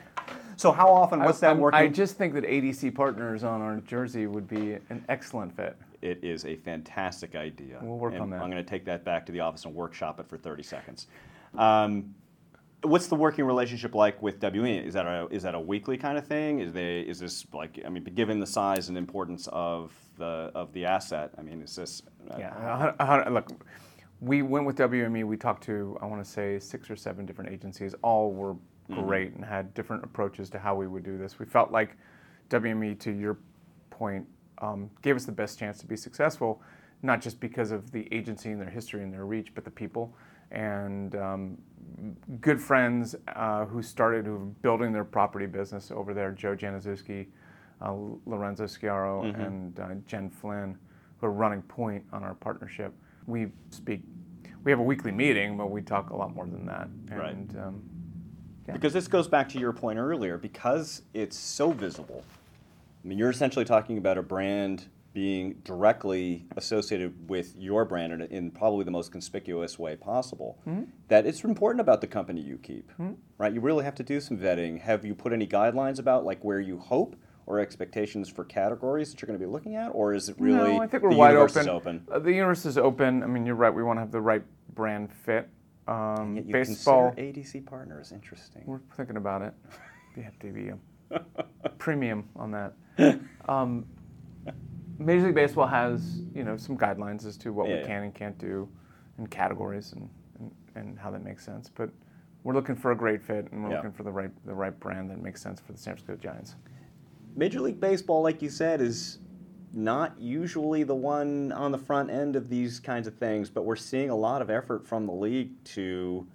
so 0.55 0.71
how 0.71 0.87
often? 0.87 1.19
What's 1.23 1.39
that 1.39 1.49
I'm- 1.49 1.59
working? 1.59 1.79
I 1.79 1.87
just 1.87 2.15
think 2.15 2.33
that 2.35 2.43
ADC 2.43 2.93
partners 2.93 3.43
on 3.43 3.59
our 3.61 3.77
jersey 3.77 4.27
would 4.27 4.47
be 4.47 4.73
an 4.89 5.03
excellent 5.09 5.55
fit. 5.55 5.77
it 6.03 6.23
is 6.23 6.45
a 6.45 6.55
fantastic 6.57 7.35
idea. 7.35 7.79
We'll 7.81 7.97
work 7.97 8.13
and 8.13 8.21
on 8.21 8.29
that. 8.31 8.41
I'm 8.41 8.51
going 8.51 8.63
to 8.63 8.69
take 8.69 8.85
that 8.85 9.03
back 9.03 9.25
to 9.25 9.31
the 9.31 9.39
office 9.39 9.65
and 9.65 9.73
workshop 9.73 10.19
it 10.19 10.27
for 10.29 10.37
30 10.37 10.61
seconds. 10.63 11.07
Um, 11.57 12.13
what's 12.83 13.07
the 13.07 13.15
working 13.15 13.45
relationship 13.45 13.95
like 13.95 14.21
with 14.21 14.41
WE? 14.41 14.77
Is 14.77 14.93
that 14.93 15.05
a 15.05 15.27
is 15.29 15.43
that 15.43 15.55
a 15.55 15.59
weekly 15.59 15.97
kind 15.97 16.17
of 16.17 16.25
thing? 16.25 16.59
Is 16.59 16.73
they 16.73 17.01
is 17.01 17.19
this 17.19 17.45
like 17.53 17.79
I 17.85 17.89
mean, 17.89 18.03
given 18.03 18.39
the 18.39 18.47
size 18.47 18.89
and 18.89 18.97
importance 18.97 19.47
of 19.51 19.93
the 20.17 20.51
of 20.55 20.73
the 20.73 20.85
asset? 20.85 21.31
I 21.37 21.41
mean, 21.41 21.61
is 21.61 21.75
this? 21.75 22.01
uh, 22.29 22.35
Yeah, 22.39 23.25
look, 23.29 23.51
we 24.19 24.41
went 24.41 24.65
with 24.65 24.77
WME. 24.77 25.25
We 25.25 25.37
talked 25.37 25.63
to, 25.63 25.97
I 26.01 26.05
want 26.05 26.23
to 26.23 26.29
say, 26.29 26.59
six 26.59 26.89
or 26.89 26.95
seven 26.95 27.25
different 27.25 27.51
agencies. 27.51 27.95
All 28.01 28.31
were 28.31 28.55
great 28.89 29.33
and 29.33 29.45
had 29.45 29.73
different 29.73 30.03
approaches 30.03 30.49
to 30.49 30.59
how 30.59 30.75
we 30.75 30.85
would 30.87 31.03
do 31.03 31.17
this. 31.17 31.39
We 31.39 31.45
felt 31.45 31.71
like 31.71 31.95
WME, 32.49 32.99
to 32.99 33.11
your 33.11 33.37
point, 33.89 34.27
um, 34.57 34.89
gave 35.01 35.15
us 35.15 35.23
the 35.23 35.31
best 35.31 35.57
chance 35.57 35.79
to 35.79 35.85
be 35.85 35.95
successful, 35.95 36.61
not 37.01 37.21
just 37.21 37.39
because 37.39 37.71
of 37.71 37.91
the 37.91 38.07
agency 38.13 38.51
and 38.51 38.59
their 38.59 38.69
history 38.69 39.01
and 39.01 39.13
their 39.13 39.25
reach, 39.25 39.55
but 39.55 39.63
the 39.63 39.71
people 39.71 40.13
and 40.51 41.15
um, 41.15 41.57
good 42.41 42.61
friends 42.61 43.15
uh, 43.35 43.65
who 43.65 43.81
started, 43.81 44.25
who 44.25 44.53
building 44.61 44.91
their 44.91 45.03
property 45.03 45.45
business 45.45 45.91
over 45.91 46.13
there. 46.13 46.31
Joe 46.31 46.55
Januszewski, 46.55 47.27
uh, 47.81 47.93
Lorenzo 48.25 48.65
Sciarro, 48.65 49.23
and 49.45 49.79
uh, 49.79 49.89
Jen 50.07 50.29
Flynn, 50.29 50.77
who 51.19 51.27
are 51.27 51.31
running 51.31 51.61
point 51.63 52.03
on 52.11 52.23
our 52.23 52.33
partnership. 52.35 52.93
We 53.27 53.47
speak. 53.69 54.01
We 54.63 54.71
have 54.71 54.79
a 54.79 54.83
weekly 54.83 55.11
meeting, 55.11 55.57
but 55.57 55.71
we 55.71 55.81
talk 55.81 56.11
a 56.11 56.15
lot 56.15 56.35
more 56.35 56.45
than 56.45 56.65
that. 56.67 56.87
Right. 57.09 57.65
Um, 57.65 57.81
Yeah. 58.67 58.73
Because 58.73 58.93
this 58.93 59.07
goes 59.07 59.27
back 59.27 59.49
to 59.49 59.59
your 59.59 59.73
point 59.73 59.97
earlier, 59.97 60.37
because 60.37 61.01
it's 61.15 61.35
so 61.37 61.71
visible. 61.71 62.23
I 63.03 63.07
mean, 63.07 63.17
you're 63.17 63.31
essentially 63.31 63.65
talking 63.65 63.97
about 63.97 64.19
a 64.19 64.21
brand 64.21 64.85
being 65.13 65.55
directly 65.63 66.45
associated 66.55 67.29
with 67.29 67.53
your 67.57 67.83
brand 67.85 68.13
in, 68.13 68.21
in 68.21 68.51
probably 68.51 68.85
the 68.85 68.91
most 68.91 69.11
conspicuous 69.11 69.77
way 69.77 69.95
possible. 69.95 70.59
That 71.09 71.25
it's 71.25 71.43
important 71.43 71.81
about 71.81 72.01
the 72.01 72.07
company 72.07 72.41
you 72.41 72.57
keep, 72.57 72.91
right? 73.37 73.53
You 73.53 73.61
really 73.61 73.83
have 73.83 73.95
to 73.95 74.03
do 74.03 74.21
some 74.21 74.37
vetting. 74.37 74.79
Have 74.81 75.05
you 75.05 75.13
put 75.13 75.33
any 75.33 75.47
guidelines 75.47 75.99
about 75.99 76.25
like 76.25 76.43
where 76.43 76.59
you 76.59 76.77
hope 76.79 77.15
or 77.45 77.59
expectations 77.59 78.29
for 78.29 78.45
categories 78.45 79.11
that 79.11 79.21
you're 79.21 79.27
going 79.27 79.39
to 79.39 79.45
be 79.45 79.51
looking 79.51 79.75
at, 79.75 79.89
or 79.89 80.13
is 80.13 80.29
it 80.29 80.35
really 80.39 80.73
no, 80.73 80.81
I 80.81 80.87
think 80.87 81.03
we're 81.03 81.09
the 81.09 81.17
wide 81.17 81.31
universe 81.31 81.57
open. 81.57 81.61
is 81.61 81.67
open? 81.67 82.07
Uh, 82.11 82.19
the 82.19 82.31
universe 82.31 82.65
is 82.65 82.77
open. 82.77 83.23
I 83.23 83.25
mean, 83.25 83.45
you're 83.45 83.55
right. 83.55 83.73
We 83.73 83.83
want 83.83 83.97
to 83.97 84.01
have 84.01 84.11
the 84.11 84.21
right 84.21 84.43
brand 84.73 85.11
fit. 85.11 85.49
Um, 85.87 86.37
you 86.37 86.53
baseball. 86.53 87.13
ADC 87.17 87.65
partners 87.65 88.11
interesting. 88.11 88.63
We're 88.65 88.79
thinking 88.95 89.17
about 89.17 89.41
it. 89.41 89.53
We 90.15 90.23
have 90.23 90.37
to 90.39 90.51
be 90.51 90.69
a 91.09 91.69
premium 91.69 92.29
on 92.35 92.51
that. 92.51 92.73
Um, 93.47 93.85
Major 94.99 95.27
League 95.27 95.35
Baseball 95.35 95.67
has, 95.67 96.21
you 96.33 96.43
know, 96.43 96.57
some 96.57 96.77
guidelines 96.77 97.25
as 97.25 97.37
to 97.37 97.51
what 97.53 97.67
Yeah, 97.67 97.75
we 97.75 97.79
yeah. 97.81 97.87
can 97.87 98.03
and 98.03 98.13
can't 98.13 98.37
do, 98.37 98.69
and 99.17 99.29
categories, 99.29 99.93
and, 99.93 100.09
and, 100.39 100.51
and 100.75 100.99
how 100.99 101.11
that 101.11 101.23
makes 101.23 101.45
sense. 101.45 101.69
But 101.69 101.89
we're 102.43 102.53
looking 102.53 102.75
for 102.75 102.91
a 102.91 102.95
great 102.95 103.21
fit, 103.21 103.51
and 103.51 103.63
we're 103.63 103.69
Yeah. 103.71 103.77
looking 103.77 103.91
for 103.91 104.03
the 104.03 104.11
right 104.11 104.31
the 104.45 104.53
right 104.53 104.77
brand 104.79 105.09
that 105.11 105.21
makes 105.21 105.41
sense 105.41 105.59
for 105.59 105.71
the 105.71 105.77
San 105.77 105.95
Francisco 105.95 106.15
Giants. 106.21 106.55
Major 107.35 107.61
League 107.61 107.79
Baseball, 107.79 108.21
like 108.21 108.41
you 108.41 108.49
said, 108.49 108.81
is 108.81 109.19
not 109.73 110.19
usually 110.19 110.83
the 110.83 110.95
one 110.95 111.51
on 111.53 111.71
the 111.71 111.77
front 111.77 112.09
end 112.09 112.35
of 112.35 112.49
these 112.49 112.79
kinds 112.79 113.07
of 113.07 113.15
things, 113.15 113.49
but 113.49 113.63
we're 113.63 113.75
seeing 113.77 114.09
a 114.09 114.15
lot 114.15 114.41
of 114.41 114.49
effort 114.49 114.85
from 114.85 115.05
the 115.05 115.13
league 115.13 115.51
to 115.63 116.27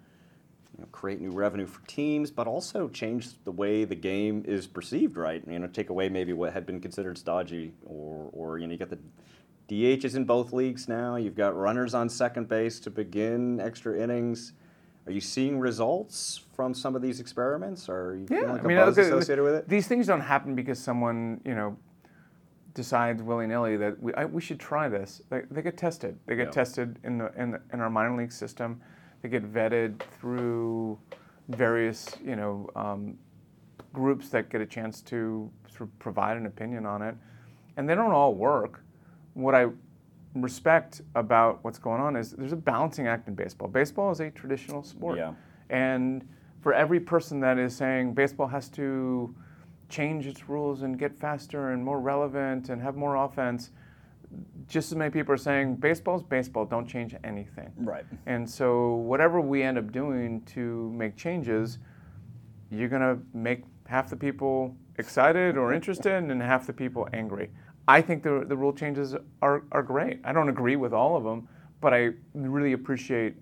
you 0.76 0.82
know, 0.82 0.88
create 0.92 1.20
new 1.20 1.30
revenue 1.30 1.66
for 1.66 1.80
teams, 1.86 2.30
but 2.30 2.46
also 2.46 2.88
change 2.88 3.42
the 3.44 3.52
way 3.52 3.84
the 3.84 3.94
game 3.94 4.44
is 4.46 4.66
perceived. 4.66 5.16
Right? 5.16 5.42
You 5.48 5.58
know, 5.58 5.66
take 5.68 5.90
away 5.90 6.08
maybe 6.08 6.32
what 6.32 6.52
had 6.52 6.66
been 6.66 6.80
considered 6.80 7.16
stodgy, 7.18 7.72
or 7.84 8.28
or 8.32 8.58
you 8.58 8.66
know, 8.66 8.72
you 8.72 8.78
got 8.78 8.90
the 8.90 8.98
DHs 9.68 10.14
in 10.14 10.24
both 10.24 10.52
leagues 10.52 10.88
now. 10.88 11.16
You've 11.16 11.34
got 11.36 11.56
runners 11.56 11.94
on 11.94 12.08
second 12.08 12.48
base 12.48 12.78
to 12.80 12.90
begin 12.90 13.60
extra 13.60 13.98
innings. 13.98 14.52
Are 15.06 15.12
you 15.12 15.20
seeing 15.20 15.58
results 15.58 16.40
from 16.54 16.74
some 16.74 16.96
of 16.96 17.02
these 17.02 17.20
experiments? 17.20 17.88
Or 17.88 18.10
are 18.10 18.16
you 18.16 18.26
feeling 18.26 18.48
like 18.48 18.64
a 18.64 18.68
buzz 18.68 18.96
look, 18.96 19.06
associated 19.06 19.44
with 19.44 19.54
it? 19.54 19.68
These 19.68 19.86
things 19.86 20.06
don't 20.06 20.20
happen 20.20 20.54
because 20.54 20.78
someone, 20.80 21.40
you 21.44 21.54
know, 21.54 21.76
decides 22.74 23.22
willy 23.22 23.46
nilly 23.46 23.76
that 23.76 24.00
we, 24.02 24.12
I, 24.14 24.24
we 24.24 24.40
should 24.40 24.58
try 24.60 24.88
this. 24.88 25.22
They, 25.30 25.42
they 25.50 25.62
get 25.62 25.76
tested. 25.76 26.18
They 26.26 26.34
get 26.36 26.46
Yeah. 26.46 26.50
tested 26.50 26.98
in 27.04 27.18
the, 27.18 27.32
in 27.40 27.52
the 27.52 27.60
in 27.72 27.80
our 27.80 27.88
minor 27.88 28.16
league 28.16 28.32
system. 28.32 28.80
They 29.22 29.28
get 29.28 29.52
vetted 29.52 30.00
through 30.18 30.98
various, 31.48 32.08
you 32.24 32.36
know, 32.36 32.68
um, 32.76 33.18
groups 33.92 34.28
that 34.30 34.50
get 34.50 34.60
a 34.60 34.66
chance 34.66 35.00
to 35.02 35.50
sort 35.68 35.82
of 35.82 35.98
provide 35.98 36.36
an 36.36 36.46
opinion 36.46 36.86
on 36.86 37.02
it, 37.02 37.14
and 37.76 37.88
they 37.88 37.94
don't 37.94 38.12
all 38.12 38.34
work. 38.34 38.82
What 39.34 39.54
I 39.54 39.66
respect 40.34 41.02
about 41.14 41.62
what's 41.62 41.78
going 41.78 42.00
on 42.00 42.16
is 42.16 42.32
there's 42.32 42.52
a 42.52 42.56
balancing 42.56 43.06
act 43.06 43.28
in 43.28 43.34
baseball. 43.34 43.68
Baseball 43.68 44.10
is 44.10 44.20
a 44.20 44.30
traditional 44.30 44.82
sport. 44.82 45.18
Yeah. 45.18 45.32
And 45.70 46.26
for 46.60 46.74
every 46.74 47.00
person 47.00 47.40
that 47.40 47.58
is 47.58 47.76
saying 47.76 48.14
baseball 48.14 48.46
has 48.48 48.68
to 48.70 49.34
change 49.88 50.26
its 50.26 50.48
rules 50.48 50.82
and 50.82 50.98
get 50.98 51.16
faster 51.16 51.70
and 51.70 51.84
more 51.84 52.00
relevant 52.00 52.68
and 52.68 52.82
have 52.82 52.96
more 52.96 53.16
offense, 53.16 53.70
just 54.68 54.90
as 54.90 54.96
many 54.96 55.10
people 55.10 55.32
are 55.32 55.38
saying 55.38 55.76
baseball's 55.76 56.22
baseball, 56.22 56.64
don't 56.64 56.86
change 56.86 57.14
anything. 57.24 57.72
Right. 57.76 58.04
And 58.26 58.48
so 58.48 58.94
whatever 58.94 59.40
we 59.40 59.62
end 59.62 59.78
up 59.78 59.92
doing 59.92 60.42
to 60.54 60.90
make 60.92 61.16
changes, 61.16 61.78
you're 62.70 62.88
gonna 62.88 63.18
make 63.32 63.62
half 63.86 64.10
the 64.10 64.16
people 64.16 64.76
excited 64.98 65.56
or 65.56 65.72
interested 65.72 66.12
and 66.12 66.42
half 66.42 66.66
the 66.66 66.72
people 66.72 67.08
angry. 67.12 67.50
I 67.88 68.00
think 68.00 68.22
the, 68.22 68.44
the 68.46 68.56
rule 68.56 68.72
changes 68.72 69.14
are, 69.42 69.62
are 69.70 69.82
great. 69.82 70.20
I 70.24 70.32
don't 70.32 70.48
agree 70.48 70.76
with 70.76 70.92
all 70.92 71.16
of 71.16 71.22
them, 71.22 71.48
but 71.80 71.94
I 71.94 72.10
really 72.34 72.72
appreciate 72.72 73.36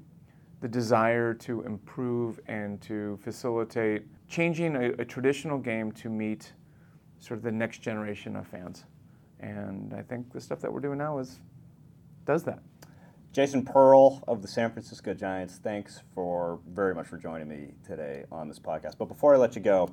the 0.60 0.68
desire 0.68 1.32
to 1.34 1.62
improve 1.62 2.40
and 2.46 2.80
to 2.82 3.18
facilitate 3.22 4.02
changing 4.28 4.76
a, 4.76 4.90
a 4.98 5.04
traditional 5.04 5.58
game 5.58 5.92
to 5.92 6.10
meet 6.10 6.52
sort 7.18 7.38
of 7.38 7.44
the 7.44 7.52
next 7.52 7.78
generation 7.78 8.36
of 8.36 8.46
fans. 8.46 8.84
And 9.44 9.92
I 9.92 10.00
think 10.00 10.32
the 10.32 10.40
stuff 10.40 10.60
that 10.60 10.72
we're 10.72 10.80
doing 10.80 10.96
now 10.96 11.18
is 11.18 11.38
does 12.24 12.44
that. 12.44 12.60
Jason 13.30 13.62
Pearl 13.62 14.24
of 14.26 14.40
the 14.40 14.48
San 14.48 14.70
Francisco 14.70 15.12
Giants, 15.12 15.60
thanks 15.62 16.00
for 16.14 16.60
very 16.66 16.94
much 16.94 17.06
for 17.06 17.18
joining 17.18 17.48
me 17.48 17.72
today 17.86 18.24
on 18.32 18.48
this 18.48 18.58
podcast. 18.58 18.96
But 18.96 19.06
before 19.06 19.34
I 19.34 19.36
let 19.36 19.54
you 19.54 19.60
go, 19.60 19.90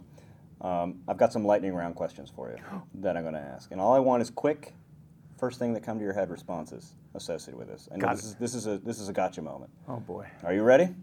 um, 0.61 1.01
I've 1.05 1.17
got 1.17 1.33
some 1.33 1.43
lightning 1.43 1.73
round 1.73 1.95
questions 1.95 2.31
for 2.33 2.49
you 2.49 2.57
that 3.01 3.17
I'm 3.17 3.23
going 3.23 3.33
to 3.33 3.41
ask, 3.41 3.71
and 3.71 3.81
all 3.81 3.93
I 3.93 3.99
want 3.99 4.21
is 4.21 4.29
quick, 4.29 4.73
first 5.37 5.59
thing 5.59 5.73
that 5.73 5.83
come 5.83 5.97
to 5.97 6.03
your 6.03 6.13
head 6.13 6.29
responses 6.29 6.93
associated 7.13 7.57
with 7.57 7.67
this. 7.67 7.89
Got 7.97 8.15
this 8.15 8.23
it. 8.23 8.27
is 8.27 8.35
this 8.35 8.55
is 8.55 8.67
a 8.67 8.77
this 8.77 8.99
is 9.01 9.09
a 9.09 9.13
gotcha 9.13 9.41
moment. 9.41 9.71
Oh 9.89 9.99
boy. 9.99 10.27
Are 10.43 10.53
you 10.53 10.63
ready? 10.63 10.95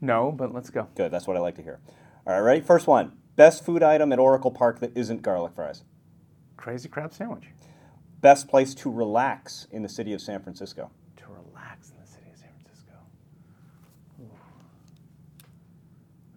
No, 0.00 0.30
but 0.30 0.54
let's 0.54 0.70
go. 0.70 0.86
Good. 0.94 1.10
That's 1.10 1.26
what 1.26 1.36
I 1.36 1.40
like 1.40 1.56
to 1.56 1.62
hear. 1.62 1.80
All 2.24 2.34
right, 2.34 2.40
ready? 2.40 2.60
First 2.60 2.86
one. 2.86 3.12
Best 3.34 3.64
food 3.64 3.82
item 3.82 4.12
at 4.12 4.20
Oracle 4.20 4.52
Park 4.52 4.78
that 4.78 4.96
isn't 4.96 5.22
garlic 5.22 5.54
fries. 5.54 5.82
Crazy 6.56 6.88
crab 6.88 7.12
sandwich. 7.12 7.46
Best 8.20 8.48
place 8.48 8.74
to 8.76 8.90
relax 8.90 9.66
in 9.72 9.82
the 9.82 9.88
city 9.88 10.12
of 10.12 10.20
San 10.20 10.40
Francisco. 10.42 10.90
To 11.16 11.24
relax 11.28 11.90
in 11.90 11.96
the 12.00 12.06
city 12.06 12.26
of 12.30 12.36
San 12.38 12.48
Francisco. 12.62 12.92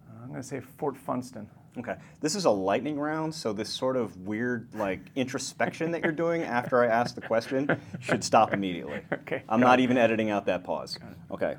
Uh, 0.08 0.22
I'm 0.22 0.28
going 0.28 0.40
to 0.40 0.46
say 0.46 0.60
Fort 0.60 0.96
Funston. 0.96 1.48
Okay. 1.76 1.96
This 2.20 2.34
is 2.36 2.44
a 2.44 2.50
lightning 2.50 2.98
round, 2.98 3.34
so 3.34 3.52
this 3.52 3.68
sort 3.68 3.96
of 3.96 4.16
weird 4.26 4.68
like 4.74 5.00
introspection 5.16 5.90
that 5.90 6.02
you're 6.02 6.12
doing 6.12 6.42
after 6.42 6.82
I 6.82 6.86
ask 6.86 7.14
the 7.14 7.20
question 7.20 7.78
should 8.00 8.22
stop 8.22 8.52
immediately. 8.52 9.00
Okay, 9.12 9.42
I'm 9.48 9.60
not 9.60 9.80
it. 9.80 9.84
even 9.84 9.96
editing 9.96 10.30
out 10.30 10.46
that 10.46 10.64
pause. 10.64 10.98
Okay. 11.30 11.56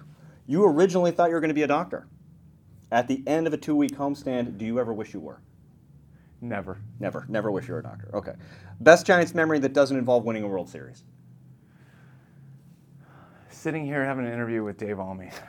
You 0.48 0.66
originally 0.66 1.12
thought 1.12 1.30
you 1.30 1.34
were 1.34 1.40
going 1.42 1.50
to 1.50 1.56
be 1.56 1.64
a 1.64 1.68
doctor. 1.68 2.08
At 2.92 3.08
the 3.08 3.24
end 3.26 3.48
of 3.48 3.54
a 3.54 3.58
two-week 3.58 3.96
homestand, 3.98 4.58
do 4.60 4.66
you 4.66 4.80
ever 4.80 4.94
wish 4.94 5.14
you 5.14 5.20
were? 5.20 5.40
Never. 6.50 6.78
Never. 7.00 7.26
Never 7.28 7.50
wish 7.52 7.68
you 7.68 7.74
were 7.74 7.80
a 7.80 7.84
doctor. 7.84 8.10
Okay. 8.14 8.34
Best 8.80 9.06
Giants 9.06 9.34
memory 9.34 9.58
that 9.60 9.74
doesn't 9.74 9.98
involve 9.98 10.26
winning 10.26 10.43
a 10.43 10.48
World 10.48 10.70
Series. 10.70 11.04
Sitting 13.50 13.86
here 13.86 14.06
having 14.06 14.26
an 14.28 14.32
interview 14.34 14.64
with 14.64 14.78
Dave 14.78 15.00
Almy. 15.00 15.30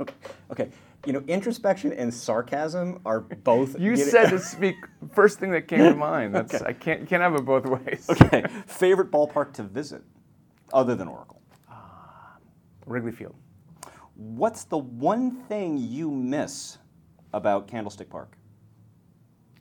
Okay. 0.00 0.14
Okay. 0.50 0.70
You 1.06 1.12
know, 1.12 1.22
introspection 1.28 1.92
and 1.92 2.12
sarcasm 2.12 3.00
are 3.04 3.20
both. 3.20 3.78
You 3.80 3.94
said 3.94 4.30
to 4.30 4.38
speak 4.40 4.74
first 5.12 5.38
thing 5.38 5.50
that 5.52 5.68
came 5.68 5.78
to 5.80 5.94
mind. 6.10 6.34
That's 6.34 6.60
I 6.62 6.72
can't 6.72 7.06
can't 7.06 7.22
have 7.22 7.34
it 7.36 7.44
both 7.44 7.66
ways. 7.66 8.06
okay. 8.10 8.42
Favorite 8.66 9.12
ballpark 9.12 9.52
to 9.54 9.62
visit, 9.62 10.02
other 10.72 10.96
than 10.96 11.06
Oracle. 11.08 11.40
Ah, 11.70 12.36
Wrigley 12.86 13.12
Field. 13.12 13.36
What's 14.14 14.64
the 14.64 14.78
one 14.78 15.30
thing 15.44 15.76
you 15.78 16.10
miss 16.10 16.78
about 17.32 17.68
Candlestick 17.68 18.08
Park? 18.10 18.36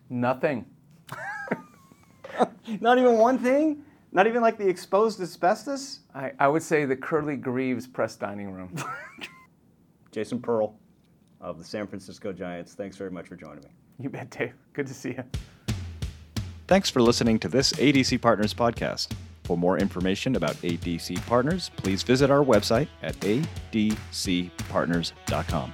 Nothing. 0.09 0.65
Not 2.81 2.97
even 2.97 3.17
one 3.17 3.39
thing? 3.39 3.83
Not 4.11 4.27
even 4.27 4.41
like 4.41 4.57
the 4.57 4.67
exposed 4.67 5.21
asbestos? 5.21 5.99
I, 6.13 6.31
I 6.39 6.47
would 6.47 6.63
say 6.63 6.85
the 6.85 6.95
Curley 6.95 7.37
Grieve's 7.37 7.87
press 7.87 8.15
dining 8.15 8.51
room. 8.51 8.75
Jason 10.11 10.41
Pearl 10.41 10.75
of 11.39 11.57
the 11.57 11.63
San 11.63 11.87
Francisco 11.87 12.31
Giants, 12.33 12.73
thanks 12.73 12.97
very 12.97 13.11
much 13.11 13.27
for 13.27 13.35
joining 13.35 13.63
me. 13.63 13.69
you 13.99 14.09
bet, 14.09 14.29
Dave. 14.29 14.53
Good 14.73 14.87
to 14.87 14.93
see 14.93 15.09
you. 15.11 15.23
Thanks 16.67 16.89
for 16.89 17.01
listening 17.01 17.39
to 17.39 17.47
this 17.47 17.71
ADC 17.73 18.21
Partners 18.21 18.53
podcast. 18.53 19.13
For 19.43 19.57
more 19.57 19.77
information 19.77 20.35
about 20.35 20.55
ADC 20.57 21.25
Partners, 21.25 21.71
please 21.77 22.03
visit 22.03 22.29
our 22.29 22.43
website 22.43 22.87
at 23.01 23.15
adcpartners.com. 23.19 25.73